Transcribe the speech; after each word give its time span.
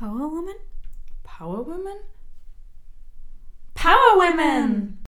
Power 0.00 0.30
Woman? 0.30 0.54
Power 1.24 1.66
Woman? 1.66 1.98
Power 3.74 4.16
Women! 4.16 5.04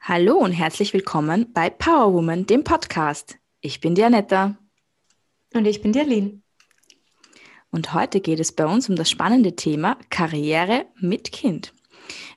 Hallo 0.00 0.38
und 0.38 0.50
herzlich 0.50 0.92
willkommen 0.92 1.52
bei 1.52 1.70
Power 1.70 2.12
Woman, 2.12 2.44
dem 2.46 2.64
Podcast. 2.64 3.38
Ich 3.60 3.80
bin 3.80 3.94
Dianetta. 3.94 4.56
Und 5.54 5.66
ich 5.66 5.80
bin 5.80 5.92
die 5.92 6.00
Aline. 6.00 6.42
Und 7.70 7.92
heute 7.94 8.20
geht 8.20 8.40
es 8.40 8.52
bei 8.52 8.66
uns 8.66 8.88
um 8.88 8.96
das 8.96 9.10
spannende 9.10 9.54
Thema 9.56 9.98
Karriere 10.10 10.86
mit 11.00 11.32
Kind. 11.32 11.72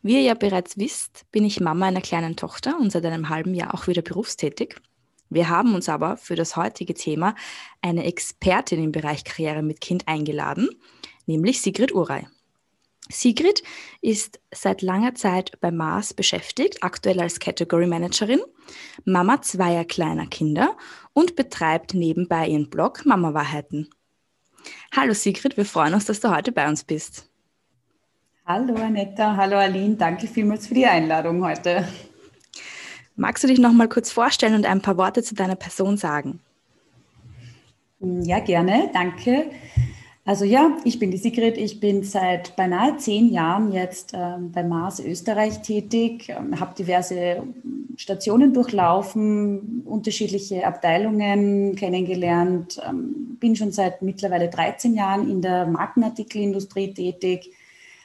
Wie 0.02 0.14
ihr 0.14 0.22
ja 0.22 0.34
bereits 0.34 0.78
wisst, 0.78 1.26
bin 1.32 1.46
ich 1.46 1.60
Mama 1.60 1.88
einer 1.88 2.02
kleinen 2.02 2.36
Tochter 2.36 2.78
und 2.80 2.92
seit 2.92 3.06
einem 3.06 3.30
halben 3.30 3.54
Jahr 3.54 3.74
auch 3.74 3.88
wieder 3.88 4.02
berufstätig. 4.02 4.76
Wir 5.30 5.48
haben 5.48 5.76
uns 5.76 5.88
aber 5.88 6.18
für 6.18 6.36
das 6.36 6.58
heutige 6.58 6.94
Thema 6.94 7.36
eine 7.82 8.04
Expertin 8.04 8.84
im 8.84 8.92
Bereich 8.92 9.24
Karriere 9.24 9.62
mit 9.62 9.80
Kind 9.80 10.08
eingeladen, 10.08 10.70
nämlich 11.26 11.62
Sigrid 11.62 11.94
Urey. 11.94 12.28
Sigrid 13.10 13.64
ist 14.02 14.40
seit 14.52 14.82
langer 14.82 15.16
Zeit 15.16 15.60
bei 15.60 15.72
Mars 15.72 16.14
beschäftigt, 16.14 16.82
aktuell 16.82 17.20
als 17.20 17.40
Category 17.40 17.88
Managerin, 17.88 18.42
Mama 19.06 19.42
zweier 19.42 19.86
kleiner 19.86 20.28
Kinder 20.28 20.78
und 21.14 21.36
betreibt 21.36 21.94
nebenbei 21.94 22.48
ihren 22.48 22.70
Blog 22.70 23.06
Mama 23.06 23.34
Wahrheiten. 23.34 23.90
Hallo 24.96 25.14
Sigrid, 25.14 25.58
wir 25.58 25.66
freuen 25.66 25.94
uns, 25.94 26.06
dass 26.06 26.20
du 26.20 26.30
heute 26.30 26.52
bei 26.52 26.68
uns 26.68 26.84
bist. 26.84 27.28
Hallo 28.46 28.76
Anetta, 28.76 29.36
hallo 29.36 29.58
Aline, 29.58 29.96
danke 29.96 30.28
vielmals 30.28 30.68
für 30.68 30.74
die 30.74 30.86
Einladung 30.86 31.44
heute. 31.44 31.88
Magst 33.16 33.44
du 33.44 33.48
dich 33.48 33.60
noch 33.60 33.72
mal 33.72 33.90
kurz 33.90 34.12
vorstellen 34.12 34.56
und 34.56 34.66
ein 34.66 34.82
paar 34.82 34.98
Worte 34.98 35.22
zu 35.22 35.36
deiner 35.36 35.56
Person 35.56 35.98
sagen? 35.98 36.40
Ja, 38.00 38.40
gerne, 38.40 38.90
danke. 38.94 39.52
Also 40.24 40.46
ja, 40.46 40.78
ich 40.84 41.00
bin 41.00 41.10
die 41.10 41.18
Sigrid. 41.18 41.58
Ich 41.58 41.80
bin 41.80 42.04
seit 42.04 42.56
beinahe 42.56 42.98
zehn 42.98 43.32
Jahren 43.32 43.72
jetzt 43.72 44.14
äh, 44.14 44.38
bei 44.40 44.64
Mars 44.64 45.00
Österreich 45.00 45.62
tätig, 45.64 46.30
äh, 46.30 46.36
habe 46.60 46.76
diverse 46.76 47.44
Stationen 47.98 48.54
durchlaufen, 48.54 49.82
unterschiedliche 49.84 50.66
Abteilungen 50.66 51.76
kennengelernt, 51.76 52.80
ähm, 52.88 53.38
bin 53.40 53.56
schon 53.56 53.72
seit 53.72 54.04
mittlerweile 54.04 54.50
13 54.50 54.94
Jahren 54.94 55.30
in 55.30 55.42
der 55.42 55.66
Markenartikelindustrie 55.66 56.94
tätig 56.94 57.52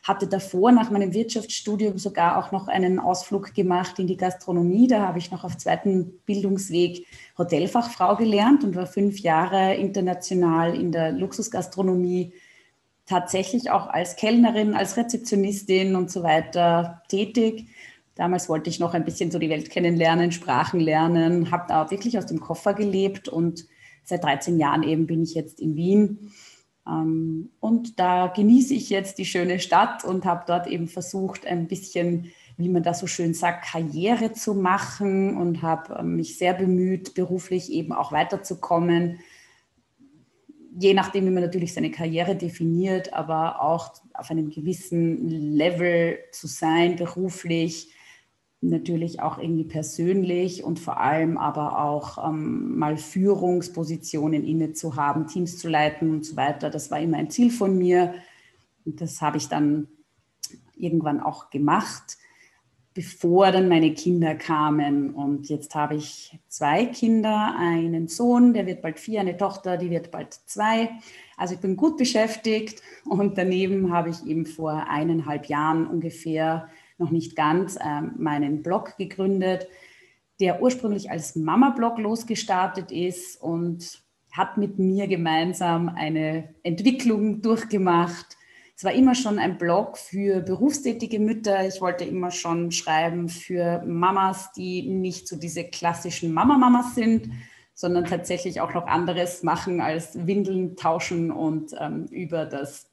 hatte 0.07 0.29
davor 0.29 0.71
nach 0.71 0.91
meinem 0.91 1.13
Wirtschaftsstudium 1.13 1.99
sogar 1.99 2.39
auch 2.39 2.53
noch 2.53 2.69
einen 2.69 3.01
Ausflug 3.01 3.55
gemacht 3.55 3.99
in 3.99 4.07
die 4.07 4.17
Gastronomie. 4.17 4.87
Da 4.87 5.01
habe 5.01 5.19
ich 5.19 5.33
noch 5.33 5.43
auf 5.43 5.57
zweiten 5.57 6.21
Bildungsweg 6.27 7.07
Hotelfachfrau 7.37 8.15
gelernt 8.15 8.63
und 8.63 8.77
war 8.77 8.87
fünf 8.87 9.19
Jahre 9.19 9.75
international 9.75 10.77
in 10.77 10.93
der 10.93 11.11
Luxusgastronomie 11.11 12.33
tatsächlich 13.07 13.71
auch 13.71 13.89
als 13.89 14.15
Kellnerin, 14.15 14.75
als 14.75 14.97
Rezeptionistin 14.97 15.97
und 15.97 16.11
so 16.11 16.23
weiter 16.23 17.03
tätig. 17.09 17.67
Damals 18.15 18.49
wollte 18.49 18.71
ich 18.71 18.79
noch 18.79 18.95
ein 18.95 19.05
bisschen 19.05 19.33
so 19.33 19.39
die 19.41 19.51
Welt 19.51 19.71
kennenlernen, 19.71 20.31
Sprachen 20.31 20.79
lernen, 20.79 21.51
habe 21.51 21.65
da 21.69 21.91
wirklich 21.91 22.17
aus 22.17 22.27
dem 22.27 22.41
Koffer 22.41 22.75
gelebt 22.75 23.29
und 23.29 23.67
seit 24.05 24.23
13 24.23 24.59
Jahren 24.59 24.85
eben 24.85 25.07
bin 25.07 25.23
ich 25.23 25.35
jetzt 25.35 25.61
in 25.61 25.75
Wien 25.75 26.33
und 26.87 27.99
da 27.99 28.29
genieße 28.29 28.75
ich 28.75 28.91
jetzt 28.91 29.19
die 29.19 29.25
schöne 29.25 29.59
Stadt 29.59 30.05
und 30.05 30.25
habe 30.25 30.45
dort 30.47 30.69
eben 30.69 30.87
versucht, 30.87 31.45
ein 31.45 31.67
bisschen, 31.67 32.31
wie 32.57 32.69
man 32.69 32.85
das 32.85 33.01
so 33.01 33.09
schön 33.09 33.35
sagt, 33.35 33.67
Karriere 33.67 34.33
zu 34.33 34.55
machen 34.55 35.37
und 35.37 35.63
habe 35.63 35.97
ähm, 35.99 36.15
mich 36.15 36.39
sehr 36.39 36.55
bemüht, 36.55 37.15
beruflich 37.15 37.73
eben 37.73 37.93
auch 37.93 38.13
weiterzukommen. 38.13 39.19
Je 40.79 40.95
nachdem, 40.95 41.27
wie 41.27 41.31
man 41.31 41.43
natürlich 41.43 41.75
seine 41.75 41.91
Karriere 41.91 42.37
definiert, 42.37 43.13
aber 43.13 43.63
auch 43.63 43.95
auf 44.15 44.31
einem 44.31 44.51
gewissen 44.51 45.29
Level 45.29 46.19
zu 46.31 46.47
sein, 46.47 46.95
beruflich, 46.95 47.89
natürlich 48.61 49.21
auch 49.21 49.39
irgendwie 49.39 49.65
persönlich 49.65 50.65
und 50.65 50.79
vor 50.79 50.99
allem 51.01 51.37
aber 51.39 51.85
auch 51.85 52.29
ähm, 52.29 52.79
mal 52.79 52.97
Führungspositionen 52.97 54.45
inne 54.45 54.73
zu 54.73 54.97
haben, 54.97 55.27
Teams 55.27 55.59
zu 55.59 55.69
leiten 55.69 56.11
und 56.11 56.25
so 56.25 56.37
weiter. 56.37 56.71
Das 56.71 56.91
war 56.91 57.01
immer 57.01 57.19
ein 57.19 57.31
Ziel 57.31 57.51
von 57.51 57.77
mir 57.77 58.15
und 58.85 59.01
das 59.01 59.21
habe 59.21 59.37
ich 59.37 59.49
dann 59.49 59.89
irgendwann 60.77 61.21
auch 61.21 61.51
gemacht, 61.51 62.17
bevor 62.95 63.53
dann 63.53 63.69
meine 63.69 63.93
Kinder 63.93 64.35
kamen. 64.35 65.13
Und 65.13 65.49
jetzt 65.49 65.75
habe 65.75 65.97
ich 65.97 66.39
zwei 66.49 66.87
Kinder, 66.87 67.55
einen 67.59 68.09
Sohn, 68.09 68.55
der 68.55 68.67
wird 68.67 68.81
bald 68.81 68.99
vier, 68.99 69.21
eine 69.21 69.37
Tochter, 69.37 69.77
die 69.77 69.91
wird 69.91 70.11
bald 70.11 70.33
zwei. 70.47 70.91
Also 71.37 71.55
ich 71.55 71.61
bin 71.61 71.77
gut 71.77 71.99
beschäftigt 71.99 72.81
und 73.05 73.37
daneben 73.37 73.93
habe 73.93 74.11
ich 74.11 74.25
eben 74.25 74.47
vor 74.47 74.89
eineinhalb 74.89 75.47
Jahren 75.47 75.87
ungefähr 75.87 76.71
noch 76.99 77.11
nicht 77.11 77.37
ganz, 77.37 77.77
äh, 77.77 78.01
meinen 78.17 78.63
Blog 78.63 78.97
gegründet, 78.97 79.69
der 80.41 80.63
ursprünglich 80.63 81.11
als 81.11 81.37
Mama-Blog 81.37 81.99
losgestartet 81.99 82.91
ist 82.91 83.41
und 83.41 84.03
hat 84.33 84.59
mit 84.59 84.79
mir 84.79 85.07
gemeinsam 85.07 85.89
eine 85.89 86.55
Entwicklung 86.63 87.41
durchgemacht. 87.41 88.37
Es 88.77 88.85
war 88.85 88.93
immer 88.93 89.15
schon 89.15 89.39
ein 89.39 89.57
Blog 89.57 89.97
für 89.97 90.41
berufstätige 90.41 91.19
Mütter. 91.19 91.67
Ich 91.67 91.81
wollte 91.81 92.05
immer 92.05 92.31
schon 92.31 92.71
schreiben 92.71 93.31
für 93.31 93.83
Mamas, 93.87 94.53
die 94.53 94.83
nicht 94.83 95.27
so 95.27 95.37
diese 95.37 95.65
klassischen 95.65 96.35
Mama-Mamas 96.35 96.95
sind, 96.95 97.31
sondern 97.73 98.05
tatsächlich 98.05 98.61
auch 98.61 98.75
noch 98.75 98.87
anderes 98.87 99.43
machen 99.43 99.81
als 99.81 100.27
Windeln 100.27 100.77
tauschen 100.77 101.31
und 101.31 101.75
ähm, 101.79 102.07
über 102.11 102.45
das 102.45 102.91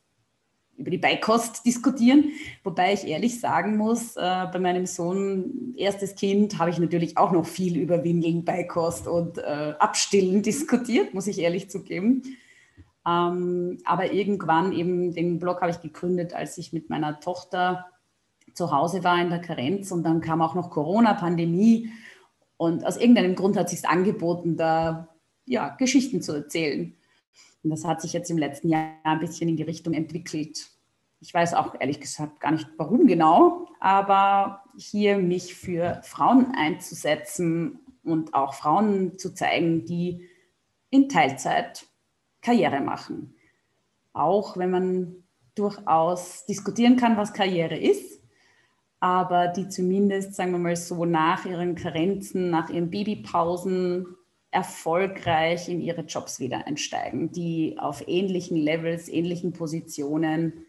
über 0.84 0.92
die 0.92 0.98
Beikost 0.98 1.66
diskutieren. 1.66 2.26
Wobei 2.64 2.94
ich 2.94 3.08
ehrlich 3.08 3.40
sagen 3.40 3.78
muss, 3.78 4.18
äh, 4.18 4.46
bei 4.52 4.60
meinem 4.60 4.86
Sohn, 4.86 5.74
erstes 5.78 6.16
Kind, 6.16 6.60
habe 6.60 6.70
ich 6.70 6.78
natürlich 6.78 7.18
auch 7.18 7.32
noch 7.32 7.46
viel 7.46 7.78
über 7.78 8.04
Windeln, 8.04 8.44
Beikost 8.44 9.08
und 9.08 9.38
äh, 9.38 9.74
Abstillen 9.80 10.42
diskutiert, 10.44 11.14
muss 11.14 11.28
ich 11.28 11.40
ehrlich 11.40 11.70
zugeben. 11.70 12.24
Ähm, 13.08 13.78
aber 13.86 14.12
irgendwann 14.12 14.74
eben 14.74 15.14
den 15.14 15.40
Blog 15.40 15.62
habe 15.62 15.72
ich 15.72 15.80
gegründet, 15.80 16.34
als 16.34 16.58
ich 16.58 16.74
mit 16.74 16.90
meiner 16.90 17.22
Tochter 17.22 17.86
zu 18.54 18.72
Hause 18.72 19.06
war 19.06 19.22
in 19.22 19.30
der 19.30 19.42
Karenz 19.42 19.92
und 19.92 20.04
dann 20.04 20.20
kam 20.20 20.42
auch 20.42 20.54
noch 20.54 20.70
Corona, 20.70 21.14
Pandemie 21.14 21.90
und 22.58 22.86
aus 22.86 22.98
irgendeinem 22.98 23.36
Grund 23.36 23.58
hat 23.58 23.70
sich 23.70 23.88
angeboten, 23.88 24.58
da 24.58 25.08
ja, 25.46 25.70
Geschichten 25.70 26.22
zu 26.22 26.34
erzählen. 26.34 26.96
Und 27.64 27.70
das 27.70 27.86
hat 27.86 28.02
sich 28.02 28.14
jetzt 28.14 28.30
im 28.30 28.38
letzten 28.38 28.70
Jahr 28.70 28.96
ein 29.04 29.20
bisschen 29.20 29.50
in 29.50 29.58
die 29.58 29.64
Richtung 29.64 29.94
entwickelt. 29.94 30.68
Ich 31.24 31.34
weiß 31.34 31.54
auch 31.54 31.74
ehrlich 31.80 32.02
gesagt 32.02 32.42
gar 32.42 32.52
nicht, 32.52 32.68
warum 32.76 33.08
genau, 33.08 33.70
aber 33.80 34.62
hier 34.78 35.18
mich 35.18 35.56
für 35.56 36.02
Frauen 36.04 36.52
einzusetzen 36.54 37.80
und 38.04 38.34
auch 38.34 38.54
Frauen 38.54 39.18
zu 39.18 39.34
zeigen, 39.34 39.86
die 39.86 40.28
in 40.90 41.08
Teilzeit 41.08 41.86
Karriere 42.42 42.82
machen. 42.82 43.36
Auch 44.12 44.58
wenn 44.58 44.70
man 44.70 45.16
durchaus 45.56 46.46
diskutieren 46.46 46.98
kann, 46.98 47.16
was 47.16 47.32
Karriere 47.32 47.78
ist, 47.78 48.22
aber 49.00 49.48
die 49.48 49.70
zumindest, 49.70 50.36
sagen 50.36 50.52
wir 50.52 50.60
mal 50.60 50.76
so, 50.76 51.06
nach 51.06 51.46
ihren 51.46 51.76
Karenzen, 51.76 52.50
nach 52.50 52.70
ihren 52.70 52.90
Babypausen 52.90 54.08
erfolgreich 54.52 55.70
in 55.70 55.80
ihre 55.80 56.02
Jobs 56.02 56.42
wieder 56.42 56.68
einsteigen, 56.68 57.32
die 57.32 57.78
auf 57.80 58.06
ähnlichen 58.10 58.58
Levels, 58.58 59.08
ähnlichen 59.08 59.54
Positionen 59.54 60.66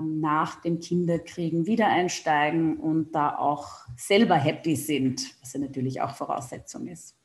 nach 0.00 0.60
dem 0.60 0.80
Kinderkriegen 0.80 1.66
wieder 1.66 1.86
einsteigen 1.86 2.76
und 2.78 3.14
da 3.14 3.36
auch 3.36 3.68
selber 3.96 4.36
happy 4.36 4.76
sind, 4.76 5.34
was 5.40 5.52
ja 5.52 5.60
natürlich 5.60 6.00
auch 6.00 6.14
Voraussetzung 6.14 6.86
ist. 6.86 7.16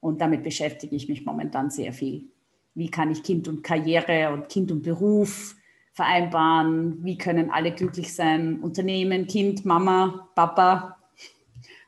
Und 0.00 0.20
damit 0.20 0.42
beschäftige 0.42 0.94
ich 0.94 1.08
mich 1.08 1.24
momentan 1.24 1.70
sehr 1.70 1.92
viel. 1.92 2.28
Wie 2.74 2.90
kann 2.90 3.10
ich 3.10 3.22
Kind 3.22 3.48
und 3.48 3.62
Karriere 3.62 4.32
und 4.32 4.48
Kind 4.48 4.70
und 4.70 4.82
Beruf 4.82 5.56
vereinbaren? 5.92 7.02
Wie 7.04 7.16
können 7.16 7.50
alle 7.50 7.72
glücklich 7.72 8.14
sein? 8.14 8.60
Unternehmen, 8.60 9.26
Kind, 9.26 9.64
Mama, 9.64 10.28
Papa. 10.34 10.96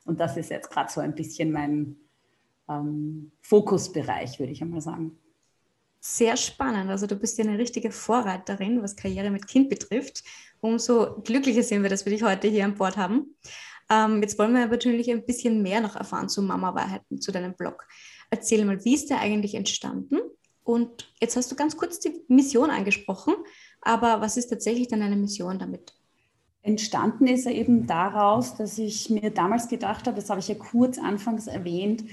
Und 0.04 0.20
das 0.20 0.36
ist 0.36 0.50
jetzt 0.50 0.70
gerade 0.70 0.90
so 0.90 1.00
ein 1.00 1.14
bisschen 1.14 1.52
mein, 1.52 1.96
ähm, 2.68 3.32
Fokusbereich, 3.40 4.38
würde 4.38 4.52
ich 4.52 4.62
einmal 4.62 4.80
sagen. 4.80 5.18
Sehr 6.08 6.36
spannend. 6.36 6.88
Also 6.88 7.08
du 7.08 7.16
bist 7.16 7.36
ja 7.36 7.44
eine 7.44 7.58
richtige 7.58 7.90
Vorreiterin, 7.90 8.80
was 8.80 8.94
Karriere 8.94 9.28
mit 9.28 9.48
Kind 9.48 9.68
betrifft. 9.68 10.22
Umso 10.60 11.20
glücklicher 11.22 11.64
sind 11.64 11.82
wir, 11.82 11.90
dass 11.90 12.04
wir 12.04 12.12
dich 12.12 12.22
heute 12.22 12.46
hier 12.46 12.64
an 12.64 12.76
Bord 12.76 12.96
haben. 12.96 13.34
Ähm, 13.90 14.22
jetzt 14.22 14.38
wollen 14.38 14.54
wir 14.54 14.68
natürlich 14.68 15.10
ein 15.10 15.26
bisschen 15.26 15.62
mehr 15.62 15.80
noch 15.80 15.96
erfahren 15.96 16.28
zu 16.28 16.42
Mama 16.42 16.76
Wahrheiten, 16.76 17.20
zu 17.20 17.32
deinem 17.32 17.54
Blog. 17.54 17.88
Erzähl 18.30 18.64
mal, 18.64 18.84
wie 18.84 18.94
ist 18.94 19.10
der 19.10 19.18
eigentlich 19.18 19.56
entstanden 19.56 20.20
Und 20.62 21.12
jetzt 21.20 21.34
hast 21.34 21.50
du 21.50 21.56
ganz 21.56 21.76
kurz 21.76 21.98
die 21.98 22.22
Mission 22.28 22.70
angesprochen, 22.70 23.34
aber 23.80 24.20
was 24.20 24.36
ist 24.36 24.46
tatsächlich 24.46 24.86
dann 24.86 25.02
eine 25.02 25.16
Mission 25.16 25.58
damit? 25.58 25.92
Entstanden 26.62 27.26
ist 27.26 27.46
er 27.46 27.52
eben 27.52 27.88
daraus, 27.88 28.54
dass 28.54 28.78
ich 28.78 29.10
mir 29.10 29.30
damals 29.30 29.68
gedacht 29.68 30.06
habe, 30.06 30.20
das 30.20 30.30
habe 30.30 30.38
ich 30.38 30.46
ja 30.48 30.54
kurz 30.54 30.98
anfangs 30.98 31.48
erwähnt, 31.48 32.04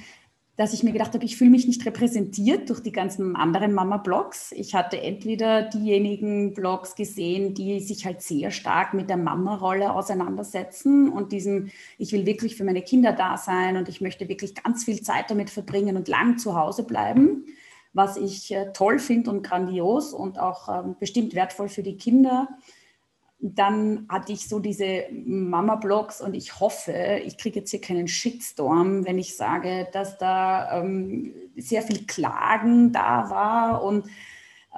dass 0.55 0.73
ich 0.73 0.83
mir 0.83 0.91
gedacht 0.91 1.13
habe, 1.15 1.25
ich 1.25 1.35
fühle 1.35 1.49
mich 1.49 1.65
nicht 1.65 1.83
repräsentiert 1.83 2.69
durch 2.69 2.79
die 2.79 2.91
ganzen 2.91 3.35
anderen 3.35 3.73
Mama-Blogs. 3.73 4.51
Ich 4.51 4.75
hatte 4.75 5.01
entweder 5.01 5.63
diejenigen 5.63 6.53
Blogs 6.53 6.93
gesehen, 6.93 7.55
die 7.55 7.79
sich 7.79 8.05
halt 8.05 8.21
sehr 8.21 8.51
stark 8.51 8.93
mit 8.93 9.09
der 9.09 9.17
Mama-Rolle 9.17 9.91
auseinandersetzen 9.91 11.09
und 11.09 11.31
diesem, 11.31 11.71
ich 11.97 12.11
will 12.11 12.27
wirklich 12.27 12.55
für 12.55 12.63
meine 12.63 12.83
Kinder 12.83 13.13
da 13.13 13.35
sein 13.37 13.77
und 13.77 13.89
ich 13.89 13.99
möchte 13.99 14.29
wirklich 14.29 14.53
ganz 14.53 14.83
viel 14.83 15.01
Zeit 15.01 15.31
damit 15.31 15.49
verbringen 15.49 15.97
und 15.97 16.07
lang 16.07 16.37
zu 16.37 16.55
Hause 16.55 16.83
bleiben, 16.83 17.45
was 17.93 18.17
ich 18.17 18.53
äh, 18.53 18.71
toll 18.73 18.99
finde 18.99 19.31
und 19.31 19.41
grandios 19.41 20.13
und 20.13 20.37
auch 20.37 20.69
ähm, 20.69 20.95
bestimmt 20.99 21.33
wertvoll 21.33 21.67
für 21.67 21.83
die 21.83 21.97
Kinder 21.97 22.47
dann 23.45 24.05
hatte 24.07 24.31
ich 24.31 24.47
so 24.47 24.59
diese 24.59 25.03
Mama-Blogs 25.11 26.21
und 26.21 26.33
ich 26.33 26.61
hoffe, 26.61 27.21
ich 27.25 27.37
kriege 27.37 27.59
jetzt 27.59 27.71
hier 27.71 27.81
keinen 27.81 28.07
Shitstorm, 28.07 29.05
wenn 29.05 29.19
ich 29.19 29.35
sage, 29.35 29.89
dass 29.91 30.17
da 30.17 30.79
ähm, 30.79 31.33
sehr 31.57 31.81
viel 31.81 32.05
Klagen 32.05 32.93
da 32.93 33.29
war 33.29 33.83
und 33.83 34.07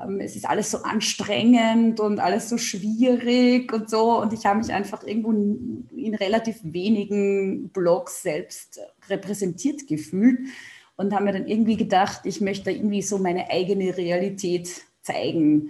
ähm, 0.03 0.19
es 0.19 0.35
ist 0.35 0.49
alles 0.49 0.71
so 0.71 0.79
anstrengend 0.79 1.99
und 1.99 2.19
alles 2.19 2.49
so 2.49 2.57
schwierig 2.57 3.71
und 3.71 3.87
so. 3.87 4.19
Und 4.19 4.33
ich 4.33 4.47
habe 4.47 4.57
mich 4.57 4.73
einfach 4.73 5.05
irgendwo 5.05 5.31
in, 5.31 6.15
relativ 6.15 6.57
wenigen 6.63 7.69
Blogs 7.69 8.23
selbst 8.23 8.79
repräsentiert 9.09 9.85
gefühlt 9.87 10.39
und 10.95 11.13
habe 11.13 11.25
mir 11.25 11.33
dann 11.33 11.47
irgendwie 11.47 11.77
gedacht, 11.77 12.21
ich 12.23 12.41
möchte 12.41 12.71
irgendwie 12.71 13.03
so 13.03 13.19
meine 13.19 13.51
eigene 13.51 13.95
Realität 13.95 14.81
zeigen 15.03 15.69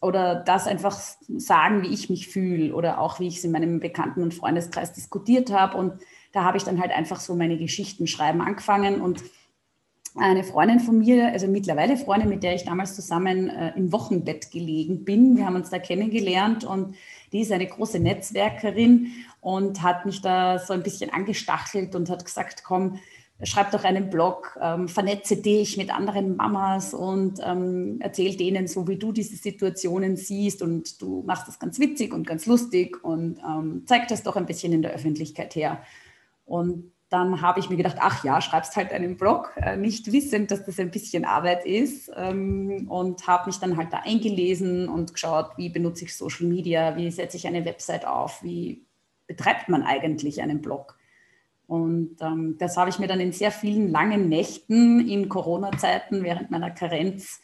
oder 0.00 0.34
das 0.34 0.66
einfach 0.66 0.98
sagen, 1.36 1.82
wie 1.82 1.92
ich 1.92 2.08
mich 2.08 2.28
fühle 2.28 2.74
oder 2.74 3.00
auch 3.00 3.20
wie 3.20 3.28
ich 3.28 3.36
es 3.36 3.44
in 3.44 3.52
meinem 3.52 3.80
Bekannten- 3.80 4.22
und 4.22 4.34
Freundeskreis 4.34 4.92
diskutiert 4.92 5.52
habe. 5.52 5.76
Und 5.76 5.94
da 6.32 6.44
habe 6.44 6.56
ich 6.56 6.64
dann 6.64 6.80
halt 6.80 6.90
einfach 6.90 7.20
so 7.20 7.34
meine 7.34 7.58
Geschichten 7.58 8.06
schreiben 8.06 8.40
angefangen 8.40 9.00
und 9.00 9.22
eine 10.16 10.42
Freundin 10.42 10.80
von 10.80 10.98
mir, 10.98 11.28
also 11.28 11.46
mittlerweile 11.46 11.96
Freundin, 11.96 12.28
mit 12.28 12.42
der 12.42 12.54
ich 12.54 12.64
damals 12.64 12.96
zusammen 12.96 13.48
äh, 13.48 13.72
im 13.76 13.92
Wochenbett 13.92 14.50
gelegen 14.50 15.04
bin. 15.04 15.36
Wir 15.36 15.46
haben 15.46 15.54
uns 15.54 15.70
da 15.70 15.78
kennengelernt 15.78 16.64
und 16.64 16.96
die 17.32 17.42
ist 17.42 17.52
eine 17.52 17.66
große 17.66 18.00
Netzwerkerin 18.00 19.12
und 19.40 19.82
hat 19.82 20.06
mich 20.06 20.20
da 20.20 20.58
so 20.58 20.72
ein 20.72 20.82
bisschen 20.82 21.12
angestachelt 21.12 21.94
und 21.94 22.10
hat 22.10 22.24
gesagt, 22.24 22.64
komm, 22.64 22.98
schreib 23.42 23.70
doch 23.70 23.84
einen 23.84 24.10
Blog, 24.10 24.58
ähm, 24.60 24.88
vernetze 24.88 25.36
dich 25.36 25.76
mit 25.76 25.94
anderen 25.94 26.36
Mamas 26.36 26.94
und 26.94 27.40
ähm, 27.42 27.98
erzähl 28.00 28.36
denen 28.36 28.66
so, 28.66 28.86
wie 28.86 28.96
du 28.96 29.12
diese 29.12 29.36
Situationen 29.36 30.16
siehst 30.16 30.62
und 30.62 31.00
du 31.00 31.22
machst 31.26 31.48
das 31.48 31.58
ganz 31.58 31.78
witzig 31.78 32.12
und 32.12 32.26
ganz 32.26 32.46
lustig 32.46 33.02
und 33.02 33.38
ähm, 33.38 33.84
zeig 33.86 34.08
das 34.08 34.22
doch 34.22 34.36
ein 34.36 34.46
bisschen 34.46 34.72
in 34.72 34.82
der 34.82 34.92
Öffentlichkeit 34.92 35.54
her. 35.54 35.82
Und 36.44 36.92
dann 37.08 37.40
habe 37.40 37.58
ich 37.58 37.68
mir 37.68 37.76
gedacht, 37.76 37.96
ach 37.98 38.22
ja, 38.24 38.40
schreibst 38.40 38.76
halt 38.76 38.92
einen 38.92 39.16
Blog, 39.16 39.52
äh, 39.56 39.76
nicht 39.76 40.12
wissend, 40.12 40.50
dass 40.50 40.64
das 40.64 40.78
ein 40.78 40.90
bisschen 40.90 41.24
Arbeit 41.24 41.66
ist 41.66 42.10
ähm, 42.16 42.86
und 42.88 43.26
habe 43.26 43.46
mich 43.46 43.58
dann 43.58 43.76
halt 43.76 43.92
da 43.92 44.02
eingelesen 44.04 44.88
und 44.88 45.14
geschaut, 45.14 45.50
wie 45.56 45.70
benutze 45.70 46.04
ich 46.04 46.16
Social 46.16 46.46
Media, 46.46 46.96
wie 46.96 47.10
setze 47.10 47.36
ich 47.36 47.46
eine 47.46 47.64
Website 47.64 48.06
auf, 48.06 48.42
wie 48.44 48.86
betreibt 49.26 49.68
man 49.68 49.82
eigentlich 49.82 50.40
einen 50.40 50.60
Blog. 50.60 50.99
Und 51.70 52.16
ähm, 52.20 52.56
das 52.58 52.76
habe 52.76 52.90
ich 52.90 52.98
mir 52.98 53.06
dann 53.06 53.20
in 53.20 53.30
sehr 53.30 53.52
vielen 53.52 53.92
langen 53.92 54.28
Nächten 54.28 55.08
in 55.08 55.28
Corona-Zeiten 55.28 56.24
während 56.24 56.50
meiner 56.50 56.72
Karenz 56.72 57.40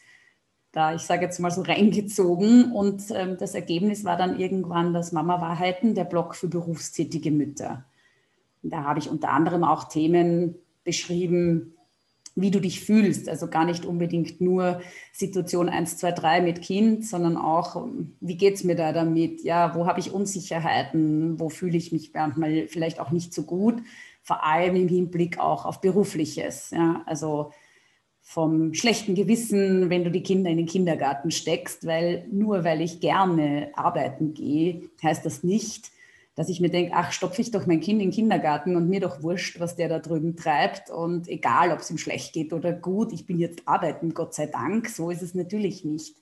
da, 0.73 0.93
ich 0.93 1.03
sage 1.03 1.23
jetzt 1.23 1.39
mal 1.39 1.49
so, 1.49 1.61
reingezogen. 1.61 2.73
Und 2.73 3.03
ähm, 3.11 3.37
das 3.39 3.55
Ergebnis 3.55 4.03
war 4.03 4.17
dann 4.17 4.37
irgendwann 4.37 4.93
das 4.93 5.13
Mama 5.13 5.39
Wahrheiten, 5.39 5.95
der 5.95 6.03
Blog 6.03 6.35
für 6.35 6.49
berufstätige 6.49 7.31
Mütter. 7.31 7.85
Und 8.63 8.73
da 8.73 8.83
habe 8.83 8.99
ich 8.99 9.09
unter 9.09 9.29
anderem 9.29 9.63
auch 9.63 9.85
Themen 9.85 10.55
beschrieben, 10.83 11.77
wie 12.35 12.51
du 12.51 12.59
dich 12.59 12.81
fühlst. 12.81 13.29
Also 13.29 13.47
gar 13.47 13.63
nicht 13.63 13.85
unbedingt 13.85 14.41
nur 14.41 14.81
Situation 15.13 15.69
1, 15.69 15.99
2, 15.99 16.11
3 16.11 16.41
mit 16.41 16.61
Kind, 16.61 17.05
sondern 17.05 17.37
auch, 17.37 17.87
wie 18.19 18.35
geht 18.35 18.55
es 18.55 18.65
mir 18.65 18.75
da 18.75 18.91
damit? 18.91 19.41
Ja, 19.45 19.73
wo 19.73 19.87
habe 19.87 20.01
ich 20.01 20.11
Unsicherheiten? 20.11 21.39
Wo 21.39 21.47
fühle 21.47 21.77
ich 21.77 21.93
mich 21.93 22.13
manchmal 22.13 22.67
vielleicht 22.67 22.99
auch 22.99 23.11
nicht 23.11 23.33
so 23.33 23.43
gut? 23.43 23.81
Vor 24.27 24.43
allem 24.43 24.75
im 24.75 24.89
Hinblick 24.89 25.39
auch 25.39 25.63
auf 25.63 25.79
Berufliches. 25.79 26.71
Ja? 26.71 27.01
Also 27.05 27.53
vom 28.21 28.73
schlechten 28.73 29.15
Gewissen, 29.15 29.89
wenn 29.89 30.03
du 30.03 30.11
die 30.11 30.21
Kinder 30.21 30.49
in 30.49 30.57
den 30.57 30.65
Kindergarten 30.65 31.31
steckst, 31.31 31.87
weil 31.87 32.27
nur 32.29 32.65
weil 32.65 32.81
ich 32.81 32.99
gerne 32.99 33.71
arbeiten 33.73 34.33
gehe, 34.33 34.89
heißt 35.01 35.25
das 35.25 35.43
nicht, 35.43 35.91
dass 36.35 36.49
ich 36.49 36.59
mir 36.59 36.69
denke, 36.69 36.91
ach, 36.93 37.13
stopfe 37.13 37.41
ich 37.41 37.51
doch 37.51 37.65
mein 37.67 37.79
Kind 37.79 38.01
in 38.01 38.09
den 38.09 38.15
Kindergarten 38.15 38.75
und 38.75 38.89
mir 38.89 38.99
doch 38.99 39.23
wurscht, 39.23 39.61
was 39.61 39.77
der 39.77 39.87
da 39.87 39.99
drüben 39.99 40.35
treibt 40.35 40.89
und 40.89 41.29
egal, 41.29 41.71
ob 41.71 41.79
es 41.79 41.89
ihm 41.89 41.97
schlecht 41.97 42.33
geht 42.33 42.51
oder 42.51 42.73
gut, 42.73 43.13
ich 43.13 43.25
bin 43.25 43.39
jetzt 43.39 43.65
arbeiten, 43.65 44.13
Gott 44.13 44.33
sei 44.33 44.47
Dank, 44.47 44.89
so 44.89 45.09
ist 45.09 45.21
es 45.21 45.35
natürlich 45.35 45.85
nicht. 45.85 46.17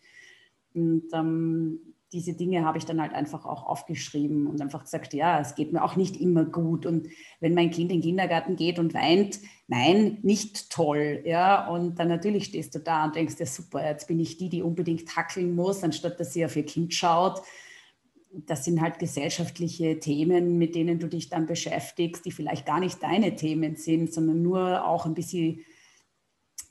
Und 0.76 1.06
ähm, 1.12 1.95
diese 2.16 2.34
Dinge 2.34 2.64
habe 2.64 2.78
ich 2.78 2.86
dann 2.86 3.02
halt 3.02 3.14
einfach 3.14 3.46
auch 3.46 3.66
aufgeschrieben 3.66 4.48
und 4.48 4.62
einfach 4.62 4.86
gesagt, 4.86 5.14
ja, 5.14 5.42
es 5.42 5.54
geht 5.54 5.74
mir 5.74 5.84
auch 5.84 5.98
nicht 5.98 6.16
immer 6.16 6.46
gut. 6.46 6.86
Und 6.86 7.10
wenn 7.42 7.54
mein 7.54 7.72
Kind 7.72 7.92
in 7.92 8.00
den 8.00 8.02
Kindergarten 8.02 8.56
geht 8.56 8.80
und 8.80 8.94
weint, 8.94 9.40
nein, 9.68 10.20
nicht 10.24 10.70
toll. 10.70 11.22
Ja, 11.26 11.68
und 11.68 12.00
dann 12.00 12.08
natürlich 12.08 12.46
stehst 12.46 12.74
du 12.74 12.80
da 12.80 13.04
und 13.04 13.16
denkst, 13.16 13.36
ja 13.38 13.46
super, 13.46 13.86
jetzt 13.86 14.08
bin 14.08 14.20
ich 14.22 14.38
die, 14.38 14.48
die 14.48 14.62
unbedingt 14.62 15.14
hackeln 15.18 15.56
muss, 15.56 15.84
anstatt 15.84 16.18
dass 16.18 16.32
sie 16.32 16.46
auf 16.46 16.56
ihr 16.56 16.66
Kind 16.66 16.94
schaut. 16.94 17.42
Das 18.32 18.64
sind 18.64 18.82
halt 18.82 18.98
gesellschaftliche 18.98 20.00
Themen, 20.00 20.58
mit 20.58 20.74
denen 20.74 21.00
du 21.00 21.08
dich 21.08 21.30
dann 21.30 21.46
beschäftigst, 21.46 22.26
die 22.26 22.32
vielleicht 22.32 22.66
gar 22.66 22.80
nicht 22.80 23.04
deine 23.04 23.36
Themen 23.36 23.76
sind, 23.76 24.14
sondern 24.14 24.42
nur 24.42 24.88
auch 24.88 25.06
ein 25.06 25.16
bisschen, 25.16 25.60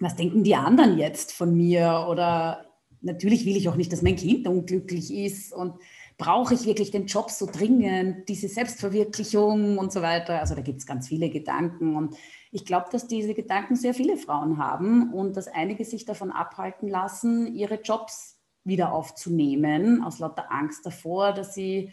was 0.01 0.17
denken 0.17 0.43
die 0.43 0.57
anderen 0.57 0.97
jetzt 0.97 1.33
von 1.33 1.55
mir 1.55 2.07
oder 2.09 2.74
natürlich 3.05 3.47
will 3.47 3.57
ich 3.57 3.69
auch 3.69 3.77
nicht, 3.77 3.93
dass 3.93 4.03
mein 4.03 4.17
Kind 4.17 4.47
unglücklich 4.49 5.13
ist 5.13 5.53
und 5.53 5.75
brauche 6.17 6.55
ich 6.55 6.67
wirklich 6.67 6.91
den 6.91 7.07
Job 7.07 7.31
so 7.31 7.47
dringend, 7.47 8.29
diese 8.29 8.49
Selbstverwirklichung 8.49 9.79
und 9.79 9.93
so 9.93 10.03
weiter. 10.03 10.41
Also 10.41 10.55
da 10.55 10.61
gibt 10.61 10.81
es 10.81 10.87
ganz 10.87 11.09
viele 11.09 11.29
Gedanken 11.31 11.97
und 11.97 12.17
ich 12.51 12.65
glaube, 12.65 12.87
dass 12.91 13.09
diese 13.09 13.35
Gedanken 13.35 13.75
sehr 13.75 13.95
viele 13.95 14.17
Frauen 14.17 14.59
haben 14.59 15.13
und 15.13 15.37
dass 15.37 15.49
einige 15.49 15.85
sich 15.85 16.05
davon 16.05 16.31
abhalten 16.31 16.89
lassen, 16.89 17.55
ihre 17.55 17.81
Jobs 17.81 18.39
wieder 18.63 18.93
aufzunehmen, 18.93 20.03
aus 20.05 20.21
lauter 20.21 20.51
Angst 20.51 20.87
davor, 20.87 21.33
dass 21.33 21.55
sie 21.55 21.93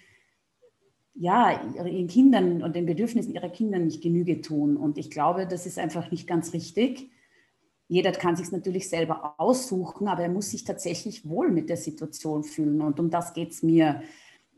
ja, 1.13 1.61
ihren 1.75 2.07
Kindern 2.07 2.63
und 2.63 2.75
den 2.75 2.85
Bedürfnissen 2.85 3.33
ihrer 3.33 3.49
Kinder 3.49 3.79
nicht 3.79 4.01
Genüge 4.01 4.41
tun. 4.41 4.77
Und 4.77 4.97
ich 4.97 5.11
glaube, 5.11 5.45
das 5.45 5.65
ist 5.65 5.77
einfach 5.77 6.09
nicht 6.11 6.27
ganz 6.27 6.53
richtig. 6.53 7.11
Jeder 7.91 8.13
kann 8.13 8.37
sich 8.37 8.49
natürlich 8.53 8.87
selber 8.87 9.35
aussuchen, 9.37 10.07
aber 10.07 10.21
er 10.21 10.29
muss 10.29 10.51
sich 10.51 10.63
tatsächlich 10.63 11.27
wohl 11.27 11.51
mit 11.51 11.67
der 11.67 11.75
Situation 11.75 12.45
fühlen. 12.45 12.79
Und 12.79 13.01
um 13.01 13.09
das 13.09 13.33
geht 13.33 13.51
es 13.51 13.63
mir. 13.63 14.01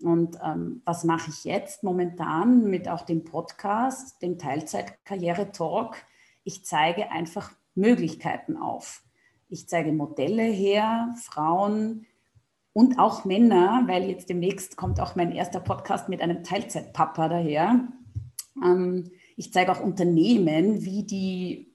Und 0.04 0.38
ähm, 0.46 0.84
was 0.86 1.04
mache 1.04 1.32
ich 1.32 1.44
jetzt 1.44 1.84
momentan 1.84 2.70
mit 2.70 2.88
auch 2.88 3.02
dem 3.02 3.24
Podcast, 3.24 4.22
dem 4.22 4.38
Teilzeitkarriere-Talk? 4.38 5.96
Ich 6.44 6.64
zeige 6.64 7.10
einfach 7.10 7.52
Möglichkeiten 7.74 8.56
auf. 8.56 9.02
Ich 9.50 9.68
zeige 9.68 9.94
Modelle 9.94 10.44
her, 10.44 11.16
Frauen 11.20 12.06
und 12.72 13.00
auch 13.00 13.26
Männer, 13.26 13.82
weil 13.88 14.12
jetzt 14.12 14.30
demnächst 14.30 14.78
kommt 14.78 15.00
auch 15.00 15.16
mein 15.16 15.32
erster 15.32 15.60
Podcast 15.60 16.08
mit 16.08 16.22
einem 16.22 16.44
Teilzeitpapa 16.44 17.30
daher. 17.30 17.88
Ähm, 18.64 19.10
ich 19.36 19.52
zeige 19.52 19.72
auch 19.72 19.82
Unternehmen, 19.82 20.86
wie 20.86 21.02
die 21.02 21.73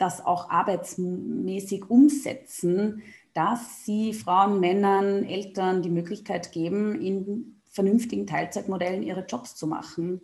das 0.00 0.24
auch 0.24 0.50
arbeitsmäßig 0.50 1.90
umsetzen, 1.90 3.02
dass 3.34 3.84
sie 3.84 4.12
Frauen, 4.12 4.60
Männern, 4.60 5.24
Eltern 5.24 5.82
die 5.82 5.90
Möglichkeit 5.90 6.52
geben, 6.52 7.00
in 7.00 7.60
vernünftigen 7.70 8.26
Teilzeitmodellen 8.26 9.02
ihre 9.02 9.24
Jobs 9.26 9.54
zu 9.54 9.66
machen. 9.66 10.20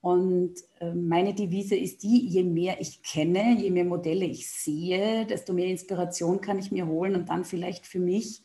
Und 0.00 0.54
äh, 0.80 0.92
meine 0.92 1.34
Devise 1.34 1.76
ist 1.76 2.02
die, 2.02 2.26
je 2.26 2.42
mehr 2.42 2.80
ich 2.80 3.02
kenne, 3.02 3.56
je 3.58 3.70
mehr 3.70 3.84
Modelle 3.84 4.26
ich 4.26 4.50
sehe, 4.50 5.24
desto 5.26 5.52
mehr 5.52 5.68
Inspiration 5.68 6.40
kann 6.40 6.58
ich 6.58 6.72
mir 6.72 6.86
holen 6.86 7.14
und 7.14 7.28
dann 7.28 7.44
vielleicht 7.44 7.86
für 7.86 8.00
mich 8.00 8.42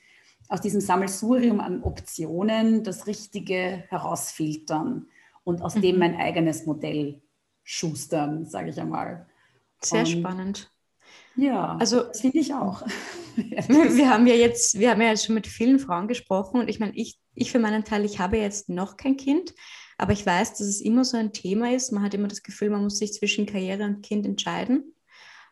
aus 0.48 0.62
diesem 0.62 0.82
Sammelsurium 0.82 1.60
an 1.60 1.84
Optionen 1.84 2.84
das 2.84 3.08
Richtige 3.08 3.84
herausfiltern 3.90 5.08
und 5.44 5.62
aus 5.62 5.76
mhm. 5.76 5.82
dem 5.82 6.00
mein 6.00 6.16
eigenes 6.16 6.66
Modell 6.66 7.22
schustern, 7.64 8.46
sage 8.46 8.70
ich 8.70 8.80
einmal. 8.80 9.29
Sehr 9.84 10.02
und, 10.02 10.08
spannend. 10.08 10.72
Ja, 11.36 11.78
also 11.80 12.04
das 12.04 12.22
finde 12.22 12.40
ich 12.40 12.54
auch. 12.54 12.84
wir 13.36 14.10
haben 14.10 14.28
ja 14.28 14.36
jetzt, 14.36 14.78
wir 14.78 14.92
haben 14.92 15.02
ja 15.02 15.10
jetzt 15.10 15.26
schon 15.26 15.36
mit 15.36 15.48
vielen 15.48 15.80
Frauen 15.80 16.08
gesprochen 16.08 16.60
und 16.60 16.68
ich 16.68 16.80
meine, 16.80 16.94
ich, 16.96 17.20
ich 17.34 17.52
für 17.52 17.60
meinen 17.60 17.86
Teil, 17.86 18.04
ich 18.04 18.20
habe 18.20 18.38
jetzt 18.38 18.68
noch 18.68 18.98
kein 18.98 19.16
Kind, 19.16 19.54
aber 19.98 20.12
ich 20.12 20.26
weiß, 20.26 20.52
dass 20.52 20.68
es 20.68 20.82
immer 20.82 21.06
so 21.06 21.18
ein 21.18 21.32
Thema 21.32 21.74
ist. 21.74 21.92
Man 21.92 22.04
hat 22.04 22.14
immer 22.14 22.28
das 22.28 22.44
Gefühl, 22.44 22.70
man 22.70 22.84
muss 22.84 22.98
sich 22.98 23.14
zwischen 23.14 23.46
Karriere 23.46 23.84
und 23.84 24.02
Kind 24.02 24.26
entscheiden. 24.26 24.94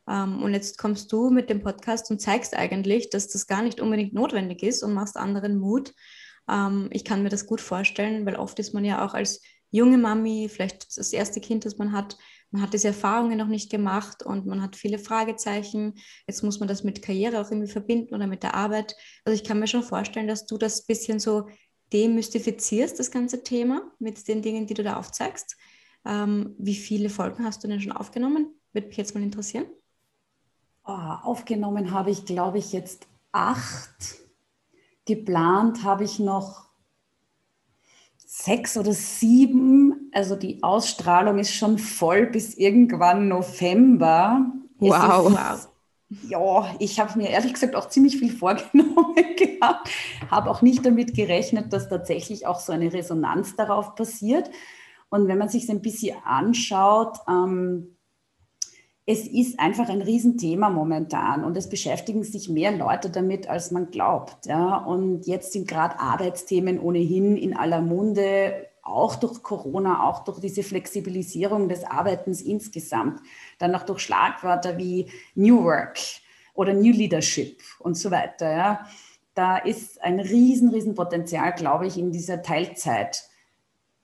Ähm, 0.07 0.41
und 0.41 0.53
jetzt 0.53 0.77
kommst 0.77 1.12
du 1.12 1.29
mit 1.29 1.50
dem 1.50 1.62
Podcast 1.62 2.10
und 2.12 2.22
zeigst 2.22 2.55
eigentlich, 2.55 3.10
dass 3.10 3.27
das 3.27 3.48
gar 3.48 3.62
nicht 3.62 3.79
unbedingt 3.79 4.13
notwendig 4.13 4.63
ist 4.63 4.84
und 4.84 4.93
machst 4.93 5.17
anderen 5.17 5.57
Mut. 5.57 5.93
Ähm, 6.50 6.89
ich 6.91 7.03
kann 7.03 7.24
mir 7.24 7.29
das 7.29 7.46
gut 7.46 7.62
vorstellen, 7.62 8.25
weil 8.25 8.36
oft 8.36 8.57
ist 8.60 8.74
man 8.74 8.86
ja 8.86 9.05
auch 9.05 9.13
als 9.13 9.41
junge 9.69 9.98
Mami, 9.98 10.50
vielleicht 10.50 10.98
das 10.98 11.12
erste 11.13 11.41
Kind, 11.41 11.65
das 11.65 11.77
man 11.77 11.91
hat, 11.91 12.17
man 12.57 12.65
hat 12.65 12.73
diese 12.73 12.87
Erfahrungen 12.87 13.37
noch 13.37 13.47
nicht 13.47 13.69
gemacht 13.69 14.23
und 14.23 14.47
man 14.47 14.63
hat 14.63 14.75
viele 14.75 14.97
Fragezeichen. 14.97 15.93
Jetzt 16.25 16.41
muss 16.41 16.59
man 16.59 16.67
das 16.67 16.83
mit 16.83 17.03
Karriere 17.03 17.39
auch 17.39 17.51
irgendwie 17.51 17.71
verbinden 17.71 18.15
oder 18.15 18.25
mit 18.25 18.41
der 18.41 18.55
Arbeit. 18.55 18.95
Also 19.25 19.35
ich 19.35 19.47
kann 19.47 19.59
mir 19.59 19.67
schon 19.67 19.83
vorstellen, 19.83 20.27
dass 20.27 20.47
du 20.47 20.57
das 20.57 20.83
bisschen 20.83 21.19
so 21.19 21.49
demystifizierst, 21.93 22.99
das 22.99 23.11
ganze 23.11 23.43
Thema, 23.43 23.91
mit 23.99 24.27
den 24.27 24.41
Dingen, 24.41 24.65
die 24.65 24.73
du 24.73 24.81
da 24.81 24.97
aufzeigst. 24.97 25.55
Ähm, 26.03 26.55
wie 26.57 26.73
viele 26.73 27.11
Folgen 27.11 27.45
hast 27.45 27.63
du 27.63 27.67
denn 27.67 27.79
schon 27.79 27.91
aufgenommen? 27.91 28.55
Würde 28.73 28.87
mich 28.87 28.97
jetzt 28.97 29.13
mal 29.13 29.21
interessieren. 29.21 29.67
Oh, 30.83 30.93
aufgenommen 30.93 31.91
habe 31.91 32.09
ich, 32.09 32.25
glaube 32.25 32.57
ich, 32.57 32.73
jetzt 32.73 33.07
acht. 33.31 34.15
Geplant 35.05 35.83
habe 35.83 36.05
ich 36.05 36.17
noch 36.17 36.66
sechs 38.44 38.77
oder 38.77 38.94
sieben. 38.94 40.12
Also 40.13 40.36
die 40.36 40.62
Ausstrahlung 40.62 41.39
ist 41.39 41.53
schon 41.53 41.77
voll 41.77 42.27
bis 42.27 42.56
irgendwann 42.56 43.27
November. 43.27 44.46
Wow. 44.79 45.32
wow. 45.32 45.70
Ja, 46.29 46.75
ich 46.79 47.00
habe 47.00 47.17
mir 47.17 47.29
ehrlich 47.29 47.53
gesagt 47.53 47.75
auch 47.75 47.89
ziemlich 47.89 48.17
viel 48.17 48.32
vorgenommen 48.32 49.15
gehabt, 49.38 49.89
habe 50.32 50.50
auch 50.50 50.62
nicht 50.62 50.86
damit 50.86 51.13
gerechnet, 51.13 51.74
dass 51.74 51.89
tatsächlich 51.89 52.48
auch 52.48 52.60
so 52.60 52.72
eine 52.72 52.94
Resonanz 52.94 53.58
darauf 53.58 53.96
passiert. 53.96 54.50
Und 55.10 55.27
wenn 55.27 55.38
man 55.38 55.50
sich 55.50 55.63
es 55.63 55.70
ein 55.70 55.82
bisschen 55.82 56.15
anschaut, 56.24 57.17
ähm, 57.27 57.96
es 59.09 59.25
ist 59.25 59.57
einfach 59.57 59.87
ein 59.87 60.01
Riesenthema 60.01 60.69
momentan 60.69 61.45
und 61.45 61.55
es 61.55 61.69
beschäftigen 61.69 62.25
sich 62.25 62.49
mehr 62.49 62.73
Leute 62.73 63.09
damit, 63.09 63.47
als 63.47 63.71
man 63.71 63.89
glaubt. 63.89 64.45
Ja? 64.47 64.75
Und 64.79 65.25
jetzt 65.25 65.53
sind 65.53 65.65
gerade 65.65 65.97
Arbeitsthemen 65.97 66.77
ohnehin 66.77 67.37
in 67.37 67.55
aller 67.55 67.81
Munde, 67.81 68.67
auch 68.83 69.15
durch 69.15 69.41
Corona, 69.43 70.03
auch 70.03 70.25
durch 70.25 70.41
diese 70.41 70.61
Flexibilisierung 70.61 71.69
des 71.69 71.85
Arbeitens 71.85 72.41
insgesamt. 72.41 73.21
Dann 73.59 73.73
auch 73.75 73.83
durch 73.83 73.99
Schlagwörter 73.99 74.77
wie 74.77 75.09
New 75.35 75.63
Work 75.63 75.99
oder 76.53 76.73
New 76.73 76.91
Leadership 76.91 77.61
und 77.79 77.95
so 77.95 78.11
weiter. 78.11 78.51
Ja? 78.51 78.87
Da 79.35 79.55
ist 79.55 80.03
ein 80.03 80.19
riesen, 80.19 80.67
riesen 80.67 80.95
Potenzial, 80.95 81.53
glaube 81.53 81.87
ich, 81.87 81.97
in 81.97 82.11
dieser 82.11 82.41
Teilzeit. 82.41 83.23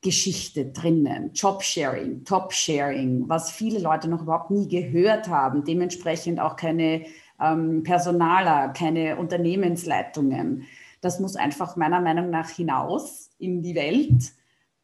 Geschichte 0.03 0.65
drinnen. 0.67 1.31
Jobsharing, 1.33 2.23
Top-Sharing, 2.25 3.27
was 3.27 3.51
viele 3.51 3.79
Leute 3.79 4.07
noch 4.07 4.21
überhaupt 4.21 4.51
nie 4.51 4.67
gehört 4.67 5.27
haben. 5.27 5.63
Dementsprechend 5.63 6.39
auch 6.39 6.55
keine 6.55 7.05
ähm, 7.41 7.83
Personaler, 7.83 8.69
keine 8.69 9.17
Unternehmensleitungen. 9.17 10.65
Das 11.01 11.19
muss 11.19 11.35
einfach 11.35 11.75
meiner 11.75 12.01
Meinung 12.01 12.29
nach 12.29 12.49
hinaus 12.49 13.31
in 13.39 13.63
die 13.63 13.75
Welt, 13.75 14.33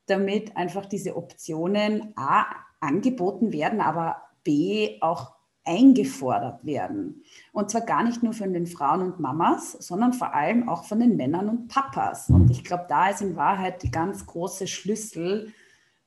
damit 0.08 0.58
einfach 0.58 0.86
diese 0.86 1.16
Optionen 1.16 2.14
A 2.16 2.46
angeboten 2.80 3.52
werden, 3.52 3.82
aber 3.82 4.24
B 4.44 4.98
auch 5.02 5.39
eingefordert 5.70 6.66
werden. 6.66 7.24
Und 7.54 7.70
zwar 7.70 7.82
gar 7.82 8.04
nicht 8.04 8.24
nur 8.24 8.34
von 8.34 8.54
den 8.54 8.66
Frauen 8.66 9.04
und 9.04 9.20
Mamas, 9.20 9.74
sondern 9.74 10.14
vor 10.14 10.34
allem 10.34 10.68
auch 10.68 10.84
von 10.84 11.00
den 11.00 11.16
Männern 11.16 11.48
und 11.48 11.68
Papas. 11.68 12.30
Und 12.30 12.50
ich 12.50 12.64
glaube, 12.64 12.86
da 12.90 13.10
ist 13.10 13.22
in 13.22 13.36
Wahrheit 13.36 13.84
die 13.84 13.92
ganz 13.92 14.26
große 14.26 14.66
Schlüssel, 14.66 15.54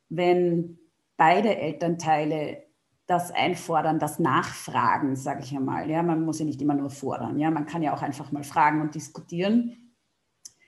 wenn 0.08 0.78
beide 1.16 1.56
Elternteile 1.56 2.64
das 3.06 3.30
einfordern, 3.30 4.00
das 4.00 4.18
Nachfragen, 4.18 5.14
sage 5.14 5.42
ich 5.44 5.54
einmal. 5.54 5.88
Ja, 5.88 6.02
man 6.02 6.24
muss 6.24 6.40
ja 6.40 6.44
nicht 6.44 6.60
immer 6.60 6.74
nur 6.74 6.90
fordern. 6.90 7.38
Ja, 7.38 7.50
man 7.50 7.66
kann 7.66 7.82
ja 7.82 7.94
auch 7.94 8.02
einfach 8.02 8.32
mal 8.32 8.44
fragen 8.44 8.80
und 8.80 8.94
diskutieren. 8.96 9.94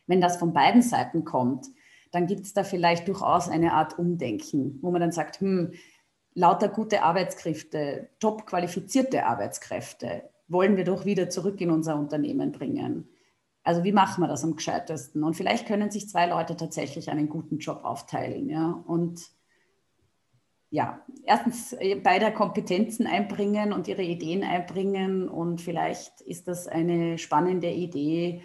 Wenn 0.07 0.21
das 0.21 0.37
von 0.37 0.53
beiden 0.53 0.83
Seiten 0.83 1.25
kommt, 1.25 1.67
dann 2.13 2.27
gibt 2.29 2.43
es 2.43 2.53
da 2.53 2.63
vielleicht 2.63 3.09
durchaus 3.09 3.49
eine 3.49 3.73
Art 3.73 3.99
Umdenken, 3.99 4.79
wo 4.83 4.93
man 4.93 5.01
dann 5.01 5.11
sagt, 5.11 5.41
hm, 5.41 5.73
lauter 6.35 6.69
gute 6.69 7.03
Arbeitskräfte, 7.03 8.11
top 8.19 8.47
qualifizierte 8.47 9.27
Arbeitskräfte 9.27 10.29
wollen 10.49 10.77
wir 10.77 10.85
doch 10.85 11.05
wieder 11.05 11.31
zurück 11.31 11.61
in 11.61 11.71
unser 11.71 11.97
Unternehmen 11.97 12.53
bringen. 12.53 13.09
Also 13.63 13.83
wie 13.83 13.93
machen 13.93 14.23
wir 14.23 14.29
das 14.29 14.45
am 14.45 14.57
gescheitesten? 14.57 15.25
Und 15.25 15.35
vielleicht 15.35 15.67
können 15.67 15.91
sich 15.91 16.09
zwei 16.09 16.27
Leute 16.27 16.57
tatsächlich 16.57 17.11
einen 17.11 17.29
guten 17.29 17.59
Job 17.59 17.83
aufteilen. 17.83 18.49
Ja? 18.51 18.83
Und 18.87 19.23
ja, 20.69 21.01
erstens 21.25 21.73
äh, 21.73 21.95
beide 21.95 22.31
Kompetenzen 22.33 23.07
einbringen 23.07 23.73
und 23.73 23.89
ihre 23.89 24.03
Ideen 24.03 24.45
einbringen. 24.45 25.29
Und 25.29 25.63
vielleicht 25.63 26.21
ist 26.21 26.47
das 26.47 26.67
eine 26.67 27.17
spannende 27.17 27.71
Idee, 27.71 28.43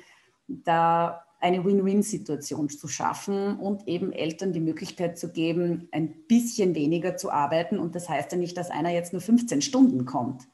da 0.48 1.25
eine 1.39 1.63
Win-Win-Situation 1.63 2.69
zu 2.69 2.88
schaffen 2.88 3.58
und 3.60 3.88
eben 3.88 4.12
Eltern 4.12 4.51
die 4.51 4.60
Möglichkeit 4.60 5.17
zu 5.17 5.31
geben, 5.31 5.88
ein 5.91 6.27
bisschen 6.27 6.75
weniger 6.75 7.15
zu 7.15 7.31
arbeiten. 7.31 7.79
Und 7.79 7.96
das 7.96 8.10
heißt 8.10 8.34
ja 8.34 8.38
nicht, 8.38 8.58
dass 8.58 8.69
einer 8.69 8.91
jetzt 8.91 9.13
nur 9.13 9.22
15 9.22 9.62
Stunden 9.62 10.05
kommt, 10.05 10.48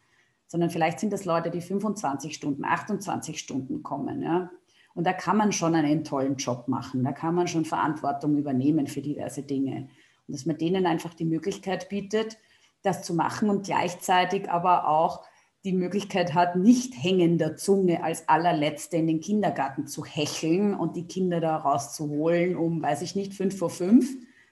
sondern 0.48 0.70
vielleicht 0.70 1.00
sind 1.00 1.12
das 1.12 1.26
Leute, 1.26 1.50
die 1.50 1.62
25 1.62 2.36
Stunden, 2.36 2.64
28 2.64 3.40
Stunden 3.40 3.82
kommen. 3.82 4.22
Ja? 4.22 4.52
Und 4.94 5.08
da 5.08 5.14
kann 5.14 5.38
man 5.38 5.52
schon 5.52 5.74
einen 5.74 6.04
tollen 6.04 6.36
Job 6.36 6.68
machen. 6.68 7.04
Da 7.04 7.12
kann 7.12 7.34
man 7.34 7.48
schon 7.48 7.66
Verantwortung 7.66 8.38
übernehmen 8.38 8.86
für 8.86 9.02
diverse 9.02 9.42
Dinge. 9.42 9.90
Und 10.28 10.34
dass 10.34 10.46
man 10.46 10.58
denen 10.58 10.86
einfach 10.86 11.16
die 11.16 11.26
Möglichkeit 11.26 11.90
bietet, 11.90 12.38
das 12.84 13.02
zu 13.02 13.16
machen 13.16 13.50
und 13.50 13.66
gleichzeitig 13.66 14.50
aber 14.50 14.88
auch 14.88 15.26
die 15.66 15.74
Möglichkeit 15.74 16.34
hat, 16.34 16.56
nicht 16.56 16.94
hängender 16.94 17.56
Zunge 17.56 18.04
als 18.04 18.30
allerletzte 18.30 18.98
in 18.98 19.08
den 19.08 19.20
Kindergarten 19.20 19.88
zu 19.88 20.06
hecheln 20.06 20.76
und 20.76 20.96
die 20.96 21.08
Kinder 21.08 21.42
da 21.42 21.58
rauszuholen 21.58 22.56
um, 22.56 22.82
weiß 22.82 23.02
ich 23.02 23.16
nicht, 23.16 23.34
fünf 23.34 23.58
vor 23.58 23.72
fünf 23.72 24.08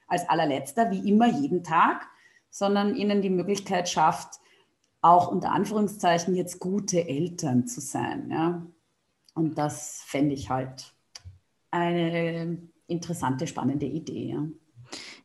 als 0.07 0.27
allerletzter, 0.27 0.91
wie 0.91 1.07
immer 1.07 1.27
jeden 1.27 1.63
Tag, 1.63 2.07
sondern 2.49 2.95
ihnen 2.95 3.21
die 3.21 3.29
Möglichkeit 3.29 3.89
schafft, 3.89 4.39
auch 5.01 5.27
unter 5.31 5.51
Anführungszeichen 5.51 6.35
jetzt 6.35 6.59
gute 6.59 7.07
Eltern 7.07 7.67
zu 7.67 7.79
sein. 7.79 8.29
Ja? 8.31 8.65
Und 9.35 9.57
das 9.57 10.01
fände 10.05 10.33
ich 10.33 10.49
halt 10.49 10.93
eine 11.71 12.57
interessante, 12.87 13.47
spannende 13.47 13.85
Idee. 13.85 14.31
Ja. 14.31 14.47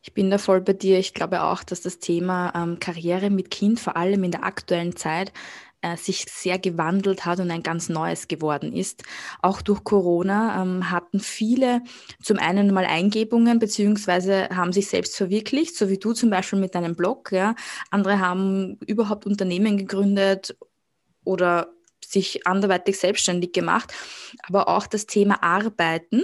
Ich 0.01 0.13
bin 0.13 0.29
da 0.31 0.37
voll 0.37 0.61
bei 0.61 0.73
dir. 0.73 0.99
Ich 0.99 1.13
glaube 1.13 1.43
auch, 1.43 1.63
dass 1.63 1.81
das 1.81 1.99
Thema 1.99 2.53
ähm, 2.55 2.79
Karriere 2.79 3.29
mit 3.29 3.51
Kind 3.51 3.79
vor 3.79 3.97
allem 3.97 4.23
in 4.23 4.31
der 4.31 4.43
aktuellen 4.43 4.95
Zeit 4.95 5.31
äh, 5.81 5.97
sich 5.97 6.25
sehr 6.29 6.59
gewandelt 6.59 7.25
hat 7.25 7.39
und 7.39 7.51
ein 7.51 7.63
ganz 7.63 7.89
neues 7.89 8.27
geworden 8.27 8.73
ist. 8.73 9.03
Auch 9.41 9.61
durch 9.61 9.83
Corona 9.83 10.61
ähm, 10.61 10.91
hatten 10.91 11.19
viele 11.19 11.81
zum 12.21 12.37
einen 12.37 12.73
mal 12.73 12.85
Eingebungen 12.85 13.59
beziehungsweise 13.59 14.49
haben 14.49 14.73
sich 14.73 14.87
selbst 14.87 15.15
verwirklicht, 15.15 15.75
so 15.75 15.89
wie 15.89 15.97
du 15.97 16.13
zum 16.13 16.29
Beispiel 16.29 16.59
mit 16.59 16.75
deinem 16.75 16.95
Blog. 16.95 17.31
Ja. 17.31 17.55
Andere 17.91 18.19
haben 18.19 18.77
überhaupt 18.85 19.25
Unternehmen 19.25 19.77
gegründet 19.77 20.57
oder 21.23 21.69
sich 22.03 22.45
anderweitig 22.47 22.97
selbstständig 22.97 23.53
gemacht. 23.53 23.93
Aber 24.47 24.67
auch 24.67 24.87
das 24.87 25.05
Thema 25.05 25.43
Arbeiten 25.43 26.23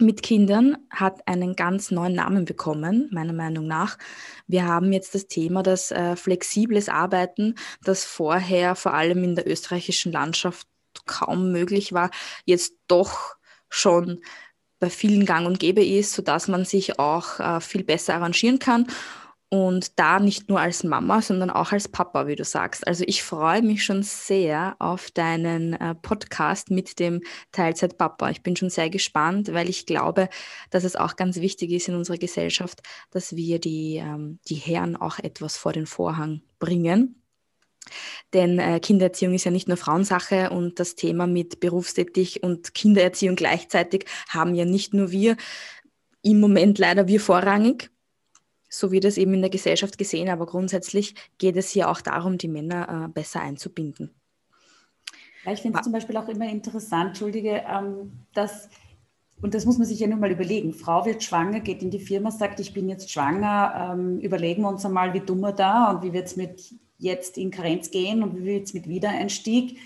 mit 0.00 0.22
Kindern 0.22 0.76
hat 0.90 1.26
einen 1.26 1.56
ganz 1.56 1.90
neuen 1.90 2.14
Namen 2.14 2.44
bekommen, 2.44 3.08
meiner 3.12 3.32
Meinung 3.32 3.66
nach. 3.66 3.98
Wir 4.46 4.66
haben 4.66 4.92
jetzt 4.92 5.14
das 5.14 5.26
Thema, 5.26 5.62
dass 5.62 5.90
äh, 5.90 6.16
flexibles 6.16 6.88
Arbeiten, 6.88 7.54
das 7.82 8.04
vorher 8.04 8.74
vor 8.74 8.94
allem 8.94 9.24
in 9.24 9.34
der 9.34 9.48
österreichischen 9.48 10.12
Landschaft 10.12 10.66
kaum 11.06 11.52
möglich 11.52 11.92
war, 11.92 12.10
jetzt 12.44 12.74
doch 12.88 13.36
schon 13.68 14.20
bei 14.78 14.90
vielen 14.90 15.26
gang 15.26 15.46
und 15.46 15.60
gäbe 15.60 15.84
ist, 15.84 16.12
sodass 16.14 16.48
man 16.48 16.64
sich 16.64 16.98
auch 16.98 17.38
äh, 17.38 17.60
viel 17.60 17.84
besser 17.84 18.14
arrangieren 18.14 18.58
kann 18.58 18.86
und 19.50 19.98
da 19.98 20.20
nicht 20.20 20.48
nur 20.48 20.60
als 20.60 20.84
Mama, 20.84 21.20
sondern 21.20 21.50
auch 21.50 21.72
als 21.72 21.88
Papa, 21.88 22.28
wie 22.28 22.36
du 22.36 22.44
sagst. 22.44 22.86
Also 22.86 23.02
ich 23.06 23.24
freue 23.24 23.62
mich 23.62 23.84
schon 23.84 24.04
sehr 24.04 24.76
auf 24.78 25.10
deinen 25.10 25.72
äh, 25.72 25.96
Podcast 25.96 26.70
mit 26.70 27.00
dem 27.00 27.20
Teilzeit 27.50 27.98
Papa. 27.98 28.30
Ich 28.30 28.44
bin 28.44 28.54
schon 28.54 28.70
sehr 28.70 28.90
gespannt, 28.90 29.52
weil 29.52 29.68
ich 29.68 29.86
glaube, 29.86 30.28
dass 30.70 30.84
es 30.84 30.94
auch 30.94 31.16
ganz 31.16 31.40
wichtig 31.40 31.72
ist 31.72 31.88
in 31.88 31.96
unserer 31.96 32.16
Gesellschaft, 32.16 32.80
dass 33.10 33.34
wir 33.34 33.58
die, 33.58 33.96
ähm, 33.96 34.38
die 34.46 34.54
Herren 34.54 34.94
auch 34.94 35.18
etwas 35.18 35.56
vor 35.56 35.72
den 35.72 35.86
Vorhang 35.86 36.42
bringen. 36.60 37.20
Denn 38.32 38.60
äh, 38.60 38.78
Kindererziehung 38.78 39.34
ist 39.34 39.44
ja 39.44 39.50
nicht 39.50 39.66
nur 39.66 39.76
Frauensache 39.76 40.50
und 40.50 40.78
das 40.78 40.94
Thema 40.94 41.26
mit 41.26 41.58
berufstätig 41.58 42.44
und 42.44 42.72
Kindererziehung 42.72 43.34
gleichzeitig 43.34 44.04
haben 44.28 44.54
ja 44.54 44.64
nicht 44.64 44.94
nur 44.94 45.10
wir, 45.10 45.36
im 46.22 46.38
Moment 46.38 46.78
leider 46.78 47.08
wir 47.08 47.20
vorrangig, 47.20 47.90
so 48.70 48.92
wird 48.92 49.04
es 49.04 49.18
eben 49.18 49.34
in 49.34 49.40
der 49.42 49.50
Gesellschaft 49.50 49.98
gesehen, 49.98 50.30
aber 50.30 50.46
grundsätzlich 50.46 51.14
geht 51.38 51.56
es 51.56 51.68
hier 51.70 51.90
auch 51.90 52.00
darum, 52.00 52.38
die 52.38 52.48
Männer 52.48 53.04
äh, 53.04 53.08
besser 53.08 53.40
einzubinden. 53.40 54.10
Ja, 55.44 55.52
ich 55.52 55.60
finde 55.60 55.78
es 55.78 55.84
zum 55.84 55.92
Beispiel 55.92 56.16
auch 56.16 56.28
immer 56.28 56.48
interessant, 56.48 57.08
Entschuldige, 57.08 57.64
ähm, 57.68 58.12
dass, 58.32 58.68
und 59.42 59.54
das 59.54 59.66
muss 59.66 59.78
man 59.78 59.86
sich 59.86 59.98
ja 59.98 60.06
nur 60.06 60.18
mal 60.18 60.30
überlegen, 60.30 60.72
Frau 60.72 61.04
wird 61.04 61.22
schwanger, 61.22 61.60
geht 61.60 61.82
in 61.82 61.90
die 61.90 61.98
Firma, 61.98 62.30
sagt, 62.30 62.60
ich 62.60 62.72
bin 62.72 62.88
jetzt 62.88 63.10
schwanger, 63.10 63.92
ähm, 63.92 64.18
überlegen 64.20 64.62
wir 64.62 64.68
uns 64.68 64.84
einmal, 64.84 65.12
wie 65.14 65.20
dumm 65.20 65.40
wir 65.40 65.52
da 65.52 65.90
und 65.90 66.02
wie 66.02 66.12
wird 66.12 66.26
es 66.26 66.36
mit 66.36 66.74
jetzt 66.98 67.38
in 67.38 67.50
Karenz 67.50 67.90
gehen 67.90 68.22
und 68.22 68.36
wie 68.36 68.44
wird 68.44 68.66
es 68.66 68.74
mit 68.74 68.86
Wiedereinstieg? 68.86 69.78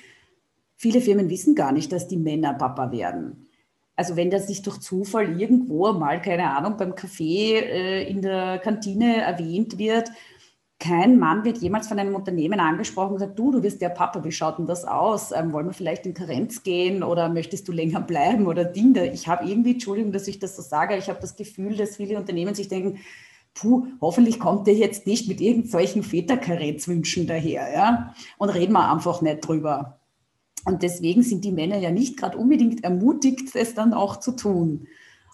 Viele 0.76 1.00
Firmen 1.00 1.30
wissen 1.30 1.54
gar 1.54 1.72
nicht, 1.72 1.90
dass 1.92 2.08
die 2.08 2.16
Männer 2.16 2.52
Papa 2.52 2.90
werden. 2.90 3.43
Also 3.96 4.16
wenn 4.16 4.30
das 4.30 4.48
nicht 4.48 4.66
durch 4.66 4.80
Zufall 4.80 5.40
irgendwo 5.40 5.92
mal, 5.92 6.20
keine 6.20 6.50
Ahnung, 6.50 6.76
beim 6.76 6.94
Kaffee 6.94 7.58
äh, 7.58 8.08
in 8.08 8.22
der 8.22 8.58
Kantine 8.58 9.22
erwähnt 9.22 9.78
wird, 9.78 10.10
kein 10.80 11.18
Mann 11.18 11.44
wird 11.44 11.58
jemals 11.58 11.88
von 11.88 11.98
einem 11.98 12.14
Unternehmen 12.14 12.60
angesprochen 12.60 13.14
und 13.14 13.20
sagt, 13.20 13.38
du, 13.38 13.52
du 13.52 13.62
bist 13.62 13.80
der 13.80 13.88
Papa, 13.90 14.22
wie 14.24 14.32
schaut 14.32 14.58
denn 14.58 14.66
das 14.66 14.84
aus? 14.84 15.32
Ähm, 15.32 15.52
wollen 15.52 15.66
wir 15.66 15.72
vielleicht 15.72 16.04
in 16.04 16.14
Karenz 16.14 16.62
gehen 16.62 17.02
oder 17.02 17.28
möchtest 17.28 17.68
du 17.68 17.72
länger 17.72 18.00
bleiben 18.00 18.46
oder 18.46 18.64
Dinge? 18.64 19.12
Ich 19.12 19.28
habe 19.28 19.48
irgendwie, 19.48 19.72
Entschuldigung, 19.72 20.12
dass 20.12 20.28
ich 20.28 20.40
das 20.40 20.56
so 20.56 20.62
sage, 20.62 20.96
ich 20.96 21.08
habe 21.08 21.20
das 21.20 21.36
Gefühl, 21.36 21.76
dass 21.76 21.96
viele 21.96 22.18
Unternehmen 22.18 22.54
sich 22.54 22.68
denken, 22.68 22.98
puh, 23.54 23.86
hoffentlich 24.00 24.40
kommt 24.40 24.66
der 24.66 24.74
jetzt 24.74 25.06
nicht 25.06 25.28
mit 25.28 25.40
irgendwelchen 25.40 26.02
Väterkarenzwünschen 26.02 27.26
daher, 27.26 27.72
ja? 27.72 28.14
Und 28.36 28.50
reden 28.50 28.72
wir 28.72 28.92
einfach 28.92 29.22
nicht 29.22 29.46
drüber. 29.46 30.00
Und 30.64 30.83
deswegen 30.83 31.23
sind 31.23 31.44
die 31.44 31.52
Männer 31.52 31.78
ja 31.78 31.90
nicht 31.90 32.16
gerade 32.16 32.38
unbedingt 32.38 32.85
ermutigt, 32.85 33.54
es 33.54 33.75
dann 33.75 33.92
auch 33.92 34.18
zu 34.18 34.33
tun. 34.33 34.87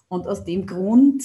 Und 0.09 0.27
aus 0.27 0.45
dem 0.45 0.67
Grund, 0.67 1.23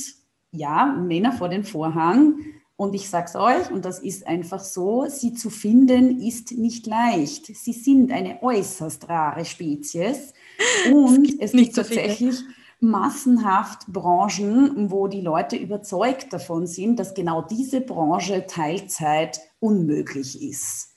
ja, 0.52 0.86
Männer 0.86 1.32
vor 1.32 1.50
den 1.50 1.64
Vorhang. 1.64 2.36
Und 2.78 2.94
ich 2.94 3.10
sage 3.10 3.28
es 3.30 3.36
euch, 3.36 3.72
und 3.72 3.86
das 3.86 4.00
ist 4.00 4.28
einfach 4.28 4.60
so, 4.60 5.06
sie 5.08 5.34
zu 5.34 5.50
finden 5.50 6.20
ist 6.20 6.52
nicht 6.52 6.86
leicht. 6.88 7.48
Sie 7.48 7.74
sind 7.74 8.12
eine 8.12 8.44
äußerst 8.44 9.08
rare 9.08 9.46
Spezies. 9.46 10.34
Und 10.94 11.40
es 11.40 11.54
gibt 11.54 11.74
so 11.74 11.82
tatsächlich 11.82 12.36
viele. 12.36 12.54
massenhaft 12.82 13.88
Branchen, 13.88 14.92
wo 14.92 15.08
die 15.08 15.22
Leute 15.22 15.56
überzeugt 15.56 16.34
davon 16.34 16.68
sind, 16.68 17.00
dass 17.00 17.14
genau 17.14 17.42
diese 17.42 17.80
Branche 17.80 18.46
Teilzeit 18.46 19.40
unmöglich 19.60 20.42
ist. 20.42 20.95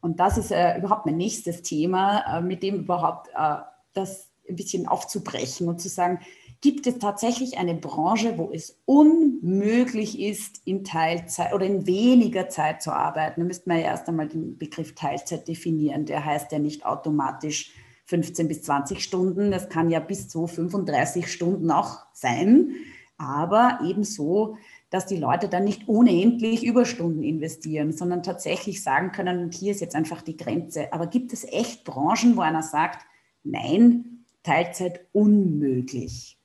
Und 0.00 0.20
das 0.20 0.38
ist 0.38 0.50
äh, 0.50 0.78
überhaupt 0.78 1.06
mein 1.06 1.16
nächstes 1.16 1.62
Thema, 1.62 2.38
äh, 2.38 2.40
mit 2.40 2.62
dem 2.62 2.80
überhaupt 2.80 3.28
äh, 3.34 3.56
das 3.94 4.28
ein 4.48 4.56
bisschen 4.56 4.86
aufzubrechen 4.86 5.68
und 5.68 5.80
zu 5.80 5.88
sagen, 5.88 6.20
gibt 6.60 6.86
es 6.86 6.98
tatsächlich 6.98 7.58
eine 7.58 7.74
Branche, 7.74 8.36
wo 8.36 8.50
es 8.52 8.80
unmöglich 8.84 10.20
ist, 10.20 10.62
in 10.64 10.84
Teilzeit 10.84 11.52
oder 11.52 11.66
in 11.66 11.86
weniger 11.86 12.48
Zeit 12.48 12.82
zu 12.82 12.92
arbeiten? 12.92 13.40
Da 13.40 13.46
müsste 13.46 13.68
man 13.68 13.78
ja 13.78 13.86
erst 13.86 14.08
einmal 14.08 14.28
den 14.28 14.58
Begriff 14.58 14.94
Teilzeit 14.94 15.46
definieren. 15.46 16.06
Der 16.06 16.24
heißt 16.24 16.50
ja 16.50 16.58
nicht 16.58 16.84
automatisch 16.84 17.72
15 18.06 18.48
bis 18.48 18.62
20 18.62 19.04
Stunden. 19.04 19.50
Das 19.50 19.68
kann 19.68 19.90
ja 19.90 20.00
bis 20.00 20.28
zu 20.28 20.46
35 20.46 21.30
Stunden 21.30 21.70
auch 21.70 22.06
sein. 22.12 22.72
Aber 23.18 23.80
ebenso 23.84 24.56
dass 24.90 25.06
die 25.06 25.16
Leute 25.16 25.48
dann 25.48 25.64
nicht 25.64 25.88
unendlich 25.88 26.64
Überstunden 26.64 27.22
investieren, 27.22 27.92
sondern 27.92 28.22
tatsächlich 28.22 28.82
sagen 28.82 29.12
können, 29.12 29.50
hier 29.52 29.72
ist 29.72 29.80
jetzt 29.80 29.94
einfach 29.94 30.22
die 30.22 30.36
Grenze. 30.36 30.92
Aber 30.92 31.06
gibt 31.06 31.32
es 31.32 31.44
echt 31.44 31.84
Branchen, 31.84 32.36
wo 32.36 32.40
einer 32.40 32.62
sagt, 32.62 33.06
nein, 33.44 34.24
Teilzeit 34.42 35.06
unmöglich? 35.12 36.38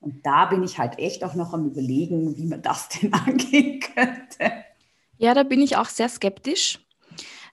Und 0.00 0.24
da 0.24 0.46
bin 0.46 0.62
ich 0.62 0.78
halt 0.78 0.98
echt 0.98 1.22
auch 1.24 1.34
noch 1.34 1.52
am 1.52 1.66
Überlegen, 1.66 2.36
wie 2.36 2.46
man 2.46 2.62
das 2.62 2.88
denn 3.02 3.12
angehen 3.12 3.80
könnte. 3.80 4.64
Ja, 5.18 5.34
da 5.34 5.42
bin 5.42 5.60
ich 5.60 5.76
auch 5.76 5.88
sehr 5.88 6.08
skeptisch. 6.08 6.78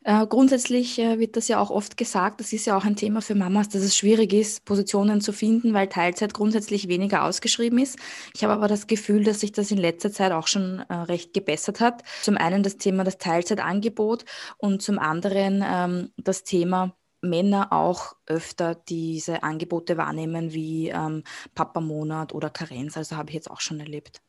Äh, 0.07 0.25
grundsätzlich 0.25 0.97
äh, 0.99 1.19
wird 1.19 1.35
das 1.35 1.49
ja 1.49 1.59
auch 1.59 1.69
oft 1.69 1.97
gesagt, 1.97 2.39
das 2.39 2.53
ist 2.53 2.65
ja 2.65 2.77
auch 2.77 2.85
ein 2.85 2.95
Thema 2.95 3.21
für 3.21 3.35
Mamas, 3.35 3.67
dass 3.67 3.81
es 3.81 3.97
schwierig 3.97 4.31
ist, 4.31 4.63
Positionen 4.63 5.19
zu 5.19 5.33
finden, 5.33 5.73
weil 5.73 5.87
Teilzeit 5.87 6.33
grundsätzlich 6.33 6.87
weniger 6.87 7.25
ausgeschrieben 7.25 7.77
ist. 7.77 7.99
Ich 8.33 8.41
habe 8.41 8.53
aber 8.53 8.69
das 8.69 8.87
Gefühl, 8.87 9.25
dass 9.25 9.41
sich 9.41 9.51
das 9.51 9.69
in 9.69 9.77
letzter 9.77 10.09
Zeit 10.09 10.31
auch 10.31 10.47
schon 10.47 10.79
äh, 10.87 10.93
recht 10.93 11.33
gebessert 11.33 11.81
hat. 11.81 12.03
Zum 12.21 12.37
einen 12.37 12.63
das 12.63 12.77
Thema 12.77 13.03
das 13.03 13.17
Teilzeitangebot 13.17 14.23
und 14.57 14.81
zum 14.81 14.97
anderen 14.97 15.61
ähm, 15.67 16.13
das 16.15 16.45
Thema 16.45 16.95
Männer 17.19 17.73
auch 17.73 18.13
öfter 18.27 18.75
diese 18.75 19.43
Angebote 19.43 19.97
wahrnehmen 19.97 20.53
wie 20.53 20.87
ähm, 20.87 21.23
Papa-Monat 21.53 22.33
oder 22.33 22.49
Karenz. 22.49 22.95
Also 22.95 23.17
habe 23.17 23.31
ich 23.31 23.35
jetzt 23.35 23.51
auch 23.51 23.59
schon 23.59 23.81
erlebt. 23.81 24.21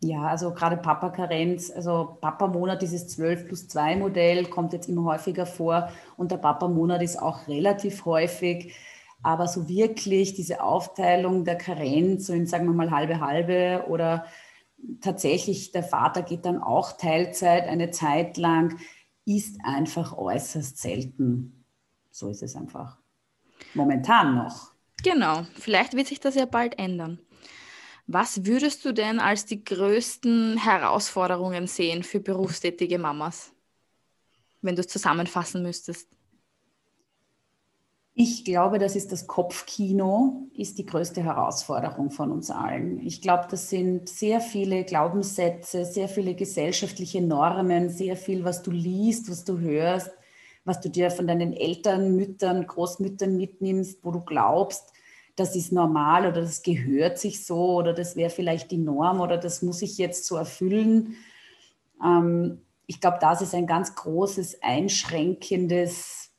Ja, 0.00 0.26
also 0.26 0.52
gerade 0.52 0.76
Papa-Karenz, 0.76 1.70
also 1.70 2.18
Papa-Monat, 2.20 2.82
dieses 2.82 3.08
12 3.08 3.46
plus 3.46 3.68
2 3.68 3.96
Modell 3.96 4.44
kommt 4.46 4.72
jetzt 4.72 4.88
immer 4.88 5.04
häufiger 5.04 5.46
vor 5.46 5.88
und 6.16 6.30
der 6.30 6.36
Papa-Monat 6.36 7.02
ist 7.02 7.20
auch 7.20 7.48
relativ 7.48 8.04
häufig. 8.04 8.74
Aber 9.22 9.48
so 9.48 9.68
wirklich 9.68 10.34
diese 10.34 10.62
Aufteilung 10.62 11.44
der 11.44 11.56
Karenz, 11.56 12.26
so 12.26 12.34
in, 12.34 12.46
sagen 12.46 12.66
wir 12.66 12.74
mal, 12.74 12.90
halbe, 12.90 13.20
halbe 13.20 13.84
oder 13.88 14.26
tatsächlich 15.00 15.72
der 15.72 15.82
Vater 15.82 16.22
geht 16.22 16.44
dann 16.44 16.62
auch 16.62 16.92
Teilzeit 16.92 17.66
eine 17.66 17.90
Zeit 17.90 18.36
lang, 18.36 18.78
ist 19.24 19.58
einfach 19.64 20.16
äußerst 20.16 20.78
selten. 20.78 21.64
So 22.10 22.28
ist 22.28 22.42
es 22.42 22.54
einfach. 22.54 22.98
Momentan 23.74 24.36
noch. 24.36 24.72
Genau, 25.02 25.42
vielleicht 25.54 25.94
wird 25.94 26.06
sich 26.06 26.20
das 26.20 26.34
ja 26.34 26.46
bald 26.46 26.78
ändern. 26.78 27.18
Was 28.08 28.46
würdest 28.46 28.84
du 28.84 28.92
denn 28.92 29.18
als 29.18 29.46
die 29.46 29.64
größten 29.64 30.58
Herausforderungen 30.58 31.66
sehen 31.66 32.04
für 32.04 32.20
berufstätige 32.20 32.98
Mamas, 32.98 33.52
wenn 34.62 34.76
du 34.76 34.80
es 34.80 34.86
zusammenfassen 34.86 35.62
müsstest? 35.62 36.08
Ich 38.14 38.44
glaube, 38.44 38.78
das 38.78 38.96
ist 38.96 39.10
das 39.12 39.26
Kopfkino, 39.26 40.48
ist 40.54 40.78
die 40.78 40.86
größte 40.86 41.22
Herausforderung 41.22 42.10
von 42.10 42.30
uns 42.30 42.50
allen. 42.50 43.04
Ich 43.04 43.20
glaube, 43.20 43.46
das 43.50 43.68
sind 43.68 44.08
sehr 44.08 44.40
viele 44.40 44.84
Glaubenssätze, 44.84 45.84
sehr 45.84 46.08
viele 46.08 46.34
gesellschaftliche 46.34 47.20
Normen, 47.20 47.90
sehr 47.90 48.16
viel, 48.16 48.44
was 48.44 48.62
du 48.62 48.70
liest, 48.70 49.28
was 49.28 49.44
du 49.44 49.58
hörst, 49.58 50.12
was 50.64 50.80
du 50.80 50.88
dir 50.88 51.10
von 51.10 51.26
deinen 51.26 51.52
Eltern, 51.52 52.16
Müttern, 52.16 52.66
Großmüttern 52.66 53.36
mitnimmst, 53.36 53.98
wo 54.02 54.12
du 54.12 54.20
glaubst, 54.20 54.92
das 55.36 55.54
ist 55.54 55.70
normal 55.70 56.26
oder 56.26 56.40
das 56.40 56.62
gehört 56.62 57.18
sich 57.18 57.44
so 57.44 57.74
oder 57.76 57.92
das 57.92 58.16
wäre 58.16 58.30
vielleicht 58.30 58.70
die 58.70 58.78
Norm 58.78 59.20
oder 59.20 59.36
das 59.36 59.62
muss 59.62 59.82
ich 59.82 59.98
jetzt 59.98 60.24
so 60.24 60.36
erfüllen. 60.36 61.16
Ähm, 62.02 62.62
ich 62.86 63.00
glaube, 63.00 63.18
das 63.20 63.42
ist 63.42 63.54
ein 63.54 63.66
ganz 63.66 63.94
großes 63.94 64.62
einschränkendes 64.62 66.30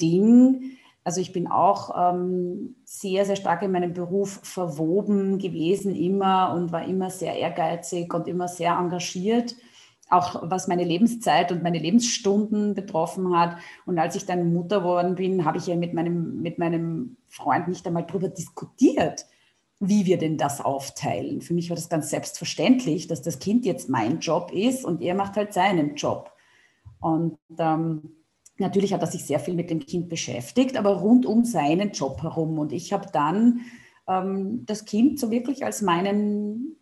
Ding. 0.00 0.76
Also 1.04 1.20
ich 1.20 1.32
bin 1.32 1.48
auch 1.48 2.14
ähm, 2.14 2.76
sehr, 2.84 3.24
sehr 3.24 3.36
stark 3.36 3.62
in 3.62 3.72
meinem 3.72 3.92
Beruf 3.92 4.38
verwoben 4.44 5.38
gewesen 5.38 5.94
immer 5.96 6.54
und 6.54 6.70
war 6.70 6.84
immer 6.86 7.10
sehr 7.10 7.36
ehrgeizig 7.36 8.14
und 8.14 8.28
immer 8.28 8.46
sehr 8.46 8.76
engagiert 8.76 9.56
auch 10.10 10.42
was 10.42 10.68
meine 10.68 10.84
Lebenszeit 10.84 11.52
und 11.52 11.62
meine 11.62 11.78
Lebensstunden 11.78 12.74
betroffen 12.74 13.36
hat. 13.36 13.56
Und 13.86 13.98
als 13.98 14.14
ich 14.14 14.26
dann 14.26 14.52
Mutter 14.52 14.80
geworden 14.80 15.14
bin, 15.14 15.44
habe 15.44 15.58
ich 15.58 15.66
ja 15.66 15.76
mit 15.76 15.94
meinem, 15.94 16.42
mit 16.42 16.58
meinem 16.58 17.16
Freund 17.28 17.68
nicht 17.68 17.86
einmal 17.86 18.04
darüber 18.06 18.28
diskutiert, 18.28 19.26
wie 19.80 20.06
wir 20.06 20.18
denn 20.18 20.36
das 20.36 20.60
aufteilen. 20.60 21.40
Für 21.40 21.54
mich 21.54 21.70
war 21.70 21.76
das 21.76 21.88
ganz 21.88 22.10
selbstverständlich, 22.10 23.08
dass 23.08 23.22
das 23.22 23.38
Kind 23.38 23.64
jetzt 23.64 23.88
mein 23.88 24.20
Job 24.20 24.52
ist 24.52 24.84
und 24.84 25.00
er 25.00 25.14
macht 25.14 25.36
halt 25.36 25.52
seinen 25.52 25.96
Job. 25.96 26.30
Und 27.00 27.38
ähm, 27.58 28.12
natürlich 28.58 28.92
hat 28.92 29.00
er 29.00 29.08
sich 29.08 29.24
sehr 29.24 29.40
viel 29.40 29.54
mit 29.54 29.70
dem 29.70 29.80
Kind 29.80 30.08
beschäftigt, 30.08 30.76
aber 30.76 31.00
rund 31.00 31.26
um 31.26 31.44
seinen 31.44 31.90
Job 31.90 32.22
herum. 32.22 32.58
Und 32.58 32.72
ich 32.72 32.92
habe 32.92 33.08
dann 33.12 33.62
ähm, 34.06 34.64
das 34.66 34.84
Kind 34.84 35.18
so 35.18 35.30
wirklich 35.30 35.64
als 35.64 35.82
meinen 35.82 36.76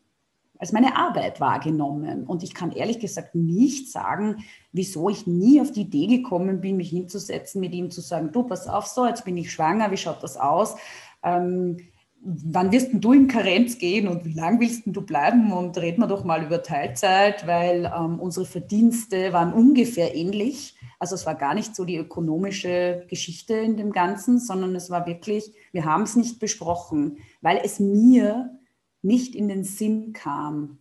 als 0.60 0.72
meine 0.72 0.96
Arbeit 0.96 1.40
wahrgenommen. 1.40 2.24
Und 2.24 2.42
ich 2.42 2.54
kann 2.54 2.70
ehrlich 2.70 3.00
gesagt 3.00 3.34
nicht 3.34 3.90
sagen, 3.90 4.44
wieso 4.72 5.08
ich 5.08 5.26
nie 5.26 5.60
auf 5.60 5.72
die 5.72 5.82
Idee 5.82 6.06
gekommen 6.06 6.60
bin, 6.60 6.76
mich 6.76 6.90
hinzusetzen, 6.90 7.60
mit 7.60 7.72
ihm 7.72 7.90
zu 7.90 8.02
sagen, 8.02 8.30
du, 8.30 8.42
pass 8.42 8.68
auf, 8.68 8.86
so, 8.86 9.06
jetzt 9.06 9.24
bin 9.24 9.38
ich 9.38 9.50
schwanger, 9.50 9.90
wie 9.90 9.96
schaut 9.96 10.22
das 10.22 10.36
aus? 10.36 10.76
Ähm, 11.24 11.78
wann 12.22 12.70
wirst 12.72 12.90
du 12.92 13.12
in 13.14 13.26
Karenz 13.26 13.78
gehen 13.78 14.06
und 14.06 14.26
wie 14.26 14.34
lange 14.34 14.60
willst 14.60 14.82
du 14.84 15.00
bleiben? 15.00 15.50
Und 15.52 15.78
reden 15.78 16.02
wir 16.02 16.06
doch 16.06 16.24
mal 16.24 16.44
über 16.44 16.62
Teilzeit, 16.62 17.46
weil 17.46 17.90
ähm, 17.96 18.20
unsere 18.20 18.44
Verdienste 18.44 19.32
waren 19.32 19.54
ungefähr 19.54 20.14
ähnlich. 20.14 20.76
Also 20.98 21.14
es 21.14 21.24
war 21.24 21.34
gar 21.34 21.54
nicht 21.54 21.74
so 21.74 21.86
die 21.86 21.96
ökonomische 21.96 23.06
Geschichte 23.08 23.54
in 23.54 23.78
dem 23.78 23.92
Ganzen, 23.92 24.38
sondern 24.38 24.76
es 24.76 24.90
war 24.90 25.06
wirklich, 25.06 25.54
wir 25.72 25.86
haben 25.86 26.02
es 26.02 26.16
nicht 26.16 26.38
besprochen, 26.38 27.16
weil 27.40 27.58
es 27.64 27.80
mir 27.80 28.59
nicht 29.02 29.34
in 29.34 29.48
den 29.48 29.64
Sinn 29.64 30.12
kam. 30.12 30.78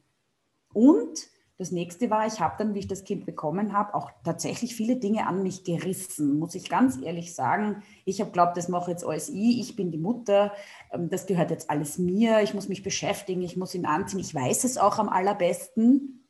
Und 0.74 1.30
das 1.60 1.72
nächste 1.72 2.10
war, 2.10 2.26
ich 2.26 2.40
habe 2.40 2.56
dann, 2.58 2.74
wie 2.74 2.80
ich 2.80 2.88
das 2.88 3.04
Kind 3.04 3.26
bekommen 3.26 3.74
habe, 3.74 3.94
auch 3.94 4.10
tatsächlich 4.24 4.76
viele 4.76 4.96
Dinge 4.96 5.28
an 5.28 5.44
mich 5.44 5.66
gerissen, 5.66 6.40
muss 6.40 6.56
ich 6.56 6.70
ganz 6.70 6.98
ehrlich 7.04 7.36
sagen. 7.36 7.84
Ich 8.06 8.22
habe 8.22 8.32
glaubt, 8.32 8.56
das 8.56 8.70
mache 8.70 8.92
jetzt 8.92 9.04
alles 9.04 9.28
ich, 9.28 9.60
ich 9.60 9.76
bin 9.76 9.92
die 9.92 9.98
Mutter, 9.98 10.54
ähm, 10.94 11.10
das 11.10 11.26
gehört 11.26 11.52
jetzt 11.52 11.70
alles 11.70 11.98
mir, 11.98 12.42
ich 12.42 12.54
muss 12.54 12.70
mich 12.70 12.82
beschäftigen, 12.82 13.42
ich 13.42 13.58
muss 13.58 13.76
ihn 13.76 13.86
anziehen, 13.86 14.22
ich 14.22 14.34
weiß 14.34 14.64
es 14.64 14.78
auch 14.78 15.00
am 15.00 15.10
allerbesten. 15.10 16.26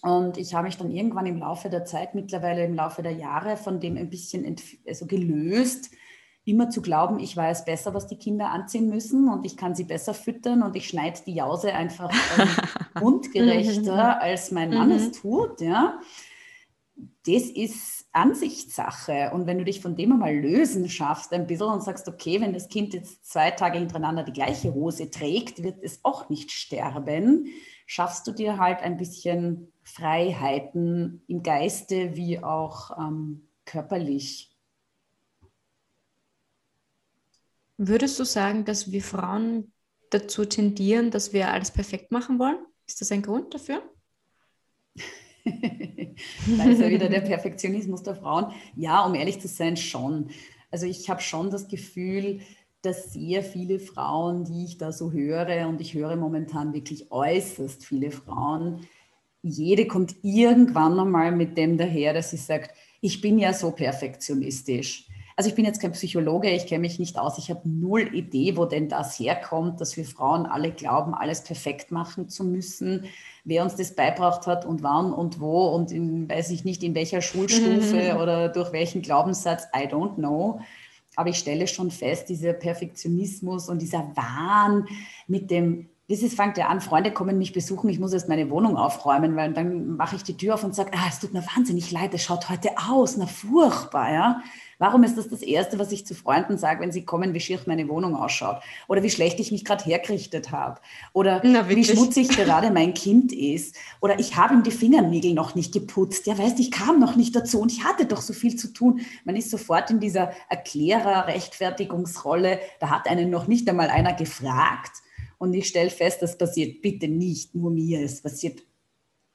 Und 0.00 0.38
ich 0.38 0.54
habe 0.54 0.66
mich 0.66 0.78
dann 0.78 0.90
irgendwann 0.90 1.26
im 1.26 1.38
Laufe 1.38 1.68
der 1.68 1.84
Zeit, 1.84 2.14
mittlerweile 2.14 2.64
im 2.64 2.74
Laufe 2.74 3.02
der 3.02 3.12
Jahre, 3.12 3.58
von 3.58 3.80
dem 3.80 3.98
ein 3.98 4.08
bisschen 4.08 4.56
also 4.86 5.04
gelöst, 5.06 5.90
immer 6.44 6.68
zu 6.68 6.82
glauben, 6.82 7.18
ich 7.18 7.36
weiß 7.36 7.64
besser, 7.64 7.94
was 7.94 8.06
die 8.06 8.18
Kinder 8.18 8.50
anziehen 8.50 8.88
müssen 8.88 9.28
und 9.28 9.46
ich 9.46 9.56
kann 9.56 9.74
sie 9.74 9.84
besser 9.84 10.12
füttern 10.12 10.62
und 10.62 10.76
ich 10.76 10.88
schneide 10.88 11.20
die 11.26 11.34
Jause 11.34 11.72
einfach 11.72 12.10
ähm, 12.38 12.48
mundgerechter, 13.00 14.20
als 14.20 14.50
mein 14.50 14.70
Mann 14.70 14.90
es 14.90 15.06
mhm. 15.06 15.12
tut. 15.12 15.60
Ja. 15.60 16.00
das 17.26 17.44
ist 17.44 18.06
Ansichtssache. 18.12 19.32
Und 19.32 19.46
wenn 19.46 19.58
du 19.58 19.64
dich 19.64 19.80
von 19.80 19.96
dem 19.96 20.12
einmal 20.12 20.36
lösen 20.36 20.88
schaffst, 20.88 21.32
ein 21.32 21.46
bisschen 21.46 21.66
und 21.66 21.82
sagst, 21.82 22.08
okay, 22.08 22.40
wenn 22.40 22.52
das 22.52 22.68
Kind 22.68 22.94
jetzt 22.94 23.24
zwei 23.26 23.50
Tage 23.50 23.78
hintereinander 23.78 24.22
die 24.22 24.32
gleiche 24.32 24.72
Hose 24.72 25.10
trägt, 25.10 25.62
wird 25.62 25.82
es 25.82 26.00
auch 26.04 26.28
nicht 26.28 26.52
sterben, 26.52 27.46
schaffst 27.86 28.26
du 28.26 28.32
dir 28.32 28.58
halt 28.58 28.82
ein 28.82 28.96
bisschen 28.96 29.72
Freiheiten 29.82 31.22
im 31.26 31.42
Geiste 31.42 32.16
wie 32.16 32.42
auch 32.42 32.96
ähm, 32.98 33.48
körperlich. 33.64 34.53
Würdest 37.76 38.18
du 38.18 38.24
sagen, 38.24 38.64
dass 38.64 38.92
wir 38.92 39.02
Frauen 39.02 39.72
dazu 40.10 40.44
tendieren, 40.44 41.10
dass 41.10 41.32
wir 41.32 41.50
alles 41.50 41.70
perfekt 41.70 42.12
machen 42.12 42.38
wollen? 42.38 42.58
Ist 42.86 43.00
das 43.00 43.10
ein 43.10 43.22
Grund 43.22 43.52
dafür? 43.52 43.82
da 45.44 46.64
ist 46.64 46.80
ja 46.80 46.88
wieder 46.88 47.08
der 47.08 47.20
Perfektionismus 47.20 48.02
der 48.02 48.16
Frauen. 48.16 48.52
Ja, 48.76 49.04
um 49.04 49.14
ehrlich 49.14 49.40
zu 49.40 49.48
sein, 49.48 49.76
schon. 49.76 50.30
Also 50.70 50.86
ich 50.86 51.10
habe 51.10 51.20
schon 51.20 51.50
das 51.50 51.68
Gefühl, 51.68 52.40
dass 52.82 53.12
sehr 53.12 53.42
viele 53.42 53.80
Frauen, 53.80 54.44
die 54.44 54.64
ich 54.64 54.78
da 54.78 54.92
so 54.92 55.12
höre, 55.12 55.68
und 55.68 55.80
ich 55.80 55.94
höre 55.94 56.16
momentan 56.16 56.74
wirklich 56.74 57.10
äußerst 57.10 57.84
viele 57.84 58.10
Frauen, 58.10 58.86
jede 59.42 59.86
kommt 59.86 60.16
irgendwann 60.22 60.98
einmal 60.98 61.30
mit 61.32 61.58
dem 61.58 61.76
daher, 61.76 62.14
dass 62.14 62.30
sie 62.30 62.38
sagt, 62.38 62.74
ich 63.00 63.20
bin 63.20 63.38
ja 63.38 63.52
so 63.52 63.70
perfektionistisch. 63.70 65.06
Also 65.36 65.50
ich 65.50 65.56
bin 65.56 65.64
jetzt 65.64 65.80
kein 65.80 65.90
Psychologe, 65.92 66.48
ich 66.50 66.66
kenne 66.66 66.82
mich 66.82 67.00
nicht 67.00 67.18
aus, 67.18 67.38
ich 67.38 67.50
habe 67.50 67.68
null 67.68 68.14
Idee, 68.14 68.56
wo 68.56 68.66
denn 68.66 68.88
das 68.88 69.18
herkommt, 69.18 69.80
dass 69.80 69.96
wir 69.96 70.04
Frauen 70.04 70.46
alle 70.46 70.70
glauben, 70.70 71.12
alles 71.12 71.42
perfekt 71.42 71.90
machen 71.90 72.28
zu 72.28 72.44
müssen, 72.44 73.06
wer 73.42 73.64
uns 73.64 73.74
das 73.74 73.96
beibracht 73.96 74.46
hat 74.46 74.64
und 74.64 74.84
wann 74.84 75.12
und 75.12 75.40
wo 75.40 75.66
und 75.68 75.90
in, 75.90 76.28
weiß 76.28 76.50
ich 76.50 76.64
nicht, 76.64 76.84
in 76.84 76.94
welcher 76.94 77.20
Schulstufe 77.20 78.16
oder 78.22 78.48
durch 78.48 78.72
welchen 78.72 79.02
Glaubenssatz, 79.02 79.64
I 79.74 79.88
don't 79.88 80.14
know. 80.14 80.60
Aber 81.16 81.30
ich 81.30 81.38
stelle 81.38 81.66
schon 81.66 81.90
fest, 81.90 82.28
dieser 82.28 82.52
Perfektionismus 82.52 83.68
und 83.68 83.82
dieser 83.82 84.12
Wahn 84.14 84.86
mit 85.26 85.50
dem 85.50 85.88
das 86.08 86.20
ist, 86.20 86.36
fängt 86.36 86.58
ja 86.58 86.68
an, 86.68 86.82
Freunde 86.82 87.12
kommen 87.12 87.38
mich 87.38 87.54
besuchen, 87.54 87.88
ich 87.88 87.98
muss 87.98 88.12
erst 88.12 88.28
meine 88.28 88.50
Wohnung 88.50 88.76
aufräumen, 88.76 89.36
weil 89.36 89.54
dann 89.54 89.96
mache 89.96 90.16
ich 90.16 90.22
die 90.22 90.36
Tür 90.36 90.54
auf 90.54 90.62
und 90.62 90.74
sage, 90.74 90.90
ah, 90.94 91.06
es 91.08 91.18
tut 91.18 91.32
mir 91.32 91.42
wahnsinnig 91.56 91.90
leid, 91.90 92.12
es 92.12 92.22
schaut 92.22 92.50
heute 92.50 92.72
aus, 92.90 93.16
na 93.16 93.26
furchtbar, 93.26 94.12
ja. 94.12 94.42
Warum 94.78 95.04
ist 95.04 95.16
das 95.16 95.28
das 95.28 95.42
Erste, 95.42 95.78
was 95.78 95.92
ich 95.92 96.06
zu 96.06 96.14
Freunden 96.14 96.58
sage, 96.58 96.80
wenn 96.80 96.92
sie 96.92 97.04
kommen, 97.04 97.34
wie 97.34 97.40
schier 97.40 97.58
meine 97.66 97.88
Wohnung 97.88 98.16
ausschaut? 98.16 98.60
Oder 98.88 99.02
wie 99.02 99.10
schlecht 99.10 99.38
ich 99.40 99.52
mich 99.52 99.64
gerade 99.64 99.84
hergerichtet 99.84 100.50
habe? 100.50 100.80
Oder 101.12 101.40
Na, 101.44 101.68
wie 101.68 101.84
schmutzig 101.84 102.28
gerade 102.28 102.70
mein 102.70 102.94
Kind 102.94 103.32
ist? 103.32 103.76
Oder 104.00 104.18
ich 104.18 104.36
habe 104.36 104.54
ihm 104.54 104.62
die 104.62 104.70
Fingernägel 104.70 105.34
noch 105.34 105.54
nicht 105.54 105.72
geputzt. 105.72 106.26
Ja, 106.26 106.38
weißt, 106.38 106.58
ich 106.60 106.70
kam 106.70 107.00
noch 107.00 107.16
nicht 107.16 107.34
dazu 107.36 107.60
und 107.60 107.72
ich 107.72 107.84
hatte 107.84 108.06
doch 108.06 108.20
so 108.20 108.32
viel 108.32 108.56
zu 108.56 108.72
tun. 108.72 109.00
Man 109.24 109.36
ist 109.36 109.50
sofort 109.50 109.90
in 109.90 110.00
dieser 110.00 110.32
Erklärer-Rechtfertigungsrolle. 110.48 112.60
Da 112.80 112.90
hat 112.90 113.08
einen 113.08 113.30
noch 113.30 113.46
nicht 113.46 113.68
einmal 113.68 113.90
einer 113.90 114.14
gefragt. 114.14 114.92
Und 115.38 115.54
ich 115.54 115.68
stelle 115.68 115.90
fest, 115.90 116.22
das 116.22 116.36
passiert 116.38 116.82
bitte 116.82 117.08
nicht 117.08 117.54
nur 117.54 117.70
mir, 117.70 118.00
es 118.00 118.22
passiert 118.22 118.62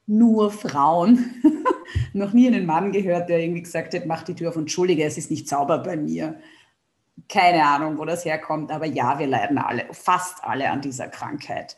nur 0.08 0.52
Frauen. 0.52 1.36
noch 2.14 2.34
nie 2.34 2.48
einen 2.48 2.66
Mann 2.66 2.92
gehört, 2.92 3.30
der 3.30 3.40
irgendwie 3.40 3.64
gesagt 3.64 3.94
hat, 3.94 4.06
mach 4.06 4.24
die 4.24 4.36
Tür 4.36 4.50
auf 4.50 4.56
und 4.56 4.64
entschuldige, 4.64 5.04
es 5.04 5.18
ist 5.18 5.32
nicht 5.32 5.48
sauber 5.48 5.80
bei 5.80 5.98
mir. 5.98 6.40
Keine 7.28 7.66
Ahnung, 7.66 7.98
wo 7.98 8.06
das 8.06 8.26
herkommt, 8.26 8.72
aber 8.72 8.86
ja, 8.86 9.20
wir 9.20 9.28
leiden 9.28 9.58
alle, 9.58 9.86
fast 9.92 10.44
alle 10.44 10.70
an 10.70 10.82
dieser 10.82 11.08
Krankheit. 11.08 11.78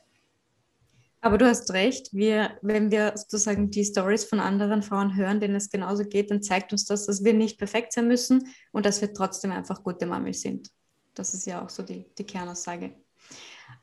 Aber 1.23 1.37
du 1.37 1.45
hast 1.45 1.71
recht, 1.73 2.13
wir, 2.13 2.57
wenn 2.63 2.89
wir 2.89 3.13
sozusagen 3.15 3.69
die 3.69 3.85
Stories 3.85 4.25
von 4.25 4.39
anderen 4.39 4.81
Frauen 4.81 5.15
hören, 5.15 5.39
denen 5.39 5.55
es 5.55 5.69
genauso 5.69 6.03
geht, 6.03 6.31
dann 6.31 6.41
zeigt 6.41 6.71
uns 6.71 6.85
das, 6.85 7.05
dass 7.05 7.23
wir 7.23 7.33
nicht 7.33 7.59
perfekt 7.59 7.93
sein 7.93 8.07
müssen 8.07 8.47
und 8.71 8.87
dass 8.87 9.01
wir 9.01 9.13
trotzdem 9.13 9.51
einfach 9.51 9.83
gute 9.83 10.07
Mami 10.07 10.33
sind. 10.33 10.69
Das 11.13 11.35
ist 11.35 11.45
ja 11.45 11.63
auch 11.63 11.69
so 11.69 11.83
die, 11.83 12.07
die 12.17 12.23
Kernaussage. 12.23 12.95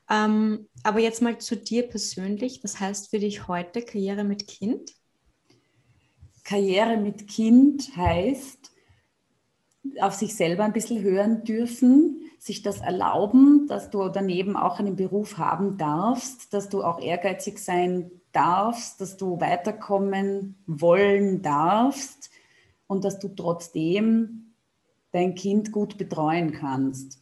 Ähm, 0.09 0.67
aber 0.83 0.99
jetzt 0.99 1.21
mal 1.21 1.37
zu 1.37 1.55
dir 1.55 1.87
persönlich. 1.87 2.59
Was 2.63 2.79
heißt 2.79 3.09
für 3.09 3.19
dich 3.19 3.47
heute 3.47 3.83
Karriere 3.83 4.25
mit 4.25 4.47
Kind? 4.47 4.91
Karriere 6.49 6.97
mit 6.97 7.27
Kind 7.27 7.95
heißt, 7.95 8.71
auf 10.01 10.15
sich 10.15 10.35
selber 10.35 10.63
ein 10.63 10.73
bisschen 10.73 11.03
hören 11.03 11.43
dürfen, 11.43 12.21
sich 12.39 12.63
das 12.63 12.81
erlauben, 12.81 13.67
dass 13.67 13.91
du 13.91 14.09
daneben 14.09 14.55
auch 14.55 14.79
einen 14.79 14.95
Beruf 14.95 15.37
haben 15.37 15.77
darfst, 15.77 16.51
dass 16.51 16.67
du 16.67 16.83
auch 16.83 16.99
ehrgeizig 16.99 17.59
sein 17.59 18.09
darfst, 18.31 18.99
dass 18.99 19.15
du 19.15 19.39
weiterkommen 19.39 20.55
wollen 20.65 21.43
darfst 21.43 22.31
und 22.87 23.03
dass 23.03 23.19
du 23.19 23.27
trotzdem 23.27 24.55
dein 25.11 25.35
Kind 25.35 25.71
gut 25.71 25.99
betreuen 25.99 26.51
kannst 26.51 27.19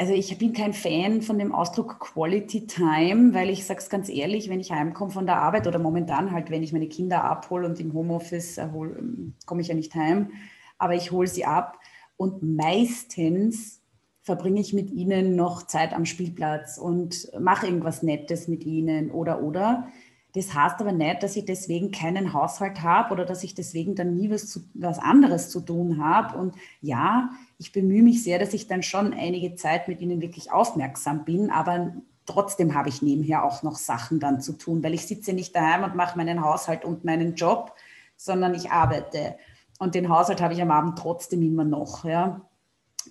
also 0.00 0.14
ich 0.14 0.38
bin 0.38 0.54
kein 0.54 0.72
Fan 0.72 1.20
von 1.20 1.38
dem 1.38 1.52
Ausdruck 1.52 2.00
Quality 2.00 2.66
Time, 2.66 3.34
weil 3.34 3.50
ich 3.50 3.66
sage 3.66 3.80
es 3.80 3.90
ganz 3.90 4.08
ehrlich, 4.08 4.48
wenn 4.48 4.58
ich 4.58 4.72
heimkomme 4.72 5.10
von 5.10 5.26
der 5.26 5.42
Arbeit 5.42 5.66
oder 5.66 5.78
momentan 5.78 6.32
halt, 6.32 6.48
wenn 6.50 6.62
ich 6.62 6.72
meine 6.72 6.88
Kinder 6.88 7.22
abhole 7.22 7.66
und 7.66 7.78
im 7.80 7.92
Homeoffice 7.92 8.56
ähm, 8.56 9.34
komme 9.44 9.60
ich 9.60 9.68
ja 9.68 9.74
nicht 9.74 9.94
heim, 9.94 10.30
aber 10.78 10.94
ich 10.94 11.12
hole 11.12 11.28
sie 11.28 11.44
ab 11.44 11.78
und 12.16 12.42
meistens 12.42 13.82
verbringe 14.22 14.62
ich 14.62 14.72
mit 14.72 14.90
ihnen 14.90 15.36
noch 15.36 15.66
Zeit 15.66 15.92
am 15.92 16.06
Spielplatz 16.06 16.78
und 16.78 17.30
mache 17.38 17.66
irgendwas 17.66 18.02
Nettes 18.02 18.48
mit 18.48 18.64
ihnen 18.64 19.10
oder 19.10 19.42
oder. 19.42 19.88
Das 20.32 20.54
heißt 20.54 20.80
aber 20.80 20.92
nicht, 20.92 21.22
dass 21.22 21.36
ich 21.36 21.44
deswegen 21.44 21.90
keinen 21.90 22.32
Haushalt 22.32 22.82
habe 22.82 23.12
oder 23.12 23.26
dass 23.26 23.44
ich 23.44 23.54
deswegen 23.54 23.96
dann 23.96 24.14
nie 24.14 24.30
was, 24.30 24.48
zu, 24.48 24.60
was 24.72 24.98
anderes 24.98 25.50
zu 25.50 25.60
tun 25.60 26.02
habe. 26.02 26.38
Und 26.38 26.54
ja, 26.80 27.30
ich 27.60 27.72
bemühe 27.72 28.02
mich 28.02 28.24
sehr, 28.24 28.38
dass 28.38 28.54
ich 28.54 28.68
dann 28.68 28.82
schon 28.82 29.12
einige 29.12 29.54
Zeit 29.54 29.86
mit 29.86 30.00
ihnen 30.00 30.22
wirklich 30.22 30.50
aufmerksam 30.50 31.26
bin, 31.26 31.50
aber 31.50 31.92
trotzdem 32.24 32.74
habe 32.74 32.88
ich 32.88 33.02
nebenher 33.02 33.44
auch 33.44 33.62
noch 33.62 33.76
Sachen 33.76 34.18
dann 34.18 34.40
zu 34.40 34.54
tun, 34.54 34.82
weil 34.82 34.94
ich 34.94 35.06
sitze 35.06 35.34
nicht 35.34 35.54
daheim 35.54 35.84
und 35.84 35.94
mache 35.94 36.16
meinen 36.16 36.42
Haushalt 36.42 36.86
und 36.86 37.04
meinen 37.04 37.34
Job, 37.34 37.74
sondern 38.16 38.54
ich 38.54 38.70
arbeite. 38.70 39.36
Und 39.78 39.94
den 39.94 40.08
Haushalt 40.08 40.40
habe 40.40 40.54
ich 40.54 40.62
am 40.62 40.70
Abend 40.70 40.98
trotzdem 40.98 41.42
immer 41.42 41.64
noch, 41.64 42.06
ja, 42.06 42.48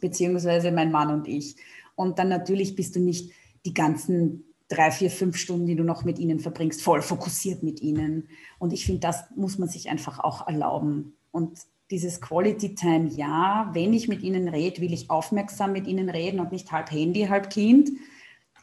beziehungsweise 0.02 0.72
mein 0.72 0.92
Mann 0.92 1.14
und 1.14 1.28
ich. 1.28 1.56
Und 1.94 2.18
dann 2.18 2.30
natürlich 2.30 2.76
bist 2.76 2.96
du 2.96 3.00
nicht 3.00 3.32
die 3.68 3.76
ganzen 3.76 4.46
drei, 4.68 4.90
vier, 4.90 5.12
fünf 5.12 5.38
Stunden, 5.38 5.68
die 5.68 5.76
du 5.76 5.84
noch 5.84 6.06
mit 6.06 6.18
ihnen 6.18 6.40
verbringst, 6.40 6.82
voll 6.82 7.04
fokussiert 7.04 7.62
mit 7.62 7.82
ihnen. 7.82 8.30
Und 8.58 8.74
ich 8.74 8.84
finde, 8.84 9.02
das 9.02 9.26
muss 9.36 9.60
man 9.60 9.70
sich 9.70 9.90
einfach 9.90 10.18
auch 10.18 10.48
erlauben. 10.48 11.14
Und 11.30 11.60
dieses 11.92 12.22
Quality 12.22 12.76
Time, 12.76 13.10
ja, 13.10 13.70
wenn 13.74 13.94
ich 13.94 14.08
mit 14.08 14.22
ihnen 14.22 14.48
rede, 14.48 14.82
will 14.82 14.94
ich 14.94 15.10
aufmerksam 15.10 15.72
mit 15.72 15.88
ihnen 15.88 16.10
reden 16.10 16.40
und 16.40 16.52
nicht 16.52 16.72
halb 16.72 16.92
Handy, 16.92 17.26
halb 17.26 17.50
Kind. 17.50 17.90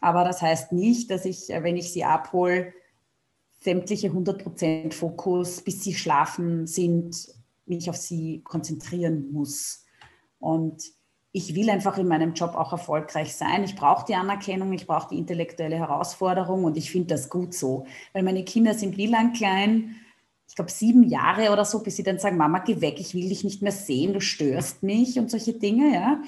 Aber 0.00 0.24
das 0.24 0.42
heißt 0.42 0.72
nicht, 0.72 1.10
dass 1.10 1.24
ich, 1.24 1.50
äh, 1.50 1.62
wenn 1.62 1.76
ich 1.76 1.92
sie 1.92 2.04
abhole, 2.04 2.72
sämtliche 3.60 4.10
100% 4.10 4.92
Fokus, 4.92 5.62
bis 5.62 5.82
sie 5.82 5.94
schlafen 5.94 6.66
sind, 6.66 7.28
mich 7.64 7.90
auf 7.90 7.96
sie 7.96 8.42
konzentrieren 8.44 9.32
muss. 9.32 9.84
Und 10.38 10.84
ich 11.32 11.54
will 11.54 11.68
einfach 11.68 11.98
in 11.98 12.06
meinem 12.06 12.34
Job 12.34 12.54
auch 12.54 12.72
erfolgreich 12.72 13.34
sein. 13.34 13.64
Ich 13.64 13.74
brauche 13.74 14.06
die 14.06 14.14
Anerkennung, 14.14 14.72
ich 14.72 14.86
brauche 14.86 15.08
die 15.08 15.18
intellektuelle 15.18 15.76
Herausforderung 15.76 16.64
und 16.64 16.76
ich 16.76 16.90
finde 16.90 17.08
das 17.08 17.28
gut 17.28 17.54
so. 17.54 17.86
Weil 18.12 18.22
meine 18.22 18.44
Kinder 18.44 18.72
sind 18.74 18.96
wie 18.96 19.06
lang 19.06 19.32
klein? 19.32 19.96
Ich 20.48 20.54
glaube 20.54 20.70
sieben 20.70 21.02
Jahre 21.02 21.52
oder 21.52 21.64
so, 21.64 21.82
bis 21.82 21.96
sie 21.96 22.02
dann 22.02 22.18
sagen, 22.18 22.36
Mama, 22.36 22.60
geh 22.60 22.80
weg, 22.80 22.96
ich 22.98 23.14
will 23.14 23.28
dich 23.28 23.44
nicht 23.44 23.62
mehr 23.62 23.72
sehen, 23.72 24.12
du 24.12 24.20
störst 24.20 24.82
mich 24.82 25.18
und 25.18 25.30
solche 25.30 25.54
Dinge, 25.54 25.92
ja. 25.92 26.20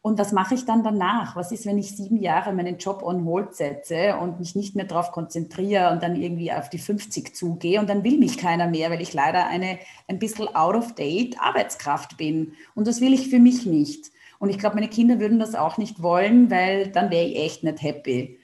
Und 0.00 0.18
was 0.18 0.32
mache 0.32 0.54
ich 0.54 0.64
dann 0.64 0.84
danach? 0.84 1.34
Was 1.34 1.50
ist, 1.50 1.66
wenn 1.66 1.76
ich 1.76 1.96
sieben 1.96 2.16
Jahre 2.18 2.52
meinen 2.52 2.78
Job 2.78 3.02
on 3.02 3.24
hold 3.24 3.54
setze 3.54 4.16
und 4.16 4.38
mich 4.38 4.54
nicht 4.54 4.76
mehr 4.76 4.84
darauf 4.84 5.10
konzentriere 5.10 5.90
und 5.90 6.02
dann 6.02 6.16
irgendwie 6.16 6.52
auf 6.52 6.70
die 6.70 6.78
50 6.78 7.34
zugehe 7.34 7.80
und 7.80 7.90
dann 7.90 8.04
will 8.04 8.16
mich 8.16 8.38
keiner 8.38 8.68
mehr, 8.68 8.90
weil 8.90 9.02
ich 9.02 9.12
leider 9.12 9.46
eine 9.48 9.78
ein 10.06 10.18
bisschen 10.18 10.54
out 10.54 10.76
of 10.76 10.94
date 10.94 11.36
Arbeitskraft 11.40 12.16
bin. 12.16 12.52
Und 12.74 12.86
das 12.86 13.00
will 13.00 13.12
ich 13.12 13.28
für 13.28 13.40
mich 13.40 13.66
nicht. 13.66 14.12
Und 14.38 14.50
ich 14.50 14.58
glaube, 14.58 14.76
meine 14.76 14.88
Kinder 14.88 15.18
würden 15.18 15.40
das 15.40 15.56
auch 15.56 15.78
nicht 15.78 16.00
wollen, 16.00 16.50
weil 16.50 16.88
dann 16.88 17.10
wäre 17.10 17.26
ich 17.26 17.36
echt 17.36 17.64
nicht 17.64 17.82
happy. 17.82 18.37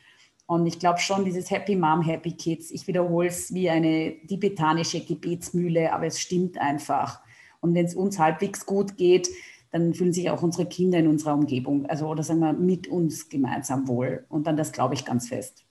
Und 0.47 0.67
ich 0.67 0.79
glaube 0.79 0.99
schon, 0.99 1.25
dieses 1.25 1.51
Happy 1.51 1.75
Mom, 1.75 2.03
Happy 2.03 2.33
Kids, 2.33 2.71
ich 2.71 2.87
wiederhole 2.87 3.29
es 3.29 3.55
wie 3.55 3.71
eine 3.71 4.15
tibetanische 4.27 5.01
Gebetsmühle, 5.01 5.93
aber 5.93 6.07
es 6.07 6.21
stimmt 6.21 6.59
einfach. 6.59 7.21
Und 7.61 7.75
wenn 7.75 7.87
es 7.87 7.95
uns 7.95 8.19
halbwegs 8.19 8.67
gut 8.67 8.97
geht, 8.97 9.31
dann 9.71 9.95
fühlen 9.95 10.13
sich 10.13 10.31
auch 10.31 10.43
unsere 10.43 10.67
Kinder 10.69 10.99
in 10.99 11.09
unserer 11.09 11.35
Umgebung, 11.35 11.87
also 11.87 12.07
oder 12.07 12.23
sagen 12.23 12.41
wir 12.41 12.53
mit 12.53 12.87
uns 12.87 13.29
gemeinsam 13.29 13.89
wohl. 13.89 14.27
Und 14.29 14.47
dann 14.47 14.57
das 14.57 14.71
glaube 14.71 14.95
ich 14.95 15.05
ganz 15.05 15.29
fest. 15.29 15.65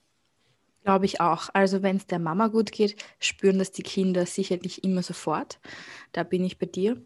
Glaube 0.82 1.06
ich 1.06 1.20
auch. 1.20 1.48
Also 1.54 1.82
wenn 1.82 1.96
es 1.96 2.06
der 2.06 2.18
Mama 2.18 2.48
gut 2.48 2.72
geht, 2.72 2.96
spüren 3.18 3.58
das 3.58 3.72
die 3.72 3.82
Kinder 3.82 4.26
sicherlich 4.26 4.84
immer 4.84 5.02
sofort. 5.02 5.58
Da 6.12 6.24
bin 6.24 6.44
ich 6.44 6.58
bei 6.58 6.66
dir. 6.66 7.00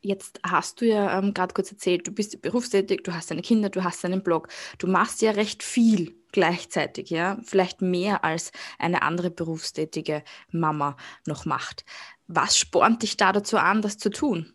Jetzt 0.00 0.40
hast 0.42 0.80
du 0.80 0.86
ja 0.86 1.18
ähm, 1.18 1.34
gerade 1.34 1.52
kurz 1.52 1.70
erzählt, 1.70 2.06
du 2.06 2.12
bist 2.12 2.40
berufstätig, 2.40 3.02
du 3.04 3.12
hast 3.12 3.30
deine 3.30 3.42
Kinder, 3.42 3.68
du 3.68 3.84
hast 3.84 4.04
deinen 4.04 4.22
Blog. 4.22 4.48
Du 4.78 4.86
machst 4.86 5.20
ja 5.20 5.32
recht 5.32 5.62
viel 5.62 6.14
gleichzeitig, 6.34 7.10
ja, 7.10 7.38
vielleicht 7.44 7.80
mehr 7.80 8.24
als 8.24 8.50
eine 8.80 9.02
andere 9.02 9.30
berufstätige 9.30 10.24
Mama 10.50 10.96
noch 11.26 11.44
macht. 11.44 11.84
Was 12.26 12.58
spornt 12.58 13.04
dich 13.04 13.16
da 13.16 13.32
dazu 13.32 13.56
an, 13.56 13.82
das 13.82 13.98
zu 13.98 14.10
tun? 14.10 14.52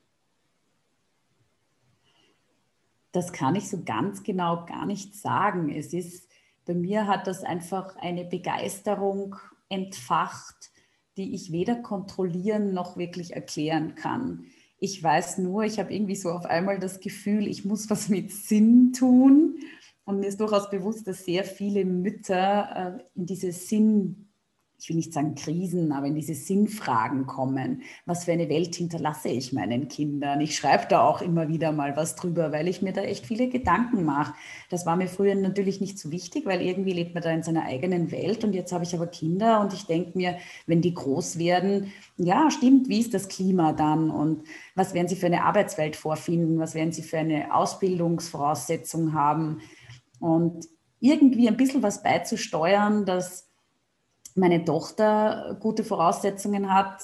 Das 3.14 3.32
kann 3.32 3.56
ich 3.56 3.70
so 3.70 3.82
ganz 3.84 4.24
genau 4.24 4.66
gar 4.66 4.86
nicht 4.86 5.16
sagen. 5.16 5.70
Es 5.70 5.94
ist, 5.94 6.30
bei 6.66 6.74
mir 6.74 7.08
hat 7.08 7.28
das 7.28 7.44
einfach 7.44 7.96
eine 7.96 8.26
Begeisterung 8.26 9.38
entfacht, 9.70 10.72
die 11.16 11.34
ich 11.34 11.54
weder 11.54 11.76
kontrollieren 11.76 12.74
noch 12.74 12.98
wirklich 12.98 13.34
erklären 13.34 13.96
kann. 13.96 14.48
Ich 14.80 15.02
weiß 15.02 15.38
nur, 15.38 15.64
ich 15.64 15.80
habe 15.80 15.94
irgendwie 15.94 16.18
so 16.18 16.30
auf 16.30 16.46
einmal 16.46 16.78
das 16.78 17.00
Gefühl, 17.00 17.48
ich 17.48 17.64
muss 17.64 17.90
was 17.90 18.10
mit 18.10 18.32
Sinn 18.32 18.92
tun. 18.92 19.60
Und 20.10 20.22
mir 20.22 20.26
ist 20.26 20.40
durchaus 20.40 20.72
bewusst, 20.72 21.08
dass 21.08 21.24
sehr 21.24 21.44
viele 21.44 21.86
Mütter 21.86 22.98
äh, 22.98 23.04
in 23.14 23.28
diese 23.28 23.52
Sinn 23.52 24.30
ich 24.82 24.88
will 24.88 24.96
nicht 24.96 25.12
sagen 25.12 25.36
Krisen, 25.36 25.92
aber 25.92 26.08
in 26.08 26.16
diese 26.16 26.34
Sinnfragen 26.34 27.26
kommen. 27.26 27.82
Was 28.06 28.24
für 28.24 28.32
eine 28.32 28.48
Welt 28.48 28.76
hinterlasse 28.76 29.28
ich 29.28 29.52
meinen 29.52 29.90
Kindern? 29.90 30.40
Ich 30.40 30.56
schreibe 30.56 30.86
da 30.88 31.02
auch 31.02 31.22
immer 31.22 31.50
wieder 31.50 31.74
mal 31.74 31.98
was 31.98 32.16
drüber, 32.16 32.54
weil 32.54 32.70
ich 32.70 32.82
mir 32.82 32.94
da 32.94 33.02
echt 33.02 33.26
viele 33.26 33.50
Gedanken 33.50 34.06
mache. 34.06 34.34
Das 34.70 34.86
war 34.86 34.96
mir 34.96 35.08
früher 35.08 35.36
natürlich 35.36 35.82
nicht 35.82 36.00
so 36.00 36.12
wichtig, 36.12 36.46
weil 36.46 36.62
irgendwie 36.62 36.94
lebt 36.94 37.14
man 37.14 37.24
da 37.24 37.32
in 37.32 37.44
seiner 37.44 37.66
eigenen 37.66 38.12
Welt 38.12 38.46
und 38.46 38.54
jetzt 38.54 38.72
habe 38.72 38.86
ich 38.86 38.96
aber 38.96 39.08
Kinder 39.08 39.60
und 39.60 39.74
ich 39.74 39.86
denke 39.86 40.18
mir, 40.18 40.38
wenn 40.66 40.82
die 40.82 40.94
groß 40.94 41.38
werden, 41.40 41.92
ja, 42.16 42.50
stimmt, 42.50 42.88
wie 42.88 43.02
ist 43.02 43.14
das 43.14 43.28
Klima 43.28 43.74
dann 43.74 44.10
und 44.10 44.44
was 44.76 44.94
werden 44.94 45.10
sie 45.10 45.18
für 45.18 45.26
eine 45.26 45.44
Arbeitswelt 45.44 45.98
vorfinden? 45.98 46.58
Was 46.58 46.74
werden 46.74 46.94
sie 46.94 47.04
für 47.04 47.18
eine 47.18 47.54
Ausbildungsvoraussetzung 47.54 49.14
haben? 49.14 49.60
Und 50.20 50.68
irgendwie 51.00 51.48
ein 51.48 51.58
bisschen 51.58 51.84
was 51.84 52.04
beizusteuern, 52.04 53.06
dass 53.06 53.48
meine 54.36 54.64
Tochter 54.64 55.58
gute 55.60 55.84
Voraussetzungen 55.84 56.74
hat 56.74 57.02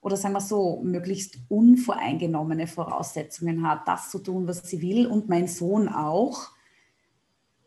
oder 0.00 0.16
sagen 0.16 0.34
wir 0.34 0.40
so, 0.40 0.80
möglichst 0.82 1.38
unvoreingenommene 1.48 2.66
Voraussetzungen 2.66 3.66
hat, 3.66 3.86
das 3.86 4.10
zu 4.10 4.20
tun, 4.20 4.46
was 4.46 4.62
sie 4.68 4.80
will 4.80 5.06
und 5.06 5.28
mein 5.28 5.48
Sohn 5.48 5.88
auch 5.88 6.50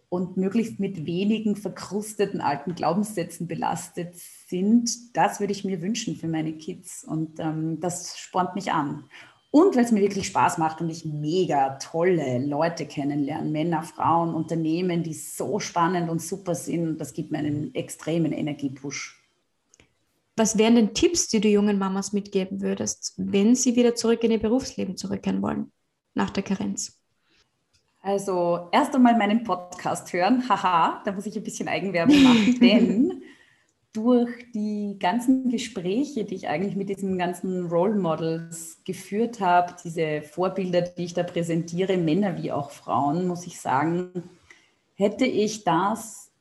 und 0.09 0.37
möglichst 0.37 0.79
mit 0.79 1.05
wenigen 1.05 1.55
verkrusteten 1.55 2.41
alten 2.41 2.75
Glaubenssätzen 2.75 3.47
belastet 3.47 4.15
sind, 4.47 5.15
das 5.15 5.39
würde 5.39 5.53
ich 5.53 5.63
mir 5.63 5.81
wünschen 5.81 6.15
für 6.15 6.27
meine 6.27 6.53
Kids 6.53 7.03
und 7.03 7.39
ähm, 7.39 7.79
das 7.79 8.17
spornt 8.17 8.55
mich 8.55 8.71
an. 8.71 9.05
Und 9.51 9.75
weil 9.75 9.83
es 9.83 9.91
mir 9.91 9.99
wirklich 9.99 10.27
Spaß 10.27 10.57
macht 10.59 10.79
und 10.79 10.89
ich 10.89 11.03
mega 11.03 11.77
tolle 11.77 12.39
Leute 12.39 12.85
kennenlerne, 12.85 13.49
Männer, 13.49 13.83
Frauen, 13.83 14.33
Unternehmen, 14.33 15.03
die 15.03 15.13
so 15.13 15.59
spannend 15.59 16.09
und 16.09 16.21
super 16.21 16.55
sind. 16.55 16.99
Das 16.99 17.13
gibt 17.13 17.31
mir 17.31 17.39
einen 17.39 17.75
extremen 17.75 18.31
Energiepush. 18.31 19.21
Was 20.37 20.57
wären 20.57 20.75
denn 20.75 20.93
Tipps, 20.93 21.27
die 21.27 21.41
du 21.41 21.49
jungen 21.49 21.77
Mamas 21.77 22.13
mitgeben 22.13 22.61
würdest, 22.61 23.13
wenn 23.17 23.53
sie 23.53 23.75
wieder 23.75 23.93
zurück 23.93 24.23
in 24.23 24.31
ihr 24.31 24.39
Berufsleben 24.39 24.95
zurückkehren 24.95 25.41
wollen, 25.41 25.69
nach 26.13 26.29
der 26.29 26.43
Karenz? 26.43 26.97
Also 28.01 28.69
erst 28.71 28.95
einmal 28.95 29.17
meinen 29.17 29.43
Podcast 29.43 30.11
hören. 30.13 30.47
Haha, 30.47 31.01
da 31.03 31.11
muss 31.11 31.25
ich 31.25 31.35
ein 31.35 31.43
bisschen 31.43 31.67
Eigenwerbung 31.67 32.23
machen, 32.23 32.59
denn 32.61 33.21
durch 33.93 34.29
die 34.53 34.95
ganzen 34.99 35.49
Gespräche, 35.49 36.23
die 36.23 36.35
ich 36.35 36.47
eigentlich 36.47 36.75
mit 36.75 36.89
diesen 36.89 37.17
ganzen 37.17 37.65
Role 37.67 37.95
Models 37.95 38.81
geführt 38.85 39.41
habe, 39.41 39.75
diese 39.83 40.21
Vorbilder, 40.21 40.81
die 40.81 41.05
ich 41.05 41.13
da 41.13 41.23
präsentiere, 41.23 41.97
Männer 41.97 42.41
wie 42.41 42.51
auch 42.51 42.71
Frauen, 42.71 43.27
muss 43.27 43.45
ich 43.45 43.59
sagen, 43.59 44.23
hätte 44.95 45.25
ich 45.25 45.65
das 45.65 46.31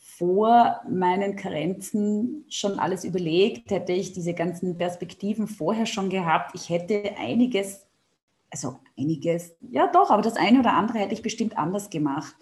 vor 0.00 0.80
meinen 0.90 1.36
Karenzen 1.36 2.44
schon 2.48 2.80
alles 2.80 3.04
überlegt, 3.04 3.70
hätte 3.70 3.92
ich 3.92 4.12
diese 4.12 4.34
ganzen 4.34 4.76
Perspektiven 4.76 5.46
vorher 5.46 5.86
schon 5.86 6.10
gehabt, 6.10 6.56
ich 6.56 6.68
hätte 6.68 7.14
einiges, 7.16 7.86
also 8.50 8.80
einiges, 8.98 9.54
ja 9.60 9.86
doch, 9.86 10.10
aber 10.10 10.22
das 10.22 10.36
eine 10.36 10.58
oder 10.58 10.72
andere 10.72 10.98
hätte 10.98 11.14
ich 11.14 11.22
bestimmt 11.22 11.56
anders 11.56 11.90
gemacht. 11.90 12.34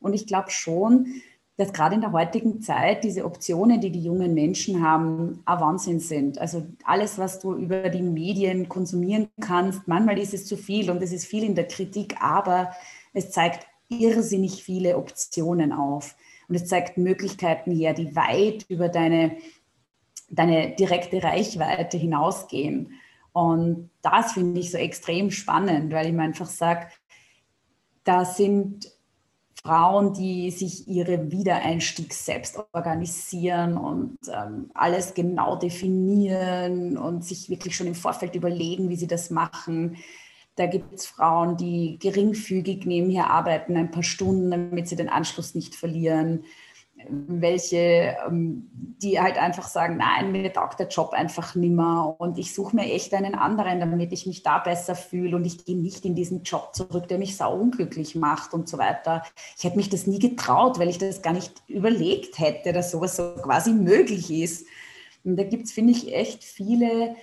Und 0.00 0.12
ich 0.12 0.26
glaube 0.26 0.50
schon, 0.50 1.22
dass 1.56 1.72
gerade 1.72 1.94
in 1.94 2.02
der 2.02 2.12
heutigen 2.12 2.60
Zeit 2.60 3.02
diese 3.02 3.24
Optionen, 3.24 3.80
die 3.80 3.90
die 3.90 4.02
jungen 4.02 4.34
Menschen 4.34 4.82
haben, 4.82 5.42
ein 5.46 5.60
Wahnsinn 5.60 6.00
sind. 6.00 6.38
Also 6.38 6.66
alles, 6.84 7.18
was 7.18 7.40
du 7.40 7.54
über 7.54 7.88
die 7.88 8.02
Medien 8.02 8.68
konsumieren 8.68 9.28
kannst, 9.40 9.88
manchmal 9.88 10.18
ist 10.18 10.34
es 10.34 10.46
zu 10.46 10.56
viel 10.56 10.90
und 10.90 11.02
es 11.02 11.12
ist 11.12 11.26
viel 11.26 11.44
in 11.44 11.54
der 11.54 11.66
Kritik, 11.66 12.20
aber 12.20 12.72
es 13.14 13.30
zeigt 13.30 13.66
irrsinnig 13.88 14.62
viele 14.62 14.98
Optionen 14.98 15.72
auf. 15.72 16.14
Und 16.48 16.56
es 16.56 16.66
zeigt 16.66 16.98
Möglichkeiten 16.98 17.72
her, 17.72 17.94
die 17.94 18.14
weit 18.14 18.66
über 18.68 18.88
deine, 18.88 19.36
deine 20.28 20.76
direkte 20.76 21.22
Reichweite 21.22 21.96
hinausgehen. 21.96 22.92
Und 23.32 23.90
das 24.02 24.32
finde 24.32 24.60
ich 24.60 24.70
so 24.70 24.78
extrem 24.78 25.30
spannend, 25.30 25.92
weil 25.92 26.06
ich 26.06 26.12
mir 26.12 26.22
einfach 26.22 26.46
sage, 26.46 26.88
da 28.04 28.24
sind 28.24 28.88
Frauen, 29.66 30.12
die 30.12 30.50
sich 30.52 30.86
ihre 30.86 31.32
Wiedereinstieg 31.32 32.12
selbst 32.14 32.58
organisieren 32.72 33.76
und 33.76 34.16
ähm, 34.32 34.70
alles 34.74 35.14
genau 35.14 35.56
definieren 35.56 36.96
und 36.96 37.24
sich 37.24 37.50
wirklich 37.50 37.74
schon 37.74 37.88
im 37.88 37.96
Vorfeld 37.96 38.36
überlegen, 38.36 38.88
wie 38.88 38.96
sie 38.96 39.08
das 39.08 39.30
machen. 39.30 39.96
Da 40.54 40.66
gibt 40.66 40.94
es 40.94 41.06
Frauen, 41.06 41.56
die 41.56 41.98
geringfügig 42.00 42.86
nebenher 42.86 43.28
arbeiten, 43.30 43.76
ein 43.76 43.90
paar 43.90 44.04
Stunden, 44.04 44.50
damit 44.52 44.88
sie 44.88 44.96
den 44.96 45.08
Anschluss 45.08 45.54
nicht 45.56 45.74
verlieren 45.74 46.44
welche, 47.08 48.16
ähm, 48.26 48.70
die 48.72 49.20
halt 49.20 49.38
einfach 49.38 49.68
sagen, 49.68 49.98
nein, 49.98 50.32
mir 50.32 50.52
taugt 50.52 50.80
der 50.80 50.88
Job 50.88 51.12
einfach 51.12 51.54
nimmer 51.54 52.16
und 52.18 52.38
ich 52.38 52.54
suche 52.54 52.74
mir 52.74 52.90
echt 52.90 53.12
einen 53.14 53.34
anderen, 53.34 53.80
damit 53.80 54.12
ich 54.12 54.26
mich 54.26 54.42
da 54.42 54.58
besser 54.58 54.94
fühle 54.94 55.36
und 55.36 55.44
ich 55.44 55.64
gehe 55.64 55.76
nicht 55.76 56.04
in 56.04 56.14
diesen 56.14 56.42
Job 56.42 56.74
zurück, 56.74 57.06
der 57.08 57.18
mich 57.18 57.36
sau 57.36 57.54
unglücklich 57.54 58.14
macht 58.14 58.54
und 58.54 58.68
so 58.68 58.78
weiter. 58.78 59.22
Ich 59.56 59.64
hätte 59.64 59.76
mich 59.76 59.90
das 59.90 60.06
nie 60.06 60.18
getraut, 60.18 60.78
weil 60.78 60.88
ich 60.88 60.98
das 60.98 61.22
gar 61.22 61.32
nicht 61.32 61.52
überlegt 61.68 62.38
hätte, 62.38 62.72
dass 62.72 62.90
sowas 62.90 63.16
so 63.16 63.34
quasi 63.42 63.72
möglich 63.72 64.30
ist. 64.30 64.66
Und 65.24 65.36
da 65.36 65.44
gibt 65.44 65.66
es, 65.66 65.72
finde 65.72 65.92
ich, 65.92 66.14
echt 66.14 66.44
viele 66.44 67.16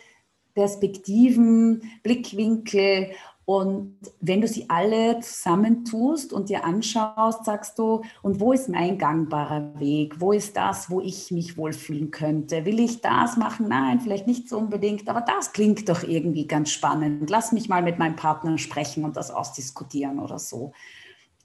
Perspektiven, 0.54 1.82
Blickwinkel 2.04 3.12
und 3.46 3.98
wenn 4.22 4.40
du 4.40 4.48
sie 4.48 4.70
alle 4.70 5.20
zusammentust 5.20 6.32
und 6.32 6.48
dir 6.48 6.64
anschaust, 6.64 7.44
sagst 7.44 7.78
du, 7.78 8.02
und 8.22 8.40
wo 8.40 8.54
ist 8.54 8.70
mein 8.70 8.98
gangbarer 8.98 9.78
Weg? 9.80 10.22
Wo 10.22 10.32
ist 10.32 10.56
das, 10.56 10.90
wo 10.90 11.02
ich 11.02 11.30
mich 11.30 11.58
wohlfühlen 11.58 12.10
könnte? 12.10 12.64
Will 12.66 12.80
ich 12.80 13.02
das 13.02 13.36
machen? 13.36 13.68
Nein, 13.68 14.00
vielleicht 14.00 14.28
nicht 14.28 14.48
so 14.48 14.58
unbedingt, 14.58 15.10
aber 15.10 15.20
das 15.22 15.52
klingt 15.52 15.90
doch 15.90 16.04
irgendwie 16.04 16.48
ganz 16.48 16.72
spannend. 16.72 17.30
Lass 17.30 17.52
mich 17.52 17.68
mal 17.68 17.82
mit 17.82 18.00
meinem 18.00 18.16
Partner 18.16 18.58
sprechen 18.58 19.04
und 19.04 19.18
das 19.18 19.30
ausdiskutieren 19.30 20.20
oder 20.20 20.40
so. 20.40 20.72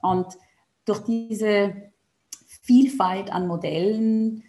Und 0.00 0.26
durch 0.84 1.00
diese 1.00 1.90
Vielfalt 2.62 3.32
an 3.32 3.48
Modellen 3.48 4.44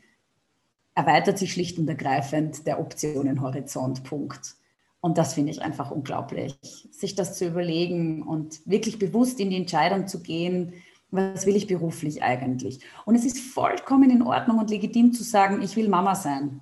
erweitert 0.94 1.40
sich 1.40 1.52
schlicht 1.52 1.80
und 1.80 1.90
ergreifend 1.90 2.68
der 2.68 2.80
Optionenhorizont. 2.80 4.04
Punkt. 4.04 4.59
Und 5.02 5.18
das 5.18 5.34
finde 5.34 5.52
ich 5.52 5.62
einfach 5.62 5.92
unglaublich, 5.92 6.58
sich 6.92 7.16
das 7.16 7.38
zu 7.38 7.48
überlegen 7.48 8.24
und 8.24 8.60
wirklich 8.66 9.00
bewusst 9.00 9.40
in 9.40 9.50
die 9.50 9.56
Entscheidung 9.56 10.08
zu 10.08 10.22
gehen, 10.22 10.74
was 11.12 11.46
will 11.46 11.56
ich 11.56 11.68
beruflich 11.68 12.22
eigentlich. 12.22 12.82
Und 13.06 13.16
es 13.16 13.26
ist 13.26 13.40
vollkommen 13.40 14.10
in 14.10 14.22
Ordnung 14.22 14.60
und 14.60 14.70
legitim 14.70 15.14
zu 15.14 15.24
sagen, 15.24 15.62
ich 15.62 15.76
will 15.76 15.90
Mama 15.90 16.16
sein. 16.16 16.62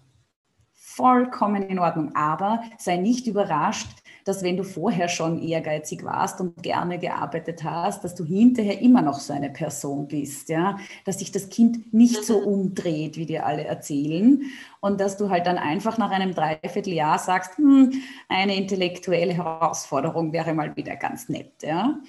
Vollkommen 0.74 1.64
in 1.64 1.80
Ordnung. 1.80 2.16
Aber 2.16 2.62
sei 2.78 2.98
nicht 2.98 3.28
überrascht, 3.28 3.90
dass 4.28 4.44
wenn 4.44 4.58
du 4.58 4.64
vorher 4.64 5.08
schon 5.08 5.42
ehrgeizig 5.42 6.04
warst 6.04 6.42
und 6.42 6.62
gerne 6.62 7.00
gearbeitet 7.00 7.64
hast, 7.64 8.04
dass 8.04 8.14
du 8.14 8.26
hinterher 8.26 8.82
immer 8.82 9.02
noch 9.02 9.20
so 9.20 9.32
eine 9.32 9.50
Person 9.50 10.08
bist, 10.08 10.50
ja, 10.50 10.78
dass 11.06 11.20
sich 11.20 11.32
das 11.32 11.50
Kind 11.50 11.94
nicht 11.94 12.26
so 12.26 12.42
mhm. 12.42 12.48
umdreht, 12.48 13.18
wie 13.18 13.26
dir 13.26 13.46
alle 13.46 13.64
erzählen 13.64 14.42
und 14.82 15.00
dass 15.00 15.18
du 15.18 15.30
halt 15.30 15.48
dann 15.48 15.58
einfach 15.58 15.98
nach 15.98 16.12
einem 16.12 16.34
Dreivierteljahr 16.34 17.20
sagst, 17.20 17.58
hm, 17.58 17.94
eine 18.28 18.56
intellektuelle 18.56 19.34
Herausforderung 19.34 20.34
wäre 20.34 20.54
mal 20.54 20.76
wieder 20.76 20.96
ganz 20.96 21.30
nett, 21.30 21.52
ja. 21.64 22.00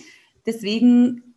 Deswegen 0.45 1.35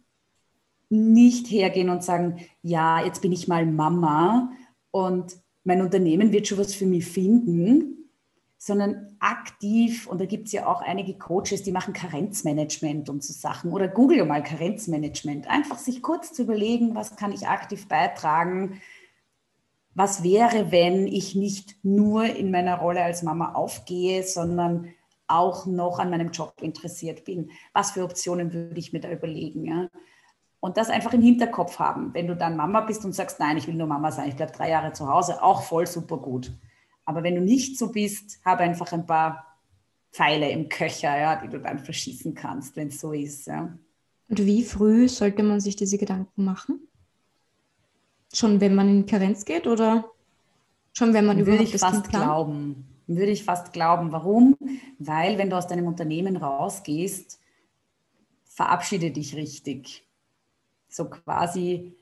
nicht 0.90 1.48
hergehen 1.48 1.90
und 1.90 2.04
sagen, 2.04 2.40
ja, 2.64 3.06
jetzt 3.06 3.22
bin 3.22 3.32
ich 3.32 3.48
mal 3.48 3.66
Mama 3.66 4.52
und 4.92 5.38
mein 5.64 5.82
Unternehmen 5.82 6.32
wird 6.32 6.48
schon 6.48 6.58
was 6.58 6.74
für 6.74 6.86
mich 6.86 7.06
finden, 7.06 8.01
sondern 8.64 9.18
aktiv, 9.20 10.06
und 10.06 10.22
da 10.22 10.26
gibt 10.26 10.46
es 10.46 10.52
ja 10.52 10.68
auch 10.68 10.84
einige 10.84 11.16
Coaches, 11.16 11.64
die 11.64 11.72
machen 11.72 11.96
Karenzmanagement 11.96 13.10
und 13.10 13.24
so 13.24 13.34
Sachen, 13.34 13.74
oder 13.74 13.88
google 13.88 14.24
mal 14.24 14.44
Karenzmanagement, 14.44 15.50
einfach 15.50 15.80
sich 15.80 16.04
kurz 16.04 16.32
zu 16.32 16.44
überlegen, 16.44 16.94
was 16.94 17.16
kann 17.16 17.32
ich 17.32 17.48
aktiv 17.48 17.88
beitragen, 17.88 18.80
was 19.96 20.22
wäre, 20.22 20.72
wenn 20.72 21.08
ich 21.08 21.34
nicht 21.34 21.84
nur 21.84 22.26
in 22.26 22.52
meiner 22.52 22.78
Rolle 22.78 23.02
als 23.02 23.24
Mama 23.24 23.54
aufgehe, 23.54 24.22
sondern 24.22 24.90
auch 25.26 25.66
noch 25.66 25.98
an 25.98 26.12
meinem 26.12 26.30
Job 26.30 26.54
interessiert 26.62 27.26
bin. 27.26 27.50
Was 27.74 27.92
für 27.92 28.04
Optionen 28.04 28.54
würde 28.54 28.80
ich 28.80 28.94
mir 28.94 29.00
da 29.00 29.10
überlegen? 29.10 29.66
Ja? 29.66 29.90
Und 30.60 30.78
das 30.78 30.92
einfach 30.92 31.14
im 31.14 31.24
Hinterkopf 31.24 31.80
haben. 31.80 32.14
Wenn 32.14 32.28
du 32.28 32.36
dann 32.36 32.58
Mama 32.58 32.82
bist 32.82 33.04
und 33.06 33.14
sagst, 33.14 33.40
nein, 33.40 33.58
ich 33.58 33.66
will 33.66 33.74
nur 33.74 33.88
Mama 33.88 34.12
sein, 34.12 34.30
ich 34.30 34.36
bleibe 34.36 34.52
drei 34.52 34.70
Jahre 34.70 34.94
zu 34.94 35.12
Hause, 35.12 35.42
auch 35.42 35.64
voll 35.64 35.88
super 35.88 36.18
gut. 36.18 36.52
Aber 37.12 37.24
wenn 37.24 37.36
du 37.36 37.42
nicht 37.42 37.78
so 37.78 37.92
bist, 37.92 38.40
habe 38.46 38.64
einfach 38.64 38.94
ein 38.94 39.06
paar 39.06 39.46
Pfeile 40.14 40.50
im 40.50 40.70
Köcher, 40.70 41.18
ja, 41.18 41.36
die 41.36 41.50
du 41.50 41.60
dann 41.60 41.80
verschießen 41.80 42.34
kannst, 42.34 42.78
wenn 42.78 42.88
es 42.88 43.02
so 43.02 43.12
ist. 43.12 43.48
Ja. 43.48 43.78
Und 44.30 44.46
wie 44.46 44.64
früh 44.64 45.10
sollte 45.10 45.44
man 45.44 45.60
sich 45.60 45.76
diese 45.76 45.98
Gedanken 45.98 46.46
machen? 46.46 46.88
Schon 48.34 48.62
wenn 48.62 48.76
man 48.76 48.88
in 48.88 49.06
Karenz 49.06 49.44
geht 49.44 49.68
oder 49.68 50.10
schon 50.94 51.14
wenn 51.14 51.26
man 51.26 51.38
Würde 51.38 51.52
überhaupt 51.52 51.66
ich 51.66 51.72
das 51.74 51.82
fast 51.82 52.04
kind 52.04 52.10
glauben. 52.10 52.88
Würde 53.08 53.32
ich 53.32 53.44
fast 53.44 53.74
glauben. 53.74 54.14
Warum? 54.14 54.56
Weil 55.00 55.38
wenn 55.38 55.50
du 55.50 55.58
aus 55.58 55.68
deinem 55.68 55.88
Unternehmen 55.88 56.38
rausgehst, 56.38 57.42
verabschiede 58.46 59.12
dich 59.12 59.36
richtig. 59.36 60.08
So 60.88 61.10
quasi 61.10 61.94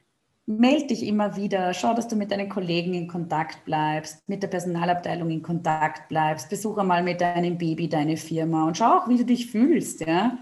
melde 0.49 0.87
dich 0.87 1.05
immer 1.05 1.35
wieder, 1.35 1.73
schau, 1.75 1.93
dass 1.93 2.07
du 2.07 2.15
mit 2.15 2.31
deinen 2.31 2.49
Kollegen 2.49 2.95
in 2.95 3.07
Kontakt 3.07 3.63
bleibst, 3.65 4.27
mit 4.27 4.41
der 4.41 4.47
Personalabteilung 4.47 5.29
in 5.29 5.43
Kontakt 5.43 6.09
bleibst, 6.09 6.49
besuche 6.49 6.83
mal 6.83 7.03
mit 7.03 7.21
deinem 7.21 7.57
Baby 7.57 7.87
deine 7.87 8.17
Firma 8.17 8.65
und 8.65 8.77
schau 8.77 8.97
auch, 8.97 9.07
wie 9.07 9.17
du 9.17 9.25
dich 9.25 9.51
fühlst. 9.51 10.01
Ja? 10.01 10.39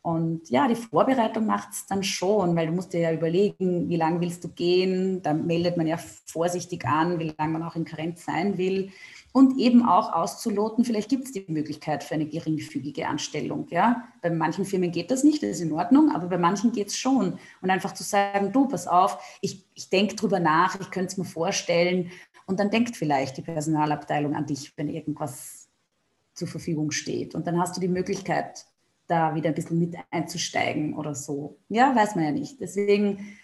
Und 0.00 0.48
ja, 0.48 0.68
die 0.68 0.76
Vorbereitung 0.76 1.46
macht 1.46 1.72
es 1.72 1.86
dann 1.86 2.04
schon, 2.04 2.54
weil 2.54 2.68
du 2.68 2.72
musst 2.72 2.92
dir 2.92 3.00
ja 3.00 3.12
überlegen, 3.12 3.88
wie 3.88 3.96
lange 3.96 4.20
willst 4.20 4.44
du 4.44 4.48
gehen. 4.48 5.22
Da 5.22 5.34
meldet 5.34 5.76
man 5.76 5.86
ja 5.88 5.96
vorsichtig 5.96 6.84
an, 6.84 7.18
wie 7.18 7.34
lange 7.36 7.52
man 7.52 7.62
auch 7.64 7.74
in 7.74 7.84
Karenz 7.84 8.24
sein 8.24 8.58
will 8.58 8.90
und 9.32 9.58
eben 9.58 9.88
auch 9.88 10.12
auszuloten, 10.12 10.84
vielleicht 10.84 11.08
gibt 11.08 11.24
es 11.24 11.32
die 11.32 11.44
Möglichkeit 11.48 12.04
für 12.04 12.14
eine 12.14 12.26
geringfügige 12.26 13.08
Anstellung. 13.08 13.66
Ja? 13.70 14.08
Bei 14.20 14.30
manchen 14.30 14.64
Firmen 14.64 14.92
geht 14.92 15.10
das 15.10 15.24
nicht, 15.24 15.42
das 15.42 15.50
ist 15.50 15.60
in 15.60 15.72
Ordnung, 15.72 16.10
aber 16.14 16.28
bei 16.28 16.38
manchen 16.38 16.72
geht 16.72 16.88
es 16.88 16.96
schon. 16.98 17.38
Und 17.62 17.70
einfach 17.70 17.94
zu 17.94 18.02
sagen, 18.02 18.52
du, 18.52 18.68
pass 18.68 18.86
auf, 18.86 19.18
ich, 19.40 19.64
ich 19.74 19.88
denke 19.88 20.16
drüber 20.16 20.38
nach, 20.38 20.78
ich 20.78 20.90
könnte 20.90 21.12
es 21.12 21.16
mir 21.16 21.24
vorstellen. 21.24 22.10
Und 22.46 22.60
dann 22.60 22.70
denkt 22.70 22.96
vielleicht 22.96 23.38
die 23.38 23.42
Personalabteilung 23.42 24.34
an 24.34 24.46
dich, 24.46 24.76
wenn 24.76 24.88
irgendwas 24.88 25.68
zur 26.34 26.48
Verfügung 26.48 26.90
steht. 26.90 27.34
Und 27.34 27.46
dann 27.46 27.58
hast 27.58 27.76
du 27.76 27.80
die 27.80 27.88
Möglichkeit, 27.88 28.66
da 29.06 29.34
wieder 29.34 29.48
ein 29.48 29.54
bisschen 29.54 29.78
mit 29.78 29.96
einzusteigen 30.10 30.94
oder 30.94 31.14
so. 31.14 31.58
Ja, 31.68 31.94
weiß 31.94 32.16
man 32.16 32.24
ja 32.24 32.32
nicht. 32.32 32.60
Deswegen 32.60 33.36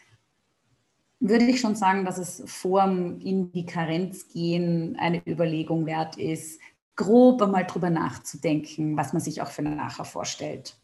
würde 1.20 1.44
ich 1.46 1.60
schon 1.60 1.74
sagen, 1.74 2.04
dass 2.04 2.18
es 2.18 2.42
vor 2.46 2.84
dem 2.84 3.20
in 3.20 3.52
die 3.52 3.66
Karenz 3.66 4.28
gehen 4.28 4.96
eine 4.98 5.22
Überlegung 5.26 5.86
wert 5.86 6.16
ist, 6.16 6.60
grob 6.96 7.42
einmal 7.42 7.66
drüber 7.66 7.90
nachzudenken, 7.90 8.96
was 8.96 9.12
man 9.12 9.22
sich 9.22 9.40
auch 9.42 9.48
für 9.48 9.62
nachher 9.62 10.04
vorstellt. 10.04 10.76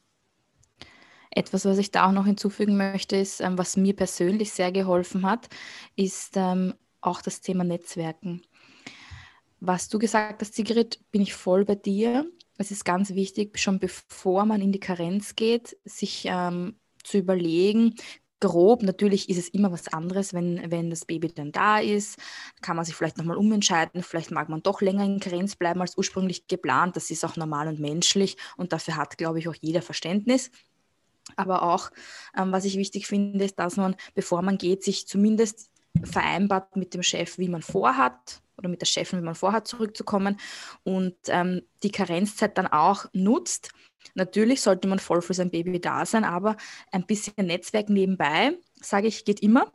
Etwas, 1.30 1.64
was 1.64 1.78
ich 1.78 1.90
da 1.90 2.06
auch 2.08 2.12
noch 2.12 2.26
hinzufügen 2.26 2.76
möchte, 2.76 3.16
ist, 3.16 3.40
ähm, 3.40 3.58
was 3.58 3.76
mir 3.76 3.94
persönlich 3.94 4.52
sehr 4.52 4.70
geholfen 4.70 5.26
hat, 5.26 5.48
ist 5.96 6.36
ähm, 6.36 6.74
auch 7.00 7.20
das 7.20 7.40
Thema 7.40 7.64
Netzwerken. 7.64 8.42
Was 9.58 9.88
du 9.88 9.98
gesagt 9.98 10.40
hast, 10.42 10.54
Sigrid, 10.54 11.00
bin 11.10 11.22
ich 11.22 11.34
voll 11.34 11.64
bei 11.64 11.74
dir. 11.74 12.30
Es 12.56 12.70
ist 12.70 12.84
ganz 12.84 13.14
wichtig, 13.14 13.58
schon 13.58 13.80
bevor 13.80 14.44
man 14.44 14.60
in 14.60 14.70
die 14.70 14.80
Karenz 14.80 15.34
geht, 15.34 15.76
sich 15.84 16.26
ähm, 16.26 16.76
zu 17.02 17.18
überlegen, 17.18 17.96
grob. 18.40 18.82
Natürlich 18.82 19.28
ist 19.28 19.38
es 19.38 19.48
immer 19.48 19.72
was 19.72 19.88
anderes, 19.88 20.34
wenn, 20.34 20.70
wenn 20.70 20.90
das 20.90 21.04
Baby 21.04 21.28
dann 21.28 21.52
da 21.52 21.78
ist. 21.78 22.18
Kann 22.60 22.76
man 22.76 22.84
sich 22.84 22.94
vielleicht 22.94 23.18
nochmal 23.18 23.36
umentscheiden. 23.36 24.02
Vielleicht 24.02 24.30
mag 24.30 24.48
man 24.48 24.62
doch 24.62 24.80
länger 24.80 25.04
in 25.04 25.20
Grenz 25.20 25.56
bleiben 25.56 25.80
als 25.80 25.96
ursprünglich 25.96 26.46
geplant. 26.46 26.96
Das 26.96 27.10
ist 27.10 27.24
auch 27.24 27.36
normal 27.36 27.68
und 27.68 27.80
menschlich 27.80 28.36
und 28.56 28.72
dafür 28.72 28.96
hat, 28.96 29.18
glaube 29.18 29.38
ich, 29.38 29.48
auch 29.48 29.56
jeder 29.60 29.82
Verständnis. 29.82 30.50
Aber 31.36 31.62
auch, 31.62 31.90
ähm, 32.36 32.52
was 32.52 32.64
ich 32.64 32.76
wichtig 32.76 33.06
finde, 33.06 33.44
ist, 33.44 33.58
dass 33.58 33.76
man, 33.76 33.96
bevor 34.14 34.42
man 34.42 34.58
geht, 34.58 34.84
sich 34.84 35.06
zumindest 35.06 35.70
vereinbart 36.02 36.76
mit 36.76 36.92
dem 36.94 37.02
Chef, 37.02 37.38
wie 37.38 37.48
man 37.48 37.62
vorhat 37.62 38.42
oder 38.56 38.68
mit 38.68 38.80
der 38.80 38.86
Chefin, 38.86 39.20
wie 39.20 39.24
man 39.24 39.34
vorhat, 39.34 39.66
zurückzukommen 39.66 40.38
und 40.82 41.16
ähm, 41.28 41.62
die 41.82 41.90
Karenzzeit 41.90 42.58
dann 42.58 42.66
auch 42.66 43.06
nutzt, 43.12 43.70
Natürlich 44.14 44.60
sollte 44.60 44.88
man 44.88 44.98
voll 44.98 45.22
für 45.22 45.34
sein 45.34 45.50
Baby 45.50 45.80
da 45.80 46.06
sein, 46.06 46.24
aber 46.24 46.56
ein 46.92 47.06
bisschen 47.06 47.34
Netzwerk 47.38 47.88
nebenbei, 47.88 48.58
sage 48.80 49.08
ich, 49.08 49.24
geht 49.24 49.40
immer. 49.40 49.72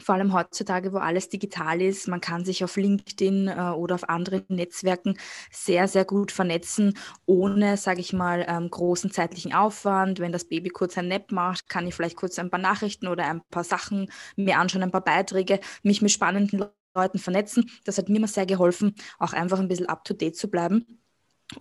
Vor 0.00 0.14
allem 0.14 0.32
heutzutage, 0.32 0.92
wo 0.92 0.98
alles 0.98 1.28
digital 1.28 1.80
ist. 1.82 2.08
Man 2.08 2.20
kann 2.20 2.44
sich 2.44 2.62
auf 2.64 2.76
LinkedIn 2.76 3.48
äh, 3.48 3.70
oder 3.70 3.96
auf 3.96 4.08
anderen 4.08 4.44
Netzwerken 4.48 5.18
sehr, 5.50 5.88
sehr 5.88 6.04
gut 6.04 6.32
vernetzen, 6.32 6.96
ohne, 7.26 7.76
sage 7.76 8.00
ich 8.00 8.12
mal, 8.12 8.44
ähm, 8.48 8.70
großen 8.70 9.10
zeitlichen 9.10 9.52
Aufwand. 9.52 10.20
Wenn 10.20 10.32
das 10.32 10.44
Baby 10.44 10.70
kurz 10.70 10.96
ein 10.98 11.08
Nap 11.08 11.32
macht, 11.32 11.68
kann 11.68 11.86
ich 11.86 11.94
vielleicht 11.94 12.16
kurz 12.16 12.38
ein 12.38 12.50
paar 12.50 12.60
Nachrichten 12.60 13.08
oder 13.08 13.26
ein 13.26 13.42
paar 13.50 13.64
Sachen 13.64 14.10
mir 14.36 14.58
anschauen, 14.58 14.82
ein 14.82 14.92
paar 14.92 15.04
Beiträge, 15.04 15.60
mich 15.82 16.02
mit 16.02 16.12
spannenden 16.12 16.66
Leuten 16.94 17.18
vernetzen. 17.18 17.70
Das 17.84 17.98
hat 17.98 18.08
mir 18.08 18.16
immer 18.16 18.28
sehr 18.28 18.46
geholfen, 18.46 18.94
auch 19.18 19.32
einfach 19.32 19.58
ein 19.58 19.68
bisschen 19.68 19.86
up-to-date 19.86 20.36
zu 20.36 20.48
bleiben. 20.48 21.00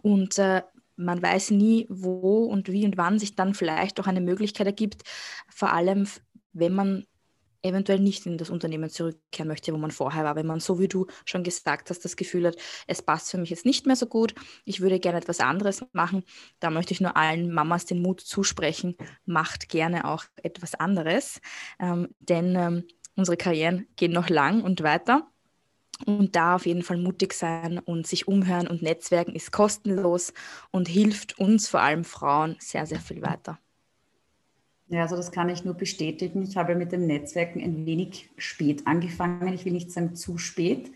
Und 0.01 0.37
äh, 0.37 0.63
man 0.97 1.21
weiß 1.21 1.51
nie, 1.51 1.85
wo 1.89 2.43
und 2.45 2.71
wie 2.71 2.85
und 2.85 2.97
wann 2.97 3.19
sich 3.19 3.35
dann 3.35 3.53
vielleicht 3.53 3.99
auch 3.99 4.07
eine 4.07 4.21
Möglichkeit 4.21 4.67
ergibt, 4.67 5.03
vor 5.49 5.71
allem 5.71 6.07
wenn 6.53 6.73
man 6.73 7.05
eventuell 7.63 7.99
nicht 7.99 8.25
in 8.25 8.37
das 8.37 8.49
Unternehmen 8.49 8.89
zurückkehren 8.89 9.47
möchte, 9.47 9.73
wo 9.73 9.77
man 9.77 9.91
vorher 9.91 10.23
war, 10.23 10.35
wenn 10.35 10.47
man, 10.47 10.59
so 10.59 10.79
wie 10.79 10.87
du 10.87 11.07
schon 11.25 11.43
gesagt 11.43 11.89
hast, 11.89 12.03
das 12.05 12.15
Gefühl 12.15 12.47
hat, 12.47 12.55
es 12.87 13.01
passt 13.01 13.31
für 13.31 13.37
mich 13.37 13.49
jetzt 13.49 13.65
nicht 13.65 13.85
mehr 13.85 13.95
so 13.95 14.05
gut, 14.05 14.35
ich 14.65 14.81
würde 14.81 14.99
gerne 14.99 15.17
etwas 15.17 15.39
anderes 15.39 15.83
machen, 15.93 16.23
da 16.59 16.69
möchte 16.69 16.93
ich 16.93 17.01
nur 17.01 17.17
allen 17.17 17.53
Mamas 17.53 17.85
den 17.85 18.01
Mut 18.01 18.21
zusprechen, 18.21 18.95
macht 19.25 19.69
gerne 19.69 20.05
auch 20.05 20.25
etwas 20.43 20.75
anderes, 20.75 21.41
ähm, 21.79 22.09
denn 22.19 22.55
ähm, 22.55 22.83
unsere 23.15 23.37
Karrieren 23.37 23.87
gehen 23.95 24.11
noch 24.11 24.29
lang 24.29 24.63
und 24.63 24.83
weiter. 24.83 25.27
Und 26.05 26.35
da 26.35 26.55
auf 26.55 26.65
jeden 26.65 26.83
Fall 26.83 26.97
mutig 26.97 27.33
sein 27.33 27.79
und 27.79 28.05
sich 28.05 28.27
umhören 28.27 28.67
und 28.67 28.81
Netzwerken 28.81 29.33
ist 29.33 29.51
kostenlos 29.51 30.33
und 30.71 30.87
hilft 30.87 31.39
uns, 31.39 31.67
vor 31.67 31.81
allem 31.81 32.03
Frauen, 32.03 32.55
sehr, 32.59 32.85
sehr 32.85 32.99
viel 32.99 33.21
weiter. 33.21 33.59
Ja, 34.89 35.01
also 35.01 35.17
das 35.17 35.31
kann 35.31 35.49
ich 35.49 35.65
nur 35.65 35.73
bestätigen. 35.73 36.43
Ich 36.43 36.55
habe 36.55 36.75
mit 36.75 36.91
dem 36.91 37.07
Netzwerken 37.07 37.61
ein 37.61 37.85
wenig 37.85 38.29
spät 38.37 38.87
angefangen. 38.87 39.53
Ich 39.53 39.65
will 39.65 39.73
nicht 39.73 39.91
sagen 39.91 40.15
zu 40.15 40.37
spät, 40.37 40.91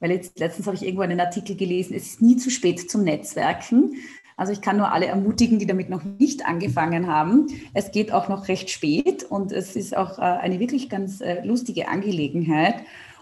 weil 0.00 0.10
jetzt 0.10 0.38
letztens 0.38 0.66
habe 0.66 0.76
ich 0.76 0.82
irgendwo 0.82 1.02
einen 1.02 1.20
Artikel 1.20 1.54
gelesen, 1.54 1.94
es 1.94 2.06
ist 2.06 2.22
nie 2.22 2.36
zu 2.36 2.50
spät 2.50 2.90
zum 2.90 3.04
Netzwerken. 3.04 3.96
Also 4.38 4.52
ich 4.52 4.60
kann 4.60 4.76
nur 4.76 4.92
alle 4.92 5.06
ermutigen, 5.06 5.58
die 5.58 5.66
damit 5.66 5.88
noch 5.88 6.04
nicht 6.04 6.46
angefangen 6.46 7.06
haben. 7.06 7.46
Es 7.72 7.90
geht 7.90 8.12
auch 8.12 8.28
noch 8.28 8.48
recht 8.48 8.70
spät 8.70 9.24
und 9.24 9.50
es 9.50 9.76
ist 9.76 9.96
auch 9.96 10.18
äh, 10.18 10.22
eine 10.22 10.60
wirklich 10.60 10.90
ganz 10.90 11.20
äh, 11.20 11.42
lustige 11.44 11.88
Angelegenheit. 11.88 12.76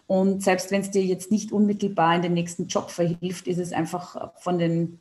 Und 0.07 0.43
selbst 0.43 0.71
wenn 0.71 0.83
es 0.83 0.91
dir 0.91 1.03
jetzt 1.03 1.31
nicht 1.31 1.53
unmittelbar 1.53 2.17
in 2.17 2.23
den 2.23 2.35
nächsten 2.35 2.67
Job 2.67 2.91
verhilft, 2.91 3.47
ist 3.47 3.59
es 3.59 3.73
einfach 3.73 4.33
von 4.37 4.59
den, 4.59 5.01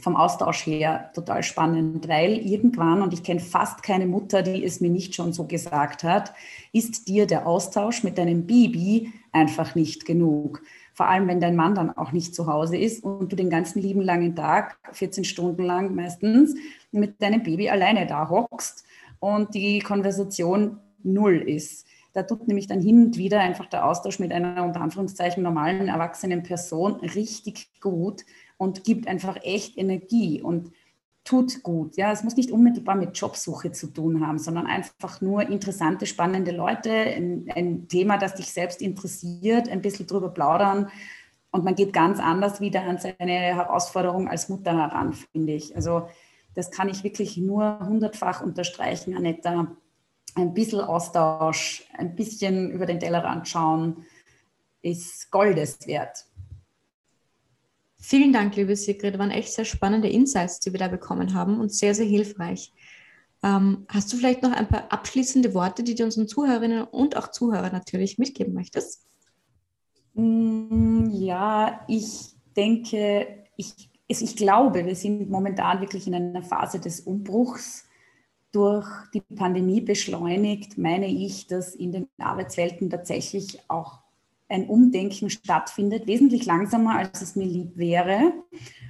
vom 0.00 0.14
Austausch 0.14 0.66
her 0.66 1.10
total 1.14 1.42
spannend, 1.42 2.06
weil 2.08 2.34
irgendwann, 2.38 3.02
und 3.02 3.12
ich 3.12 3.22
kenne 3.22 3.40
fast 3.40 3.82
keine 3.82 4.06
Mutter, 4.06 4.42
die 4.42 4.64
es 4.64 4.80
mir 4.80 4.90
nicht 4.90 5.14
schon 5.14 5.32
so 5.32 5.44
gesagt 5.44 6.04
hat, 6.04 6.32
ist 6.72 7.08
dir 7.08 7.26
der 7.26 7.46
Austausch 7.46 8.04
mit 8.04 8.18
deinem 8.18 8.46
Baby 8.46 9.12
einfach 9.32 9.74
nicht 9.74 10.04
genug. 10.04 10.62
Vor 10.92 11.08
allem, 11.08 11.28
wenn 11.28 11.40
dein 11.40 11.56
Mann 11.56 11.74
dann 11.74 11.96
auch 11.96 12.12
nicht 12.12 12.34
zu 12.34 12.46
Hause 12.46 12.78
ist 12.78 13.04
und 13.04 13.30
du 13.30 13.36
den 13.36 13.50
ganzen 13.50 13.82
lieben 13.82 14.00
langen 14.00 14.34
Tag, 14.34 14.78
14 14.92 15.24
Stunden 15.24 15.64
lang 15.64 15.94
meistens, 15.94 16.54
mit 16.90 17.20
deinem 17.20 17.42
Baby 17.42 17.68
alleine 17.68 18.06
da 18.06 18.30
hockst 18.30 18.84
und 19.18 19.54
die 19.54 19.80
Konversation 19.80 20.78
null 21.02 21.36
ist. 21.36 21.85
Da 22.16 22.22
tut 22.22 22.48
nämlich 22.48 22.66
dann 22.66 22.80
hin 22.80 23.04
und 23.04 23.18
wieder 23.18 23.40
einfach 23.40 23.66
der 23.66 23.84
Austausch 23.84 24.20
mit 24.20 24.32
einer 24.32 24.64
unter 24.64 24.80
Anführungszeichen 24.80 25.42
normalen 25.42 25.88
erwachsenen 25.88 26.42
Person 26.42 26.94
richtig 27.00 27.68
gut 27.78 28.24
und 28.56 28.84
gibt 28.84 29.06
einfach 29.06 29.36
echt 29.42 29.76
Energie 29.76 30.40
und 30.40 30.72
tut 31.24 31.62
gut. 31.62 31.98
Ja, 31.98 32.10
es 32.12 32.24
muss 32.24 32.34
nicht 32.34 32.50
unmittelbar 32.50 32.94
mit 32.94 33.18
Jobsuche 33.18 33.70
zu 33.70 33.88
tun 33.88 34.26
haben, 34.26 34.38
sondern 34.38 34.66
einfach 34.66 35.20
nur 35.20 35.42
interessante, 35.42 36.06
spannende 36.06 36.52
Leute, 36.52 36.90
ein, 36.90 37.50
ein 37.54 37.86
Thema, 37.86 38.16
das 38.16 38.34
dich 38.34 38.50
selbst 38.50 38.80
interessiert, 38.80 39.68
ein 39.68 39.82
bisschen 39.82 40.06
drüber 40.06 40.30
plaudern 40.30 40.88
und 41.50 41.64
man 41.64 41.74
geht 41.74 41.92
ganz 41.92 42.18
anders 42.18 42.62
wieder 42.62 42.80
an 42.84 42.96
seine 42.96 43.32
Herausforderung 43.54 44.26
als 44.26 44.48
Mutter 44.48 44.74
heran, 44.74 45.12
finde 45.12 45.52
ich. 45.52 45.76
Also 45.76 46.08
das 46.54 46.70
kann 46.70 46.88
ich 46.88 47.04
wirklich 47.04 47.36
nur 47.36 47.78
hundertfach 47.80 48.40
unterstreichen, 48.40 49.14
Anetta 49.14 49.76
ein 50.36 50.54
bisschen 50.54 50.80
Austausch, 50.80 51.84
ein 51.96 52.14
bisschen 52.14 52.70
über 52.70 52.86
den 52.86 53.00
Tellerrand 53.00 53.48
schauen, 53.48 54.04
ist 54.82 55.30
Goldes 55.30 55.78
wert. 55.86 56.26
Vielen 57.98 58.32
Dank, 58.32 58.54
liebe 58.54 58.76
Sigrid. 58.76 59.14
Das 59.14 59.18
waren 59.18 59.30
echt 59.30 59.52
sehr 59.52 59.64
spannende 59.64 60.08
Insights, 60.08 60.60
die 60.60 60.72
wir 60.72 60.78
da 60.78 60.88
bekommen 60.88 61.34
haben 61.34 61.58
und 61.58 61.72
sehr, 61.72 61.94
sehr 61.94 62.06
hilfreich. 62.06 62.72
Ähm, 63.42 63.86
hast 63.88 64.12
du 64.12 64.16
vielleicht 64.16 64.42
noch 64.42 64.52
ein 64.52 64.68
paar 64.68 64.92
abschließende 64.92 65.54
Worte, 65.54 65.82
die 65.82 65.94
du 65.94 66.04
unseren 66.04 66.28
Zuhörerinnen 66.28 66.84
und 66.84 67.16
auch 67.16 67.28
Zuhörern 67.28 67.72
natürlich 67.72 68.18
mitgeben 68.18 68.54
möchtest? 68.54 69.06
Mm, 70.14 71.10
ja, 71.10 71.84
ich 71.88 72.34
denke, 72.56 73.44
ich, 73.56 73.90
ich 74.06 74.36
glaube, 74.36 74.84
wir 74.84 74.94
sind 74.94 75.28
momentan 75.30 75.80
wirklich 75.80 76.06
in 76.06 76.14
einer 76.14 76.42
Phase 76.42 76.78
des 76.78 77.00
Umbruchs 77.00 77.85
durch 78.56 78.88
die 79.12 79.20
Pandemie 79.20 79.82
beschleunigt, 79.82 80.78
meine 80.78 81.08
ich, 81.08 81.46
dass 81.46 81.74
in 81.74 81.92
den 81.92 82.08
Arbeitswelten 82.16 82.88
tatsächlich 82.88 83.60
auch 83.68 83.98
ein 84.48 84.66
Umdenken 84.66 85.28
stattfindet, 85.28 86.06
wesentlich 86.06 86.46
langsamer, 86.46 86.96
als 86.96 87.20
es 87.20 87.36
mir 87.36 87.44
lieb 87.44 87.76
wäre. 87.76 88.32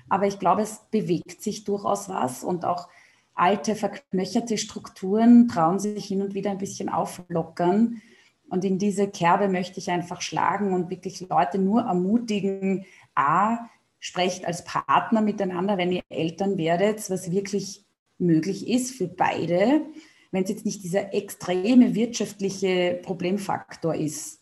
Aber 0.08 0.28
ich 0.28 0.38
glaube, 0.38 0.62
es 0.62 0.82
bewegt 0.92 1.42
sich 1.42 1.64
durchaus 1.64 2.08
was 2.08 2.44
und 2.44 2.64
auch 2.64 2.88
alte, 3.34 3.74
verknöcherte 3.74 4.56
Strukturen 4.56 5.48
trauen 5.48 5.80
sich 5.80 6.04
hin 6.04 6.22
und 6.22 6.34
wieder 6.34 6.52
ein 6.52 6.58
bisschen 6.58 6.88
auflockern. 6.88 8.00
Und 8.48 8.64
in 8.64 8.78
diese 8.78 9.08
Kerbe 9.08 9.48
möchte 9.48 9.80
ich 9.80 9.90
einfach 9.90 10.20
schlagen 10.20 10.74
und 10.74 10.90
wirklich 10.90 11.28
Leute 11.28 11.58
nur 11.58 11.82
ermutigen, 11.82 12.84
a, 13.16 13.58
sprecht 13.98 14.46
als 14.46 14.62
Partner 14.62 15.22
miteinander, 15.22 15.76
wenn 15.76 15.90
ihr 15.90 16.02
Eltern 16.08 16.56
werdet, 16.56 17.10
was 17.10 17.32
wirklich 17.32 17.85
möglich 18.18 18.68
ist 18.68 18.92
für 18.92 19.08
beide, 19.08 19.82
wenn 20.30 20.44
es 20.44 20.50
jetzt 20.50 20.66
nicht 20.66 20.82
dieser 20.82 21.14
extreme 21.14 21.94
wirtschaftliche 21.94 23.00
Problemfaktor 23.02 23.94
ist. 23.94 24.40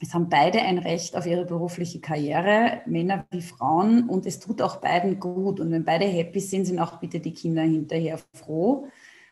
Es 0.00 0.14
haben 0.14 0.28
beide 0.28 0.62
ein 0.62 0.78
Recht 0.78 1.16
auf 1.16 1.26
ihre 1.26 1.44
berufliche 1.44 2.00
Karriere, 2.00 2.82
Männer 2.86 3.26
wie 3.30 3.42
Frauen, 3.42 4.08
und 4.08 4.26
es 4.26 4.38
tut 4.38 4.62
auch 4.62 4.76
beiden 4.76 5.18
gut. 5.18 5.58
Und 5.58 5.72
wenn 5.72 5.84
beide 5.84 6.04
happy 6.04 6.38
sind, 6.38 6.66
sind 6.66 6.78
auch 6.78 7.00
bitte 7.00 7.18
die 7.18 7.34
Kinder 7.34 7.62
hinterher 7.62 8.20
froh. 8.32 8.86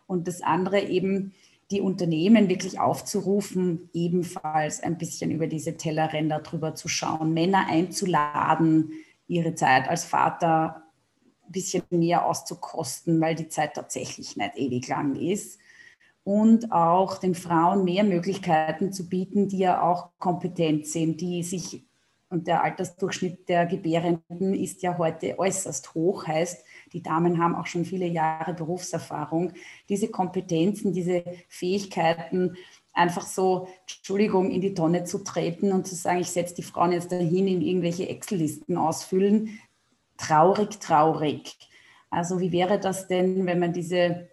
Und 0.06 0.26
das 0.26 0.42
andere 0.42 0.80
eben, 0.80 1.34
die 1.70 1.80
Unternehmen 1.80 2.48
wirklich 2.48 2.78
aufzurufen, 2.78 3.90
ebenfalls 3.92 4.82
ein 4.82 4.98
bisschen 4.98 5.30
über 5.30 5.46
diese 5.46 5.76
Tellerränder 5.76 6.40
drüber 6.40 6.74
zu 6.74 6.88
schauen, 6.88 7.32
Männer 7.32 7.66
einzuladen, 7.68 8.92
ihre 9.26 9.54
Zeit 9.54 9.88
als 9.88 10.04
Vater 10.04 10.85
ein 11.46 11.52
bisschen 11.52 11.82
mehr 11.90 12.26
auszukosten, 12.26 13.20
weil 13.20 13.34
die 13.34 13.48
Zeit 13.48 13.74
tatsächlich 13.74 14.36
nicht 14.36 14.56
ewig 14.56 14.88
lang 14.88 15.16
ist 15.16 15.58
und 16.26 16.72
auch 16.72 17.18
den 17.18 17.36
Frauen 17.36 17.84
mehr 17.84 18.02
Möglichkeiten 18.02 18.92
zu 18.92 19.08
bieten, 19.08 19.46
die 19.46 19.58
ja 19.58 19.80
auch 19.80 20.10
kompetent 20.18 20.86
sind, 20.88 21.20
die 21.20 21.44
sich, 21.44 21.84
und 22.30 22.48
der 22.48 22.64
Altersdurchschnitt 22.64 23.48
der 23.48 23.64
Gebärenden 23.64 24.52
ist 24.52 24.82
ja 24.82 24.98
heute 24.98 25.38
äußerst 25.38 25.94
hoch, 25.94 26.26
heißt, 26.26 26.64
die 26.92 27.00
Damen 27.00 27.40
haben 27.40 27.54
auch 27.54 27.66
schon 27.66 27.84
viele 27.84 28.06
Jahre 28.06 28.54
Berufserfahrung. 28.54 29.52
Diese 29.88 30.08
Kompetenzen, 30.08 30.92
diese 30.92 31.22
Fähigkeiten, 31.48 32.56
einfach 32.92 33.26
so, 33.26 33.68
Entschuldigung, 33.82 34.50
in 34.50 34.62
die 34.62 34.74
Tonne 34.74 35.04
zu 35.04 35.18
treten 35.18 35.70
und 35.70 35.86
zu 35.86 35.94
sagen, 35.94 36.20
ich 36.20 36.30
setze 36.30 36.56
die 36.56 36.62
Frauen 36.64 36.90
jetzt 36.90 37.12
dahin, 37.12 37.46
in 37.46 37.60
irgendwelche 37.60 38.08
Excel-Listen 38.08 38.76
ausfüllen. 38.76 39.60
Traurig, 40.16 40.80
traurig. 40.80 41.56
Also 42.10 42.40
wie 42.40 42.52
wäre 42.52 42.78
das 42.78 43.08
denn, 43.08 43.46
wenn 43.46 43.58
man 43.58 43.72
diese 43.72 44.28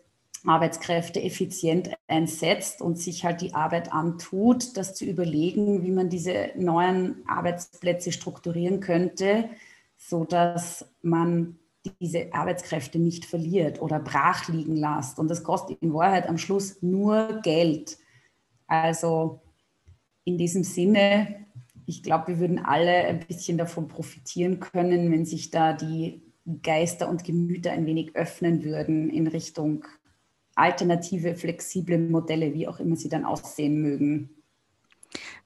Arbeitskräfte 0.45 1.21
effizient 1.21 1.89
einsetzt 2.07 2.81
und 2.81 2.97
sich 2.99 3.23
halt 3.23 3.41
die 3.41 3.53
Arbeit 3.53 3.93
antut, 3.93 4.75
das 4.77 4.93
zu 4.93 5.05
überlegen, 5.05 5.84
wie 5.84 5.91
man 5.91 6.09
diese 6.09 6.51
neuen 6.55 7.23
Arbeitsplätze 7.27 8.11
strukturieren 8.11 8.79
könnte, 8.79 9.49
so 9.97 10.25
dass 10.25 10.86
man 11.01 11.59
diese 11.99 12.34
Arbeitskräfte 12.34 12.99
nicht 12.99 13.25
verliert 13.25 13.81
oder 13.81 13.99
brach 13.99 14.47
liegen 14.47 14.75
lässt. 14.75 15.19
Und 15.19 15.29
das 15.29 15.43
kostet 15.43 15.81
in 15.81 15.93
Wahrheit 15.93 16.27
am 16.27 16.38
Schluss 16.38 16.81
nur 16.81 17.39
Geld. 17.41 17.97
Also 18.67 19.41
in 20.25 20.38
diesem 20.38 20.63
Sinne, 20.63 21.42
ich 21.86 22.03
glaube, 22.03 22.27
wir 22.29 22.39
würden 22.39 22.59
alle 22.59 22.91
ein 22.91 23.19
bisschen 23.19 23.57
davon 23.57 23.88
profitieren 23.88 24.59
können, 24.59 25.11
wenn 25.11 25.25
sich 25.25 25.51
da 25.51 25.73
die 25.73 26.21
Geister 26.61 27.09
und 27.09 27.23
Gemüter 27.23 27.71
ein 27.71 27.86
wenig 27.86 28.15
öffnen 28.15 28.63
würden 28.63 29.09
in 29.09 29.27
Richtung 29.27 29.86
alternative, 30.55 31.36
flexible 31.36 31.97
Modelle, 31.97 32.53
wie 32.53 32.67
auch 32.67 32.79
immer 32.79 32.95
sie 32.95 33.09
dann 33.09 33.25
aussehen 33.25 33.81
mögen. 33.81 34.29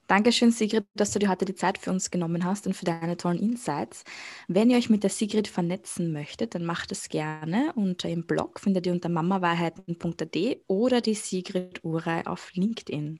Dankeschön, 0.08 0.52
Sigrid, 0.52 0.86
dass 0.96 1.12
du 1.12 1.20
dir 1.20 1.28
heute 1.28 1.44
die 1.44 1.56
Zeit 1.56 1.78
für 1.78 1.92
uns 1.92 2.12
genommen 2.12 2.46
hast 2.46 2.66
und 2.66 2.74
für 2.74 2.86
deine 2.86 3.18
tollen 3.18 3.40
Insights. 3.40 4.06
Wenn 4.48 4.70
ihr 4.70 4.78
euch 4.78 4.90
mit 4.90 5.04
der 5.04 5.10
Sigrid 5.10 5.50
vernetzen 5.50 6.14
möchtet, 6.14 6.56
dann 6.56 6.64
macht 6.64 6.94
es 6.94 7.10
gerne. 7.10 7.74
Unter 7.76 8.08
ihrem 8.08 8.26
Blog 8.26 8.62
findet 8.62 8.86
ihr 8.86 8.94
unter 8.94 9.10
mamawahrheiten.at 9.10 10.38
oder 10.68 11.02
die 11.02 11.14
Sigrid 11.14 11.84
Urei 11.84 12.26
auf 12.26 12.54
LinkedIn. 12.54 13.20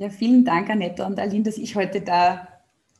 Ja, 0.00 0.10
vielen 0.10 0.44
Dank, 0.44 0.70
Annette 0.70 1.04
und 1.04 1.18
Aline, 1.18 1.42
dass 1.42 1.58
ich 1.58 1.74
heute 1.74 2.00
da 2.00 2.46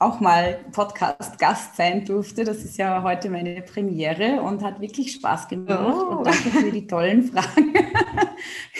auch 0.00 0.18
mal 0.18 0.58
Podcast-Gast 0.72 1.76
sein 1.76 2.04
durfte. 2.04 2.42
Das 2.42 2.64
ist 2.64 2.76
ja 2.76 3.04
heute 3.04 3.30
meine 3.30 3.62
Premiere 3.62 4.42
und 4.42 4.64
hat 4.64 4.80
wirklich 4.80 5.12
Spaß 5.12 5.46
gemacht. 5.46 5.94
Oh. 5.94 6.16
Und 6.16 6.26
danke 6.26 6.50
für 6.50 6.72
die 6.72 6.88
tollen 6.88 7.22
Fragen. 7.22 7.72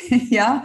ja, 0.31 0.64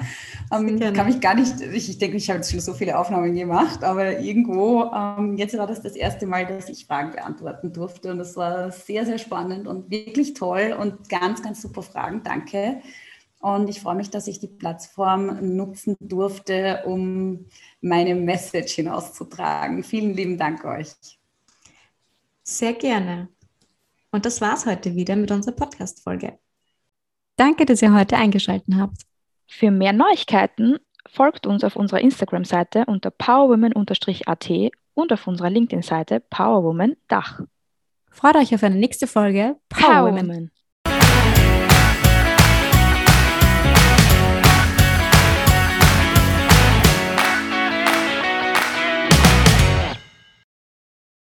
ähm, 0.51 0.79
kann 0.79 1.05
mich 1.05 1.21
gar 1.21 1.35
nicht, 1.35 1.61
ich, 1.61 1.91
ich 1.91 1.99
denke, 1.99 2.17
ich 2.17 2.27
habe 2.29 2.37
jetzt 2.37 2.49
schon 2.49 2.59
so 2.59 2.73
viele 2.73 2.97
Aufnahmen 2.97 3.35
gemacht, 3.35 3.83
aber 3.83 4.19
irgendwo, 4.19 4.91
ähm, 4.91 5.37
jetzt 5.37 5.55
war 5.55 5.67
das 5.67 5.83
das 5.83 5.95
erste 5.95 6.25
Mal, 6.25 6.47
dass 6.47 6.69
ich 6.69 6.87
Fragen 6.87 7.11
beantworten 7.11 7.71
durfte 7.71 8.09
und 8.09 8.17
das 8.17 8.35
war 8.35 8.71
sehr, 8.71 9.05
sehr 9.05 9.19
spannend 9.19 9.67
und 9.67 9.91
wirklich 9.91 10.33
toll 10.33 10.75
und 10.79 11.07
ganz, 11.07 11.43
ganz 11.43 11.61
super 11.61 11.83
Fragen. 11.83 12.23
Danke. 12.23 12.81
Und 13.43 13.69
ich 13.69 13.81
freue 13.81 13.95
mich, 13.95 14.09
dass 14.09 14.27
ich 14.27 14.39
die 14.39 14.47
Plattform 14.47 15.57
nutzen 15.57 15.97
durfte, 15.99 16.81
um 16.85 17.45
meine 17.81 18.15
Message 18.15 18.75
hinauszutragen. 18.75 19.83
Vielen 19.83 20.13
lieben 20.13 20.37
Dank 20.37 20.63
euch. 20.63 20.93
Sehr 22.41 22.71
gerne. 22.71 23.27
Und 24.11 24.25
das 24.25 24.39
war's 24.39 24.65
heute 24.65 24.95
wieder 24.95 25.17
mit 25.17 25.29
unserer 25.29 25.55
Podcast-Folge. 25.55 26.39
Danke, 27.35 27.65
dass 27.65 27.81
ihr 27.81 27.93
heute 27.93 28.15
eingeschaltet 28.15 28.75
habt. 28.77 29.01
Für 29.45 29.71
mehr 29.71 29.91
Neuigkeiten 29.91 30.77
folgt 31.09 31.45
uns 31.45 31.65
auf 31.65 31.75
unserer 31.75 31.99
Instagram-Seite 31.99 32.85
unter 32.87 33.11
powerwoman-at 33.11 34.71
und 34.93 35.11
auf 35.11 35.27
unserer 35.27 35.49
LinkedIn-Seite 35.49 36.21
Powerwoman 36.29 36.95
Dach. 37.09 37.41
Freut 38.09 38.37
euch 38.37 38.55
auf 38.55 38.63
eine 38.63 38.75
nächste 38.75 39.05
Folge 39.05 39.57
Powerwoman. 39.67 40.27
Power 40.27 40.62